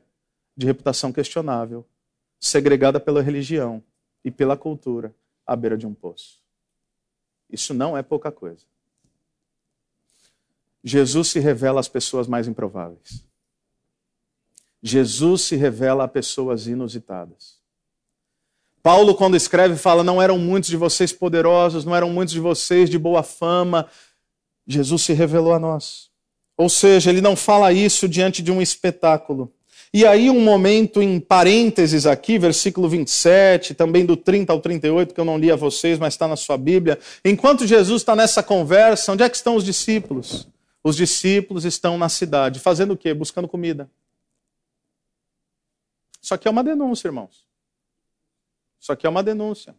de 0.57 0.65
reputação 0.65 1.11
questionável, 1.11 1.85
segregada 2.39 2.99
pela 2.99 3.21
religião 3.21 3.83
e 4.25 4.31
pela 4.31 4.57
cultura, 4.57 5.13
à 5.45 5.55
beira 5.55 5.77
de 5.77 5.85
um 5.85 5.93
poço. 5.93 6.39
Isso 7.47 7.75
não 7.75 7.95
é 7.95 8.01
pouca 8.01 8.31
coisa. 8.31 8.65
Jesus 10.83 11.27
se 11.27 11.39
revela 11.39 11.79
às 11.79 11.87
pessoas 11.87 12.27
mais 12.27 12.47
improváveis. 12.47 13.23
Jesus 14.81 15.41
se 15.41 15.55
revela 15.55 16.05
a 16.05 16.07
pessoas 16.07 16.67
inusitadas. 16.67 17.61
Paulo, 18.81 19.13
quando 19.13 19.37
escreve, 19.37 19.75
fala: 19.75 20.03
Não 20.03 20.21
eram 20.21 20.37
muitos 20.37 20.69
de 20.69 20.77
vocês 20.77 21.13
poderosos, 21.13 21.85
não 21.85 21.95
eram 21.95 22.09
muitos 22.09 22.33
de 22.33 22.39
vocês 22.39 22.89
de 22.89 22.97
boa 22.97 23.21
fama. 23.21 23.87
Jesus 24.65 25.03
se 25.03 25.13
revelou 25.13 25.53
a 25.53 25.59
nós. 25.59 26.09
Ou 26.57 26.69
seja, 26.69 27.09
ele 27.09 27.21
não 27.21 27.35
fala 27.35 27.71
isso 27.71 28.07
diante 28.07 28.41
de 28.41 28.51
um 28.51 28.61
espetáculo. 28.61 29.51
E 29.93 30.05
aí, 30.05 30.29
um 30.29 30.39
momento 30.39 31.01
em 31.01 31.19
parênteses 31.19 32.05
aqui, 32.05 32.39
versículo 32.39 32.87
27, 32.87 33.73
também 33.73 34.05
do 34.05 34.15
30 34.15 34.53
ao 34.53 34.61
38, 34.61 35.13
que 35.13 35.19
eu 35.19 35.25
não 35.25 35.37
li 35.37 35.51
a 35.51 35.55
vocês, 35.55 35.99
mas 35.99 36.13
está 36.13 36.29
na 36.29 36.37
sua 36.37 36.57
Bíblia. 36.57 36.97
Enquanto 37.25 37.67
Jesus 37.67 38.01
está 38.01 38.15
nessa 38.15 38.41
conversa, 38.41 39.11
onde 39.11 39.23
é 39.23 39.29
que 39.29 39.35
estão 39.35 39.55
os 39.55 39.65
discípulos? 39.65 40.47
Os 40.81 40.95
discípulos 40.95 41.65
estão 41.65 41.97
na 41.97 42.07
cidade, 42.07 42.59
fazendo 42.59 42.93
o 42.93 42.97
quê? 42.97 43.13
Buscando 43.13 43.49
comida. 43.49 43.89
Isso 46.21 46.33
aqui 46.33 46.47
é 46.47 46.51
uma 46.51 46.63
denúncia, 46.63 47.07
irmãos. 47.07 47.45
Isso 48.79 48.91
aqui 48.91 49.05
é 49.05 49.09
uma 49.09 49.23
denúncia. 49.23 49.75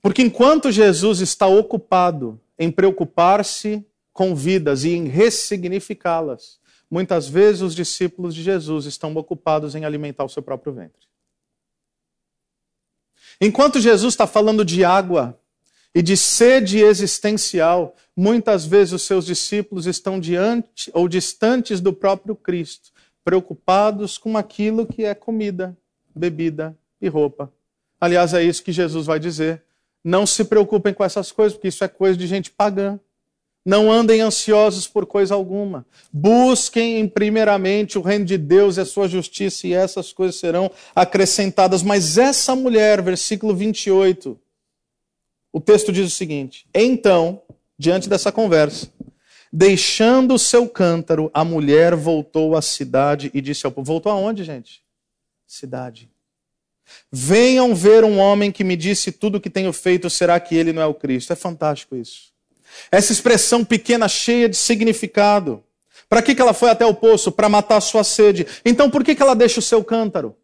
Porque 0.00 0.22
enquanto 0.22 0.70
Jesus 0.70 1.20
está 1.20 1.46
ocupado 1.46 2.40
em 2.58 2.70
preocupar-se 2.70 3.84
com 4.12 4.34
vidas 4.34 4.84
e 4.84 4.90
em 4.90 5.08
ressignificá-las. 5.08 6.60
Muitas 6.90 7.28
vezes 7.28 7.62
os 7.62 7.74
discípulos 7.74 8.34
de 8.34 8.42
Jesus 8.42 8.84
estão 8.84 9.14
ocupados 9.14 9.74
em 9.74 9.84
alimentar 9.84 10.24
o 10.24 10.28
seu 10.28 10.42
próprio 10.42 10.72
ventre. 10.72 11.08
Enquanto 13.40 13.80
Jesus 13.80 14.12
está 14.12 14.26
falando 14.26 14.64
de 14.64 14.84
água 14.84 15.38
e 15.94 16.02
de 16.02 16.16
sede 16.16 16.78
existencial, 16.78 17.96
muitas 18.14 18.66
vezes 18.66 18.92
os 18.92 19.02
seus 19.02 19.24
discípulos 19.26 19.86
estão 19.86 20.20
diante 20.20 20.90
ou 20.94 21.08
distantes 21.08 21.80
do 21.80 21.92
próprio 21.92 22.36
Cristo, 22.36 22.91
preocupados 23.24 24.18
com 24.18 24.36
aquilo 24.36 24.86
que 24.86 25.04
é 25.04 25.14
comida, 25.14 25.76
bebida 26.14 26.76
e 27.00 27.08
roupa. 27.08 27.52
Aliás, 28.00 28.34
é 28.34 28.42
isso 28.42 28.62
que 28.62 28.72
Jesus 28.72 29.06
vai 29.06 29.20
dizer. 29.20 29.62
Não 30.04 30.26
se 30.26 30.44
preocupem 30.44 30.92
com 30.92 31.04
essas 31.04 31.30
coisas, 31.30 31.54
porque 31.54 31.68
isso 31.68 31.84
é 31.84 31.88
coisa 31.88 32.18
de 32.18 32.26
gente 32.26 32.50
pagã. 32.50 32.98
Não 33.64 33.92
andem 33.92 34.20
ansiosos 34.20 34.88
por 34.88 35.06
coisa 35.06 35.34
alguma. 35.34 35.86
Busquem 36.12 37.06
primeiramente 37.08 37.96
o 37.96 38.02
reino 38.02 38.24
de 38.24 38.36
Deus 38.36 38.76
e 38.76 38.80
a 38.80 38.84
sua 38.84 39.06
justiça, 39.06 39.68
e 39.68 39.72
essas 39.72 40.12
coisas 40.12 40.36
serão 40.36 40.68
acrescentadas. 40.94 41.82
Mas 41.82 42.18
essa 42.18 42.56
mulher, 42.56 43.00
versículo 43.00 43.54
28, 43.54 44.36
o 45.52 45.60
texto 45.60 45.92
diz 45.92 46.08
o 46.08 46.16
seguinte: 46.16 46.66
Então, 46.74 47.40
diante 47.78 48.08
dessa 48.08 48.32
conversa, 48.32 48.88
deixando 49.52 50.34
o 50.34 50.38
seu 50.38 50.66
cântaro, 50.66 51.30
a 51.34 51.44
mulher 51.44 51.94
voltou 51.94 52.56
à 52.56 52.62
cidade 52.62 53.30
e 53.34 53.40
disse 53.40 53.66
ao 53.66 53.72
povo: 53.72 53.86
Voltou 53.86 54.10
aonde, 54.10 54.42
gente? 54.42 54.82
Cidade. 55.46 56.10
Venham 57.10 57.74
ver 57.74 58.04
um 58.04 58.18
homem 58.18 58.50
que 58.50 58.64
me 58.64 58.76
disse 58.76 59.12
tudo 59.12 59.36
o 59.36 59.40
que 59.40 59.50
tenho 59.50 59.72
feito, 59.72 60.08
será 60.08 60.38
que 60.40 60.54
ele 60.54 60.72
não 60.72 60.82
é 60.82 60.86
o 60.86 60.94
Cristo? 60.94 61.32
É 61.32 61.36
fantástico 61.36 61.94
isso. 61.94 62.32
Essa 62.90 63.12
expressão 63.12 63.64
pequena, 63.64 64.08
cheia 64.08 64.48
de 64.48 64.56
significado. 64.56 65.62
Para 66.08 66.22
que, 66.22 66.34
que 66.34 66.42
ela 66.42 66.54
foi 66.54 66.70
até 66.70 66.84
o 66.84 66.94
poço? 66.94 67.30
Para 67.30 67.48
matar 67.48 67.76
a 67.76 67.80
sua 67.80 68.04
sede. 68.04 68.46
Então 68.64 68.90
por 68.90 69.04
que, 69.04 69.14
que 69.14 69.22
ela 69.22 69.34
deixa 69.34 69.60
o 69.60 69.62
seu 69.62 69.84
cântaro? 69.84 70.36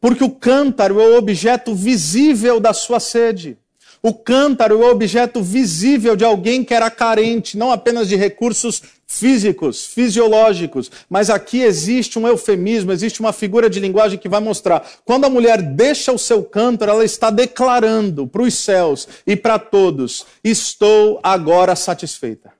Porque 0.00 0.22
o 0.22 0.30
cântaro 0.30 1.00
é 1.00 1.08
o 1.08 1.16
objeto 1.16 1.74
visível 1.74 2.60
da 2.60 2.72
sua 2.72 3.00
sede. 3.00 3.58
O 4.02 4.14
cântaro 4.14 4.82
é 4.82 4.86
o 4.86 4.90
objeto 4.90 5.42
visível 5.42 6.14
de 6.14 6.24
alguém 6.24 6.62
que 6.62 6.72
era 6.72 6.90
carente, 6.90 7.58
não 7.58 7.72
apenas 7.72 8.08
de 8.08 8.16
recursos 8.16 8.80
físicos, 9.06 9.86
fisiológicos, 9.86 10.90
mas 11.08 11.30
aqui 11.30 11.62
existe 11.62 12.18
um 12.18 12.28
eufemismo, 12.28 12.92
existe 12.92 13.20
uma 13.20 13.32
figura 13.32 13.68
de 13.68 13.80
linguagem 13.80 14.18
que 14.18 14.28
vai 14.28 14.40
mostrar. 14.40 14.86
Quando 15.04 15.24
a 15.24 15.30
mulher 15.30 15.62
deixa 15.62 16.12
o 16.12 16.18
seu 16.18 16.44
cântaro, 16.44 16.92
ela 16.92 17.04
está 17.04 17.30
declarando 17.30 18.26
para 18.26 18.42
os 18.42 18.54
céus 18.54 19.08
e 19.26 19.34
para 19.34 19.58
todos: 19.58 20.26
estou 20.44 21.18
agora 21.22 21.74
satisfeita. 21.74 22.52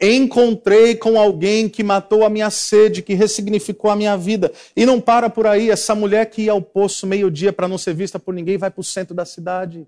Encontrei 0.00 0.96
com 0.96 1.18
alguém 1.18 1.68
que 1.68 1.82
matou 1.82 2.24
a 2.24 2.30
minha 2.30 2.50
sede, 2.50 3.00
que 3.00 3.14
ressignificou 3.14 3.90
a 3.90 3.96
minha 3.96 4.16
vida. 4.16 4.50
E 4.74 4.84
não 4.84 5.00
para 5.00 5.30
por 5.30 5.46
aí, 5.46 5.70
essa 5.70 5.94
mulher 5.94 6.26
que 6.26 6.42
ia 6.42 6.52
ao 6.52 6.60
poço 6.60 7.06
meio-dia 7.06 7.52
para 7.52 7.68
não 7.68 7.78
ser 7.78 7.94
vista 7.94 8.18
por 8.18 8.34
ninguém 8.34 8.58
vai 8.58 8.70
para 8.70 8.80
o 8.80 8.84
centro 8.84 9.14
da 9.14 9.24
cidade. 9.24 9.86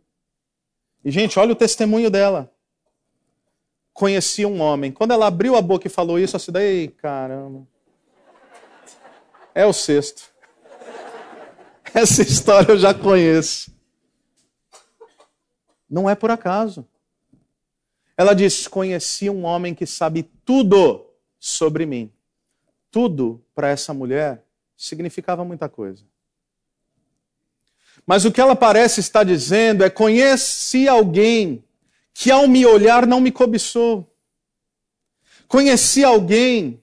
E, 1.07 1.11
gente, 1.12 1.38
olha 1.38 1.52
o 1.52 1.57
testemunho 1.57 2.11
dela. 2.11 2.52
Conhecia 3.92 4.48
um 4.48 4.61
homem. 4.61 4.90
Quando 4.90 5.12
ela 5.12 5.28
abriu 5.28 5.54
a 5.54 5.62
boca 5.62 5.86
e 5.86 5.90
falou 5.90 6.18
isso, 6.18 6.36
a 6.36 6.40
cidade, 6.40 6.64
ei, 6.64 6.88
caramba. 6.88 7.64
É 9.54 9.64
o 9.64 9.72
sexto. 9.72 10.34
Essa 11.94 12.22
história 12.22 12.72
eu 12.72 12.76
já 12.76 12.92
conheço. 12.92 13.72
Não 15.88 16.11
é 16.11 16.16
por 16.16 16.32
acaso. 16.32 16.84
Ela 18.16 18.34
diz: 18.34 18.66
Conheci 18.66 19.30
um 19.30 19.44
homem 19.44 19.76
que 19.76 19.86
sabe 19.86 20.24
tudo 20.44 21.09
sobre 21.38 21.86
mim. 21.86 22.12
Tudo 22.90 23.40
para 23.54 23.68
essa 23.68 23.94
mulher 23.94 24.44
significava 24.76 25.44
muita 25.44 25.68
coisa. 25.68 26.04
Mas 28.07 28.24
o 28.24 28.30
que 28.30 28.40
ela 28.40 28.54
parece 28.54 29.00
estar 29.00 29.24
dizendo 29.24 29.82
é: 29.82 29.90
conheci 29.90 30.86
alguém 30.86 31.64
que 32.14 32.30
ao 32.30 32.46
me 32.46 32.64
olhar 32.64 33.07
não 33.07 33.20
me 33.20 33.32
cobiçou. 33.32 34.09
Conheci 35.48 36.04
alguém 36.04 36.80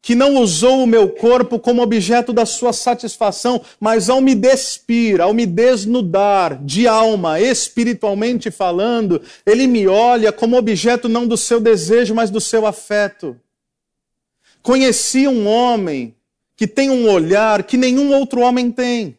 que 0.00 0.14
não 0.14 0.36
usou 0.36 0.84
o 0.84 0.86
meu 0.86 1.10
corpo 1.10 1.58
como 1.58 1.82
objeto 1.82 2.32
da 2.32 2.46
sua 2.46 2.72
satisfação, 2.72 3.60
mas 3.80 4.08
ao 4.08 4.20
me 4.20 4.34
despir, 4.34 5.20
ao 5.20 5.34
me 5.34 5.44
desnudar 5.44 6.62
de 6.64 6.86
alma, 6.86 7.40
espiritualmente 7.40 8.50
falando, 8.50 9.20
ele 9.44 9.66
me 9.66 9.86
olha 9.86 10.32
como 10.32 10.56
objeto 10.56 11.08
não 11.08 11.26
do 11.26 11.36
seu 11.36 11.60
desejo, 11.60 12.14
mas 12.14 12.30
do 12.30 12.40
seu 12.40 12.64
afeto. 12.64 13.38
Conheci 14.62 15.26
um 15.26 15.46
homem 15.46 16.14
que 16.56 16.66
tem 16.66 16.90
um 16.90 17.10
olhar 17.10 17.62
que 17.64 17.76
nenhum 17.76 18.14
outro 18.14 18.40
homem 18.40 18.70
tem. 18.70 19.18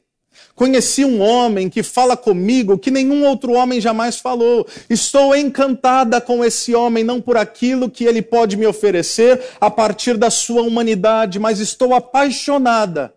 Conheci 0.59 1.05
um 1.05 1.21
homem 1.21 1.69
que 1.69 1.81
fala 1.81 2.17
comigo 2.17 2.77
que 2.77 2.91
nenhum 2.91 3.25
outro 3.25 3.53
homem 3.53 3.79
jamais 3.79 4.19
falou. 4.19 4.67
Estou 4.89 5.33
encantada 5.33 6.19
com 6.19 6.43
esse 6.43 6.75
homem, 6.75 7.01
não 7.01 7.21
por 7.21 7.37
aquilo 7.37 7.89
que 7.89 8.03
ele 8.03 8.21
pode 8.21 8.57
me 8.57 8.67
oferecer 8.67 9.41
a 9.61 9.71
partir 9.71 10.17
da 10.17 10.29
sua 10.29 10.61
humanidade, 10.61 11.39
mas 11.39 11.61
estou 11.61 11.93
apaixonada. 11.93 13.15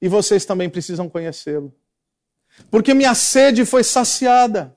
E 0.00 0.06
vocês 0.06 0.44
também 0.44 0.70
precisam 0.70 1.08
conhecê-lo. 1.08 1.74
Porque 2.70 2.94
minha 2.94 3.16
sede 3.16 3.64
foi 3.64 3.82
saciada. 3.82 4.72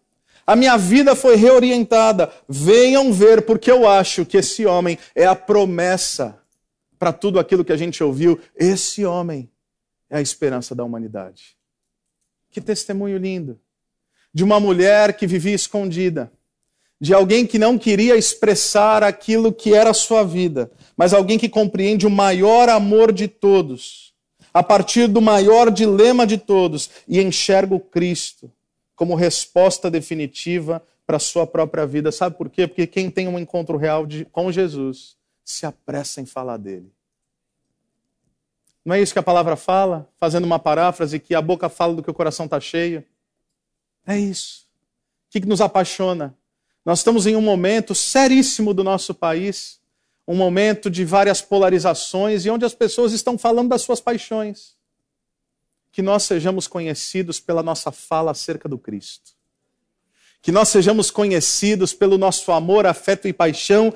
A 0.47 0.55
minha 0.55 0.77
vida 0.77 1.15
foi 1.15 1.35
reorientada. 1.35 2.33
Venham 2.49 3.13
ver, 3.13 3.43
porque 3.43 3.71
eu 3.71 3.87
acho 3.87 4.25
que 4.25 4.37
esse 4.37 4.65
homem 4.65 4.97
é 5.13 5.27
a 5.27 5.35
promessa 5.35 6.39
para 6.97 7.13
tudo 7.13 7.37
aquilo 7.37 7.63
que 7.63 7.71
a 7.71 7.77
gente 7.77 8.03
ouviu. 8.03 8.39
Esse 8.55 9.05
homem 9.05 9.47
é 10.09 10.17
a 10.17 10.21
esperança 10.21 10.73
da 10.73 10.83
humanidade. 10.83 11.55
Que 12.53 12.61
testemunho 12.61 13.17
lindo! 13.17 13.59
De 14.31 14.43
uma 14.43 14.59
mulher 14.59 15.17
que 15.17 15.25
vivia 15.25 15.55
escondida, 15.55 16.31
de 17.01 17.11
alguém 17.13 17.47
que 17.47 17.57
não 17.57 17.79
queria 17.79 18.15
expressar 18.15 19.03
aquilo 19.03 19.51
que 19.51 19.73
era 19.73 19.89
a 19.89 19.93
sua 19.93 20.23
vida, 20.23 20.71
mas 20.95 21.13
alguém 21.13 21.39
que 21.39 21.49
compreende 21.49 22.05
o 22.05 22.11
maior 22.11 22.69
amor 22.69 23.11
de 23.11 23.27
todos, 23.27 24.13
a 24.53 24.61
partir 24.61 25.07
do 25.07 25.19
maior 25.19 25.71
dilema 25.71 26.27
de 26.27 26.37
todos, 26.37 26.91
e 27.07 27.19
enxerga 27.19 27.73
o 27.73 27.79
Cristo 27.79 28.51
como 28.95 29.15
resposta 29.15 29.89
definitiva 29.89 30.81
para 31.07 31.17
a 31.17 31.19
sua 31.19 31.47
própria 31.47 31.87
vida. 31.87 32.11
Sabe 32.11 32.37
por 32.37 32.51
quê? 32.51 32.67
Porque 32.67 32.85
quem 32.85 33.09
tem 33.09 33.27
um 33.27 33.39
encontro 33.39 33.77
real 33.77 34.05
de, 34.05 34.25
com 34.25 34.51
Jesus 34.51 35.17
se 35.43 35.65
apressa 35.65 36.21
em 36.21 36.25
falar 36.25 36.57
dele. 36.57 36.91
Não 38.85 38.95
é 38.95 39.01
isso 39.01 39.13
que 39.13 39.19
a 39.19 39.23
palavra 39.23 39.55
fala? 39.55 40.09
Fazendo 40.19 40.43
uma 40.43 40.59
paráfrase, 40.59 41.19
que 41.19 41.33
a 41.33 41.41
boca 41.41 41.69
fala 41.69 41.93
do 41.95 42.03
que 42.03 42.11
o 42.11 42.13
coração 42.13 42.45
está 42.45 42.59
cheio. 42.59 43.03
É 44.05 44.17
isso. 44.17 44.65
O 45.29 45.39
que 45.39 45.45
nos 45.47 45.61
apaixona? 45.61 46.35
Nós 46.85 46.99
estamos 46.99 47.25
em 47.25 47.35
um 47.35 47.41
momento 47.41 47.95
seríssimo 47.95 48.73
do 48.73 48.83
nosso 48.83 49.13
país, 49.13 49.79
um 50.27 50.35
momento 50.35 50.89
de 50.89 51.05
várias 51.05 51.41
polarizações 51.41 52.45
e 52.45 52.49
onde 52.49 52.65
as 52.65 52.73
pessoas 52.73 53.13
estão 53.13 53.37
falando 53.37 53.69
das 53.69 53.81
suas 53.81 54.01
paixões. 54.01 54.75
Que 55.91 56.01
nós 56.01 56.23
sejamos 56.23 56.67
conhecidos 56.67 57.39
pela 57.39 57.63
nossa 57.63 57.91
fala 57.91 58.31
acerca 58.31 58.67
do 58.67 58.77
Cristo. 58.77 59.31
Que 60.41 60.51
nós 60.51 60.67
sejamos 60.67 61.09
conhecidos 61.09 61.93
pelo 61.93 62.17
nosso 62.17 62.51
amor, 62.51 62.85
afeto 62.85 63.29
e 63.29 63.33
paixão 63.33 63.93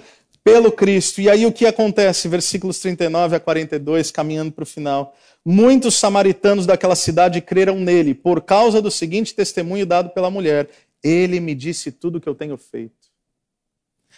pelo 0.48 0.72
Cristo. 0.72 1.20
E 1.20 1.30
aí 1.30 1.46
o 1.46 1.52
que 1.52 1.66
acontece? 1.66 2.30
Versículos 2.30 2.80
39 2.80 3.36
a 3.36 3.40
42, 3.40 4.12
caminhando 4.12 4.54
para 4.54 4.64
o 4.64 4.66
final. 4.66 5.14
Muitos 5.44 5.96
samaritanos 5.96 6.66
daquela 6.66 6.96
cidade 6.96 7.42
creram 7.42 7.78
nele, 7.78 8.14
por 8.14 8.42
causa 8.42 8.82
do 8.82 8.90
seguinte 8.90 9.36
testemunho 9.36 9.86
dado 9.86 10.12
pela 10.12 10.32
mulher: 10.32 10.70
Ele 11.04 11.42
me 11.42 11.54
disse 11.54 11.92
tudo 11.92 12.18
o 12.18 12.22
que 12.22 12.30
eu 12.30 12.34
tenho 12.34 12.56
feito. 12.56 12.96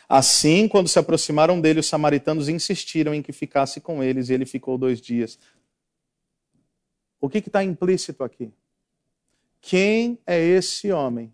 Assim, 0.08 0.68
quando 0.68 0.88
se 0.88 1.00
aproximaram 1.00 1.60
dele, 1.60 1.80
os 1.80 1.88
samaritanos 1.88 2.48
insistiram 2.48 3.12
em 3.12 3.24
que 3.24 3.34
ficasse 3.34 3.82
com 3.82 4.04
eles, 4.04 4.30
e 4.30 4.34
ele 4.34 4.46
ficou 4.46 4.78
dois 4.78 5.02
dias. 5.02 5.40
O 7.20 7.28
que 7.28 7.40
está 7.40 7.64
implícito 7.64 8.24
aqui? 8.24 8.52
Quem 9.60 10.20
é 10.28 10.40
esse 10.40 10.92
homem 10.92 11.34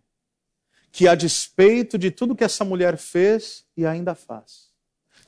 que, 0.89 1.05
a 1.05 1.15
despeito 1.15 1.97
de 1.97 2.11
tudo 2.11 2.35
que 2.35 2.45
essa 2.45 2.63
mulher 2.63 2.95
fez 2.95 3.65
e 3.75 3.85
ainda 3.85 4.15
faz, 4.15 4.73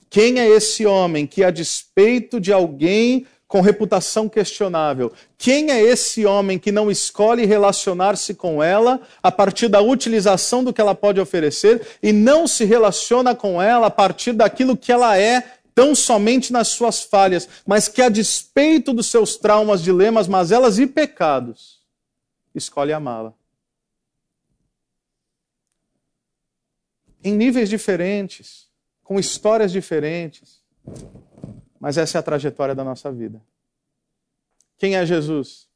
quem 0.09 0.39
é 0.39 0.47
esse 0.47 0.85
homem 0.85 1.27
que, 1.27 1.43
a 1.43 1.51
despeito 1.51 2.39
de 2.39 2.53
alguém 2.53 3.25
com 3.47 3.61
reputação 3.61 4.27
questionável, 4.27 5.11
quem 5.37 5.71
é 5.71 5.81
esse 5.81 6.25
homem 6.25 6.59
que 6.59 6.71
não 6.71 6.91
escolhe 6.91 7.45
relacionar-se 7.45 8.33
com 8.33 8.61
ela 8.61 8.99
a 9.23 9.31
partir 9.31 9.69
da 9.69 9.81
utilização 9.81 10.63
do 10.63 10.73
que 10.73 10.81
ela 10.81 10.93
pode 10.93 11.19
oferecer 11.19 11.87
e 12.03 12.11
não 12.11 12.45
se 12.45 12.65
relaciona 12.65 13.33
com 13.33 13.61
ela 13.61 13.87
a 13.87 13.91
partir 13.91 14.33
daquilo 14.33 14.75
que 14.75 14.91
ela 14.91 15.17
é, 15.17 15.41
tão 15.73 15.95
somente 15.95 16.51
nas 16.51 16.69
suas 16.69 17.03
falhas, 17.03 17.47
mas 17.65 17.87
que, 17.87 18.01
a 18.01 18.09
despeito 18.09 18.91
dos 18.93 19.07
seus 19.07 19.37
traumas, 19.37 19.81
dilemas, 19.81 20.27
mazelas 20.27 20.77
e 20.77 20.85
pecados, 20.85 21.79
escolhe 22.53 22.91
amá-la? 22.91 23.33
Em 27.23 27.33
níveis 27.33 27.69
diferentes 27.69 28.66
com 29.07 29.17
histórias 29.17 29.71
diferentes. 29.71 30.61
Mas 31.79 31.97
essa 31.97 32.17
é 32.17 32.19
a 32.19 32.23
trajetória 32.23 32.75
da 32.75 32.83
nossa 32.83 33.09
vida. 33.09 33.41
Quem 34.77 34.97
é 34.97 35.05
Jesus? 35.05 35.69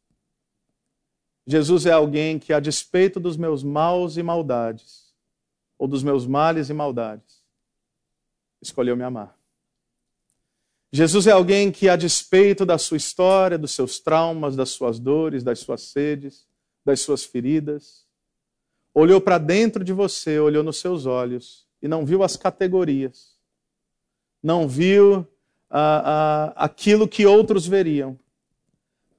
Jesus 1.48 1.86
é 1.86 1.94
alguém 1.94 2.38
que, 2.38 2.52
a 2.52 2.60
despeito 2.60 3.22
dos 3.22 3.38
meus 3.38 3.64
maus 3.64 4.18
e 4.18 4.22
maldades, 4.22 5.14
ou 5.80 5.88
dos 5.88 6.04
meus 6.04 6.28
males 6.28 6.70
e 6.70 6.74
maldades, 6.74 7.42
escolheu 8.62 8.98
me 8.98 9.04
amar. 9.06 9.34
Jesus 10.92 11.26
é 11.26 11.32
alguém 11.32 11.72
que, 11.72 11.88
a 11.88 11.96
despeito 11.96 12.66
da 12.66 12.78
sua 12.78 12.98
história, 12.98 13.58
dos 13.58 13.72
seus 13.72 13.98
traumas, 13.98 14.58
das 14.58 14.72
suas 14.72 15.00
dores, 15.00 15.42
das 15.42 15.60
suas 15.60 15.84
sedes, 15.84 16.46
das 16.84 17.00
suas 17.00 17.24
feridas, 17.24 18.06
olhou 18.94 19.22
para 19.22 19.38
dentro 19.38 19.86
de 19.86 19.94
você, 19.94 20.38
olhou 20.38 20.64
nos 20.64 20.82
seus 20.82 21.06
olhos 21.06 21.71
e 21.82 21.88
não 21.88 22.06
viu 22.06 22.24
as 22.24 22.36
categorias, 22.36 23.36
não 24.42 24.68
viu 24.68 25.28
ah, 25.70 26.54
ah, 26.56 26.66
aquilo 26.66 27.08
que 27.08 27.26
outros 27.26 27.66
veriam. 27.66 28.18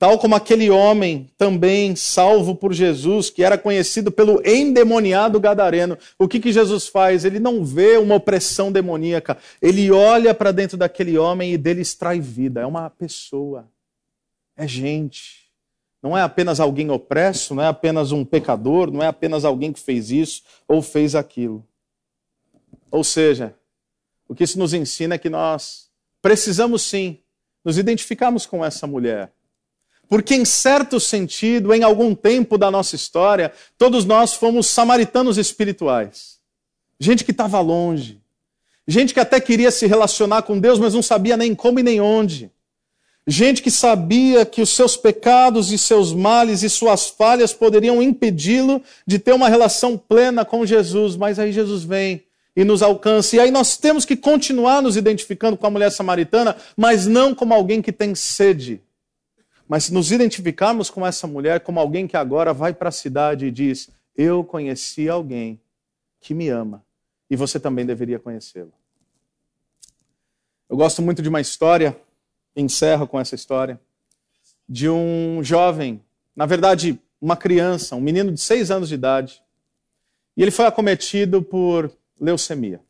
Tal 0.02 0.18
como 0.18 0.34
aquele 0.34 0.68
homem 0.68 1.30
também 1.38 1.94
salvo 1.94 2.56
por 2.56 2.72
Jesus, 2.72 3.30
que 3.30 3.44
era 3.44 3.56
conhecido 3.56 4.10
pelo 4.10 4.42
endemoniado 4.44 5.38
gadareno. 5.38 5.96
O 6.18 6.26
que, 6.26 6.40
que 6.40 6.50
Jesus 6.50 6.88
faz? 6.88 7.24
Ele 7.24 7.38
não 7.38 7.64
vê 7.64 7.98
uma 7.98 8.16
opressão 8.16 8.72
demoníaca. 8.72 9.38
Ele 9.62 9.92
olha 9.92 10.34
para 10.34 10.50
dentro 10.50 10.76
daquele 10.76 11.16
homem 11.16 11.52
e 11.52 11.56
dele 11.56 11.82
extrai 11.82 12.18
vida. 12.18 12.60
É 12.62 12.66
uma 12.66 12.90
pessoa. 12.90 13.68
É 14.56 14.66
gente. 14.66 15.42
Não 16.02 16.18
é 16.18 16.22
apenas 16.22 16.58
alguém 16.58 16.90
opresso, 16.90 17.54
não 17.54 17.62
é 17.62 17.68
apenas 17.68 18.10
um 18.10 18.24
pecador, 18.24 18.90
não 18.90 19.04
é 19.04 19.06
apenas 19.06 19.44
alguém 19.44 19.72
que 19.72 19.78
fez 19.78 20.10
isso 20.10 20.42
ou 20.66 20.82
fez 20.82 21.14
aquilo. 21.14 21.64
Ou 22.92 23.02
seja, 23.02 23.54
o 24.28 24.34
que 24.34 24.44
isso 24.44 24.58
nos 24.58 24.74
ensina 24.74 25.14
é 25.14 25.18
que 25.18 25.30
nós 25.30 25.88
precisamos 26.20 26.82
sim 26.82 27.18
nos 27.64 27.78
identificarmos 27.78 28.44
com 28.44 28.62
essa 28.62 28.86
mulher. 28.86 29.32
Porque, 30.08 30.34
em 30.34 30.44
certo 30.44 31.00
sentido, 31.00 31.72
em 31.72 31.82
algum 31.82 32.14
tempo 32.14 32.58
da 32.58 32.70
nossa 32.70 32.94
história, 32.94 33.50
todos 33.78 34.04
nós 34.04 34.34
fomos 34.34 34.66
samaritanos 34.66 35.38
espirituais. 35.38 36.38
Gente 37.00 37.24
que 37.24 37.30
estava 37.30 37.58
longe. 37.60 38.20
Gente 38.86 39.14
que 39.14 39.20
até 39.20 39.40
queria 39.40 39.70
se 39.70 39.86
relacionar 39.86 40.42
com 40.42 40.58
Deus, 40.58 40.78
mas 40.78 40.92
não 40.92 41.02
sabia 41.02 41.36
nem 41.36 41.54
como 41.54 41.80
e 41.80 41.82
nem 41.82 41.98
onde. 41.98 42.50
Gente 43.26 43.62
que 43.62 43.70
sabia 43.70 44.44
que 44.44 44.60
os 44.60 44.70
seus 44.70 44.98
pecados 44.98 45.72
e 45.72 45.78
seus 45.78 46.12
males 46.12 46.62
e 46.62 46.68
suas 46.68 47.08
falhas 47.08 47.54
poderiam 47.54 48.02
impedi-lo 48.02 48.82
de 49.06 49.18
ter 49.18 49.32
uma 49.32 49.48
relação 49.48 49.96
plena 49.96 50.44
com 50.44 50.66
Jesus, 50.66 51.16
mas 51.16 51.38
aí 51.38 51.52
Jesus 51.52 51.84
vem 51.84 52.24
e 52.54 52.64
nos 52.64 52.82
alcance. 52.82 53.36
E 53.36 53.40
aí 53.40 53.50
nós 53.50 53.76
temos 53.76 54.04
que 54.04 54.16
continuar 54.16 54.82
nos 54.82 54.96
identificando 54.96 55.56
com 55.56 55.66
a 55.66 55.70
mulher 55.70 55.90
samaritana, 55.90 56.56
mas 56.76 57.06
não 57.06 57.34
como 57.34 57.54
alguém 57.54 57.80
que 57.80 57.92
tem 57.92 58.14
sede. 58.14 58.82
Mas 59.68 59.90
nos 59.90 60.12
identificarmos 60.12 60.90
com 60.90 61.06
essa 61.06 61.26
mulher 61.26 61.60
como 61.60 61.80
alguém 61.80 62.06
que 62.06 62.16
agora 62.16 62.52
vai 62.52 62.74
para 62.74 62.90
a 62.90 62.92
cidade 62.92 63.46
e 63.46 63.50
diz: 63.50 63.88
Eu 64.16 64.44
conheci 64.44 65.08
alguém 65.08 65.60
que 66.20 66.34
me 66.34 66.48
ama 66.48 66.84
e 67.30 67.36
você 67.36 67.58
também 67.58 67.86
deveria 67.86 68.18
conhecê-lo. 68.18 68.72
Eu 70.68 70.76
gosto 70.76 71.00
muito 71.00 71.22
de 71.22 71.28
uma 71.28 71.40
história, 71.40 71.98
encerro 72.54 73.06
com 73.06 73.18
essa 73.18 73.34
história, 73.34 73.80
de 74.68 74.88
um 74.88 75.42
jovem, 75.42 76.02
na 76.34 76.46
verdade, 76.46 76.98
uma 77.20 77.36
criança, 77.36 77.94
um 77.96 78.00
menino 78.00 78.32
de 78.32 78.40
seis 78.40 78.70
anos 78.70 78.88
de 78.88 78.94
idade, 78.94 79.42
e 80.36 80.42
ele 80.42 80.50
foi 80.50 80.66
acometido 80.66 81.42
por 81.42 81.90
leucemia. 82.22 82.80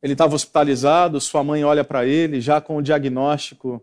Ele 0.00 0.12
estava 0.12 0.36
hospitalizado, 0.36 1.20
sua 1.20 1.42
mãe 1.42 1.64
olha 1.64 1.82
para 1.82 2.06
ele 2.06 2.40
já 2.40 2.60
com 2.60 2.76
o 2.76 2.82
diagnóstico 2.82 3.82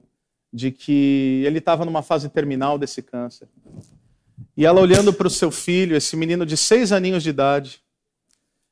de 0.51 0.71
que 0.71 1.43
ele 1.45 1.57
estava 1.57 1.83
numa 1.83 2.01
fase 2.01 2.29
terminal 2.29 2.77
desse 2.77 3.01
câncer. 3.01 3.47
E 4.55 4.65
ela 4.65 4.79
olhando 4.79 5.11
para 5.11 5.27
o 5.27 5.31
seu 5.31 5.51
filho, 5.51 5.95
esse 5.95 6.15
menino 6.15 6.45
de 6.45 6.55
seis 6.55 6.91
aninhos 6.91 7.23
de 7.23 7.29
idade, 7.29 7.81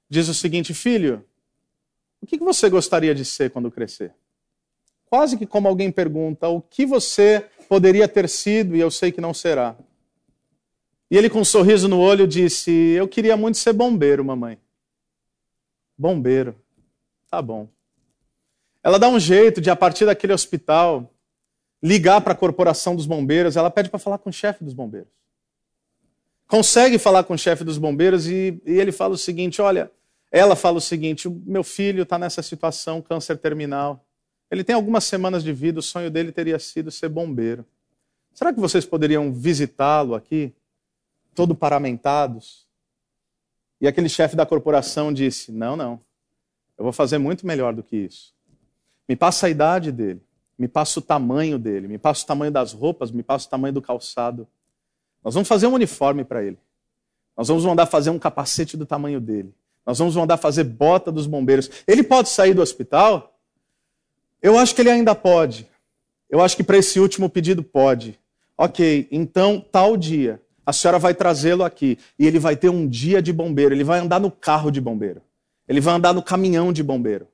diz 0.09 0.29
o 0.29 0.33
seguinte: 0.33 0.73
Filho, 0.73 1.25
o 2.21 2.25
que 2.25 2.37
você 2.37 2.69
gostaria 2.69 3.13
de 3.13 3.25
ser 3.25 3.49
quando 3.49 3.71
crescer? 3.71 4.13
Quase 5.05 5.37
que 5.37 5.45
como 5.45 5.67
alguém 5.67 5.91
pergunta: 5.91 6.47
O 6.47 6.61
que 6.61 6.85
você 6.85 7.45
poderia 7.67 8.07
ter 8.07 8.29
sido 8.29 8.75
e 8.75 8.79
eu 8.79 8.89
sei 8.89 9.11
que 9.11 9.19
não 9.19 9.33
será? 9.33 9.75
E 11.09 11.17
ele, 11.17 11.29
com 11.29 11.41
um 11.41 11.45
sorriso 11.45 11.89
no 11.89 11.99
olho, 11.99 12.27
disse: 12.27 12.71
Eu 12.71 13.07
queria 13.07 13.35
muito 13.35 13.57
ser 13.57 13.73
bombeiro, 13.73 14.23
mamãe. 14.23 14.57
Bombeiro. 15.97 16.55
Tá 17.29 17.41
bom. 17.41 17.67
Ela 18.83 18.97
dá 18.97 19.07
um 19.07 19.19
jeito 19.19 19.61
de, 19.61 19.69
a 19.69 19.75
partir 19.75 20.05
daquele 20.05 20.33
hospital, 20.33 21.13
ligar 21.81 22.21
para 22.21 22.33
a 22.33 22.35
corporação 22.35 22.95
dos 22.95 23.05
bombeiros. 23.05 23.55
Ela 23.55 23.69
pede 23.69 23.89
para 23.89 23.99
falar 23.99 24.17
com 24.17 24.29
o 24.29 24.33
chefe 24.33 24.63
dos 24.63 24.73
bombeiros. 24.73 25.11
Consegue 26.47 26.97
falar 26.97 27.23
com 27.23 27.33
o 27.33 27.37
chefe 27.37 27.63
dos 27.63 27.77
bombeiros 27.77 28.27
e, 28.27 28.61
e 28.65 28.73
ele 28.73 28.91
fala 28.91 29.13
o 29.13 29.17
seguinte: 29.17 29.61
Olha, 29.61 29.91
ela 30.31 30.55
fala 30.55 30.77
o 30.77 30.81
seguinte: 30.81 31.29
meu 31.29 31.63
filho 31.63 32.03
está 32.03 32.17
nessa 32.17 32.41
situação, 32.41 33.01
câncer 33.01 33.37
terminal. 33.37 34.05
Ele 34.49 34.63
tem 34.63 34.75
algumas 34.75 35.05
semanas 35.05 35.43
de 35.43 35.53
vida, 35.53 35.79
o 35.79 35.83
sonho 35.83 36.11
dele 36.11 36.31
teria 36.31 36.59
sido 36.59 36.91
ser 36.91 37.07
bombeiro. 37.07 37.65
Será 38.33 38.53
que 38.53 38.59
vocês 38.59 38.85
poderiam 38.85 39.31
visitá-lo 39.31 40.13
aqui? 40.13 40.53
todo 41.33 41.55
paramentados. 41.55 42.67
E 43.81 43.87
aquele 43.87 44.07
chefe 44.07 44.35
da 44.35 44.45
corporação 44.45 45.11
disse: 45.11 45.51
Não, 45.51 45.75
não, 45.75 45.99
eu 46.77 46.83
vou 46.83 46.93
fazer 46.93 47.17
muito 47.17 47.47
melhor 47.47 47.73
do 47.73 47.81
que 47.81 47.97
isso. 47.97 48.31
Me 49.09 49.15
passa 49.15 49.47
a 49.47 49.49
idade 49.49 49.91
dele, 49.91 50.21
me 50.57 50.67
passa 50.67 50.99
o 50.99 51.01
tamanho 51.01 51.57
dele, 51.57 51.87
me 51.87 51.97
passa 51.97 52.23
o 52.23 52.27
tamanho 52.27 52.51
das 52.51 52.71
roupas, 52.71 53.11
me 53.11 53.23
passa 53.23 53.47
o 53.47 53.49
tamanho 53.49 53.73
do 53.73 53.81
calçado. 53.81 54.47
Nós 55.23 55.33
vamos 55.33 55.49
fazer 55.49 55.65
um 55.65 55.73
uniforme 55.73 56.23
para 56.23 56.43
ele. 56.43 56.59
Nós 57.35 57.47
vamos 57.47 57.65
mandar 57.65 57.87
fazer 57.87 58.11
um 58.11 58.19
capacete 58.19 58.77
do 58.77 58.85
tamanho 58.85 59.19
dele. 59.19 59.53
Nós 59.83 59.97
vamos 59.97 60.15
mandar 60.15 60.37
fazer 60.37 60.63
bota 60.63 61.11
dos 61.11 61.25
bombeiros. 61.25 61.69
Ele 61.87 62.03
pode 62.03 62.29
sair 62.29 62.53
do 62.53 62.61
hospital? 62.61 63.35
Eu 64.41 64.57
acho 64.57 64.75
que 64.75 64.81
ele 64.81 64.91
ainda 64.91 65.15
pode. 65.15 65.67
Eu 66.29 66.39
acho 66.39 66.55
que 66.55 66.63
para 66.63 66.77
esse 66.77 66.99
último 66.99 67.29
pedido 67.29 67.63
pode. 67.63 68.19
Ok, 68.55 69.07
então 69.11 69.59
tal 69.59 69.97
dia 69.97 70.39
a 70.65 70.71
senhora 70.71 70.99
vai 70.99 71.13
trazê-lo 71.13 71.63
aqui 71.63 71.97
e 72.17 72.27
ele 72.27 72.39
vai 72.39 72.55
ter 72.55 72.69
um 72.69 72.87
dia 72.87 73.21
de 73.21 73.33
bombeiro, 73.33 73.73
ele 73.73 73.83
vai 73.83 73.99
andar 73.99 74.19
no 74.19 74.31
carro 74.31 74.71
de 74.71 74.79
bombeiro, 74.79 75.21
ele 75.67 75.81
vai 75.81 75.95
andar 75.95 76.13
no 76.13 76.21
caminhão 76.21 76.71
de 76.71 76.83
bombeiro, 76.83 77.27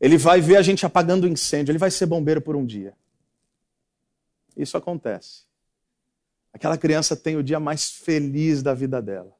ele 0.00 0.18
vai 0.18 0.40
ver 0.40 0.56
a 0.56 0.62
gente 0.62 0.84
apagando 0.84 1.26
incêndio, 1.26 1.72
ele 1.72 1.78
vai 1.78 1.90
ser 1.90 2.06
bombeiro 2.06 2.40
por 2.40 2.56
um 2.56 2.64
dia. 2.64 2.94
Isso 4.56 4.76
acontece. 4.76 5.42
Aquela 6.52 6.78
criança 6.78 7.16
tem 7.16 7.36
o 7.36 7.42
dia 7.42 7.58
mais 7.58 7.90
feliz 7.90 8.62
da 8.62 8.74
vida 8.74 9.02
dela. 9.02 9.34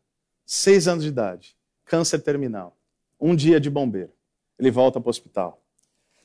Seis 0.45 0.89
anos 0.89 1.05
de 1.05 1.11
idade, 1.11 1.57
câncer 1.85 2.19
terminal, 2.19 2.77
um 3.21 3.37
dia 3.37 3.61
de 3.61 3.71
bombeiro. 3.71 4.11
Ele 4.59 4.71
volta 4.71 5.01
para 5.01 5.09
o 5.09 5.11
hospital. 5.11 5.61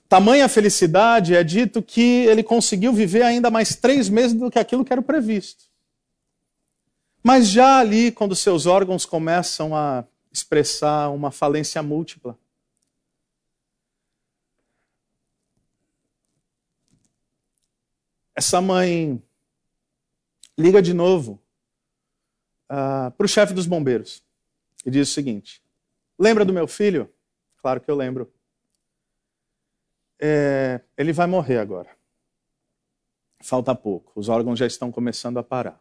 Tamanha 0.07 0.49
felicidade 0.49 1.35
é 1.35 1.43
dito 1.43 1.83
que 1.83 2.25
ele 2.25 2.41
conseguiu 2.41 2.91
viver 2.91 3.21
ainda 3.21 3.51
mais 3.51 3.75
três 3.75 4.09
meses 4.09 4.33
do 4.33 4.49
que 4.49 4.57
aquilo 4.57 4.83
que 4.83 4.91
era 4.91 5.01
previsto. 5.03 5.68
Mas 7.31 7.47
já 7.47 7.77
ali, 7.77 8.11
quando 8.11 8.35
seus 8.35 8.65
órgãos 8.65 9.05
começam 9.05 9.75
a 9.75 10.03
expressar 10.31 11.09
uma 11.09 11.29
falência 11.29 11.83
múltipla, 11.83 12.35
essa 18.35 18.59
mãe 18.59 19.21
liga 20.57 20.81
de 20.81 20.91
novo 20.91 21.33
uh, 22.67 22.73
ah, 23.07 23.13
para 23.15 23.25
o 23.25 23.29
chefe 23.29 23.53
dos 23.53 23.67
bombeiros 23.67 24.23
e 24.83 24.89
diz 24.89 25.07
o 25.07 25.13
seguinte: 25.13 25.61
Lembra 26.17 26.43
do 26.43 26.51
meu 26.51 26.67
filho? 26.67 27.13
Claro 27.57 27.79
que 27.79 27.91
eu 27.91 27.95
lembro. 27.95 28.33
É, 30.19 30.81
ele 30.97 31.13
vai 31.13 31.27
morrer 31.27 31.59
agora. 31.59 31.95
Falta 33.39 33.75
pouco, 33.75 34.19
os 34.19 34.29
órgãos 34.29 34.57
já 34.57 34.65
estão 34.65 34.91
começando 34.91 35.37
a 35.37 35.43
parar. 35.43 35.79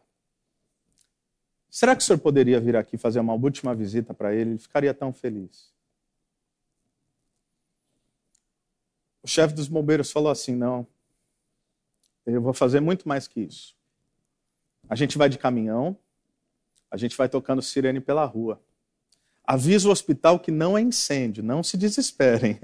Será 1.69 1.95
que 1.95 2.01
o 2.01 2.05
senhor 2.05 2.17
poderia 2.17 2.59
vir 2.59 2.75
aqui 2.75 2.97
fazer 2.97 3.19
uma 3.19 3.33
última 3.33 3.75
visita 3.75 4.13
para 4.13 4.33
ele? 4.33 4.51
Ele 4.51 4.59
ficaria 4.59 4.93
tão 4.93 5.13
feliz. 5.13 5.71
O 9.21 9.27
chefe 9.27 9.53
dos 9.53 9.67
bombeiros 9.67 10.11
falou 10.11 10.31
assim: 10.31 10.55
não, 10.55 10.87
eu 12.25 12.41
vou 12.41 12.53
fazer 12.53 12.79
muito 12.79 13.07
mais 13.07 13.27
que 13.27 13.41
isso. 13.41 13.75
A 14.89 14.95
gente 14.95 15.17
vai 15.17 15.29
de 15.29 15.37
caminhão, 15.37 15.95
a 16.89 16.97
gente 16.97 17.15
vai 17.15 17.29
tocando 17.29 17.61
sirene 17.61 17.99
pela 17.99 18.25
rua. 18.25 18.59
Avisa 19.43 19.87
o 19.87 19.91
hospital 19.91 20.39
que 20.39 20.51
não 20.51 20.77
é 20.77 20.81
incêndio, 20.81 21.43
não 21.43 21.61
se 21.61 21.77
desesperem. 21.77 22.59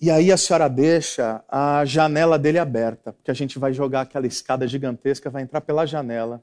E 0.00 0.12
aí 0.12 0.30
a 0.30 0.36
senhora 0.36 0.68
deixa 0.68 1.44
a 1.48 1.84
janela 1.84 2.38
dele 2.38 2.60
aberta, 2.60 3.12
porque 3.12 3.32
a 3.32 3.34
gente 3.34 3.58
vai 3.58 3.72
jogar 3.72 4.02
aquela 4.02 4.28
escada 4.28 4.66
gigantesca, 4.68 5.28
vai 5.28 5.42
entrar 5.42 5.60
pela 5.60 5.84
janela 5.84 6.40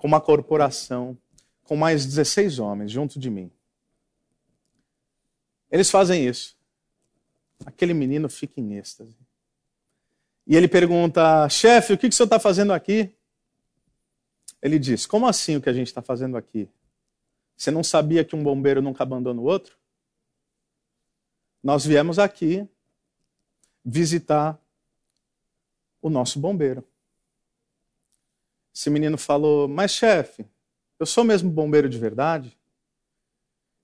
com 0.00 0.06
uma 0.06 0.20
corporação, 0.20 1.16
com 1.62 1.76
mais 1.76 2.06
16 2.06 2.58
homens 2.58 2.90
junto 2.90 3.20
de 3.20 3.28
mim. 3.28 3.52
Eles 5.70 5.90
fazem 5.90 6.26
isso. 6.26 6.56
Aquele 7.66 7.92
menino 7.92 8.26
fica 8.26 8.58
em 8.58 8.78
êxtase. 8.78 9.14
E 10.46 10.56
ele 10.56 10.66
pergunta: 10.66 11.46
chefe, 11.50 11.92
o 11.92 11.98
que, 11.98 12.06
o 12.06 12.12
senhor 12.12 12.24
está 12.24 12.40
fazendo 12.40 12.72
aqui? 12.72 13.14
Ele 14.62 14.78
diz: 14.78 15.04
como 15.04 15.26
assim 15.26 15.56
o 15.56 15.60
que 15.60 15.68
a 15.68 15.72
gente 15.74 15.88
está 15.88 16.00
fazendo 16.00 16.38
aqui? 16.38 16.66
Você 17.54 17.70
não 17.70 17.84
sabia 17.84 18.24
que 18.24 18.34
um 18.34 18.42
bombeiro 18.42 18.80
nunca 18.80 19.02
abandona 19.02 19.38
o 19.38 19.44
outro? 19.44 19.76
Nós 21.62 21.84
viemos 21.84 22.18
aqui 22.18 22.66
visitar 23.84 24.58
o 26.00 26.08
nosso 26.08 26.40
bombeiro. 26.40 26.82
Esse 28.74 28.90
menino 28.90 29.18
falou: 29.18 29.68
Mas, 29.68 29.92
chefe, 29.92 30.46
eu 30.98 31.06
sou 31.06 31.24
mesmo 31.24 31.50
bombeiro 31.50 31.88
de 31.88 31.98
verdade? 31.98 32.58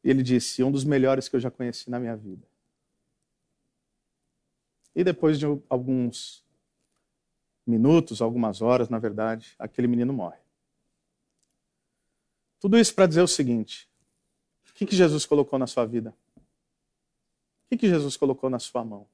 E 0.03 0.11
ele 0.11 0.23
disse: 0.23 0.63
Um 0.63 0.71
dos 0.71 0.85
melhores 0.85 1.29
que 1.29 1.37
eu 1.37 1.41
já 1.41 1.51
conheci 1.51 1.91
na 1.91 1.99
minha 1.99 2.17
vida. 2.17 2.47
E 4.95 5.05
depois 5.05 5.39
de 5.39 5.45
alguns 5.69 6.45
minutos, 7.67 8.23
algumas 8.23 8.63
horas, 8.63 8.89
na 8.89 8.99
verdade, 8.99 9.55
aquele 9.59 9.89
menino 9.89 10.13
morre. 10.13 10.39
Tudo 12.61 12.79
isso 12.79 12.95
para 12.95 13.07
dizer 13.07 13.23
o 13.23 13.29
seguinte: 13.29 13.89
o 14.71 14.75
que, 14.75 14.87
que 14.87 14.97
Jesus 14.97 15.27
colocou 15.27 15.59
na 15.59 15.67
sua 15.67 15.85
vida? 15.85 16.15
O 16.37 17.69
que, 17.69 17.77
que 17.77 17.89
Jesus 17.89 18.17
colocou 18.17 18.49
na 18.49 18.59
sua 18.59 18.85
mão? 18.85 19.07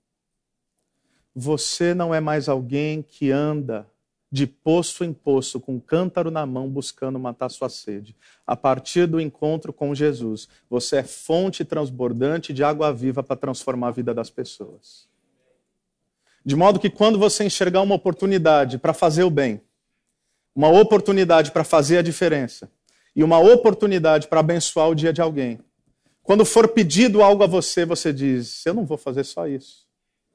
Você 1.35 1.95
não 1.95 2.14
é 2.14 2.20
mais 2.20 2.49
alguém 2.49 3.03
que 3.03 3.31
anda 3.31 3.91
de 4.33 4.47
poço 4.47 5.05
em 5.05 5.12
poço, 5.12 5.61
com 5.61 5.74
um 5.74 5.80
cântaro 5.80 6.30
na 6.30 6.47
mão, 6.47 6.66
buscando 6.66 7.18
matar 7.18 7.51
sua 7.51 7.68
sede. 7.68 8.16
A 8.47 8.57
partir 8.57 9.07
do 9.07 9.20
encontro 9.20 9.74
com 9.74 9.95
Jesus, 9.95 10.49
você 10.70 10.97
é 10.97 11.03
fonte 11.03 11.66
transbordante 11.66 12.51
de 12.55 12.64
água 12.64 12.91
viva 12.95 13.22
para 13.22 13.37
transformar 13.37 13.89
a 13.89 13.91
vida 13.91 14.14
das 14.14 14.30
pessoas. 14.30 15.07
De 16.43 16.57
modo 16.57 16.80
que 16.80 16.89
quando 16.89 17.18
você 17.18 17.45
enxergar 17.45 17.83
uma 17.83 17.95
oportunidade 17.95 18.78
para 18.78 18.95
fazer 18.95 19.22
o 19.22 19.30
bem, 19.30 19.61
uma 20.57 20.68
oportunidade 20.68 21.51
para 21.51 21.62
fazer 21.62 21.99
a 21.99 22.03
diferença 22.03 22.70
e 23.14 23.22
uma 23.22 23.39
oportunidade 23.39 24.28
para 24.28 24.41
abençoar 24.41 24.89
o 24.89 24.95
dia 24.95 25.12
de 25.12 25.20
alguém, 25.20 25.61
quando 26.22 26.47
for 26.47 26.68
pedido 26.68 27.22
algo 27.22 27.45
a 27.45 27.47
você, 27.47 27.85
você 27.85 28.14
diz: 28.14 28.64
Eu 28.64 28.72
não 28.72 28.87
vou 28.87 28.97
fazer 28.97 29.24
só 29.24 29.47
isso. 29.47 29.87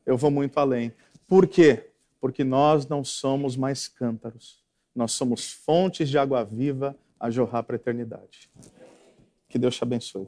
Eu 0.06 0.16
vou 0.18 0.30
muito 0.30 0.58
além. 0.60 0.94
Por 1.28 1.48
quê? 1.48 1.87
Porque 2.20 2.44
nós 2.44 2.88
não 2.88 3.04
somos 3.04 3.56
mais 3.56 3.88
cântaros, 3.88 4.64
nós 4.96 5.12
somos 5.12 5.52
fontes 5.52 6.10
de 6.10 6.18
água 6.18 6.44
viva 6.44 6.96
a 7.20 7.30
jorrar 7.30 7.64
para 7.64 7.76
a 7.76 7.78
eternidade. 7.78 8.50
Que 9.50 9.58
Deus 9.58 9.76
te 9.76 9.84
abençoe. 9.84 10.28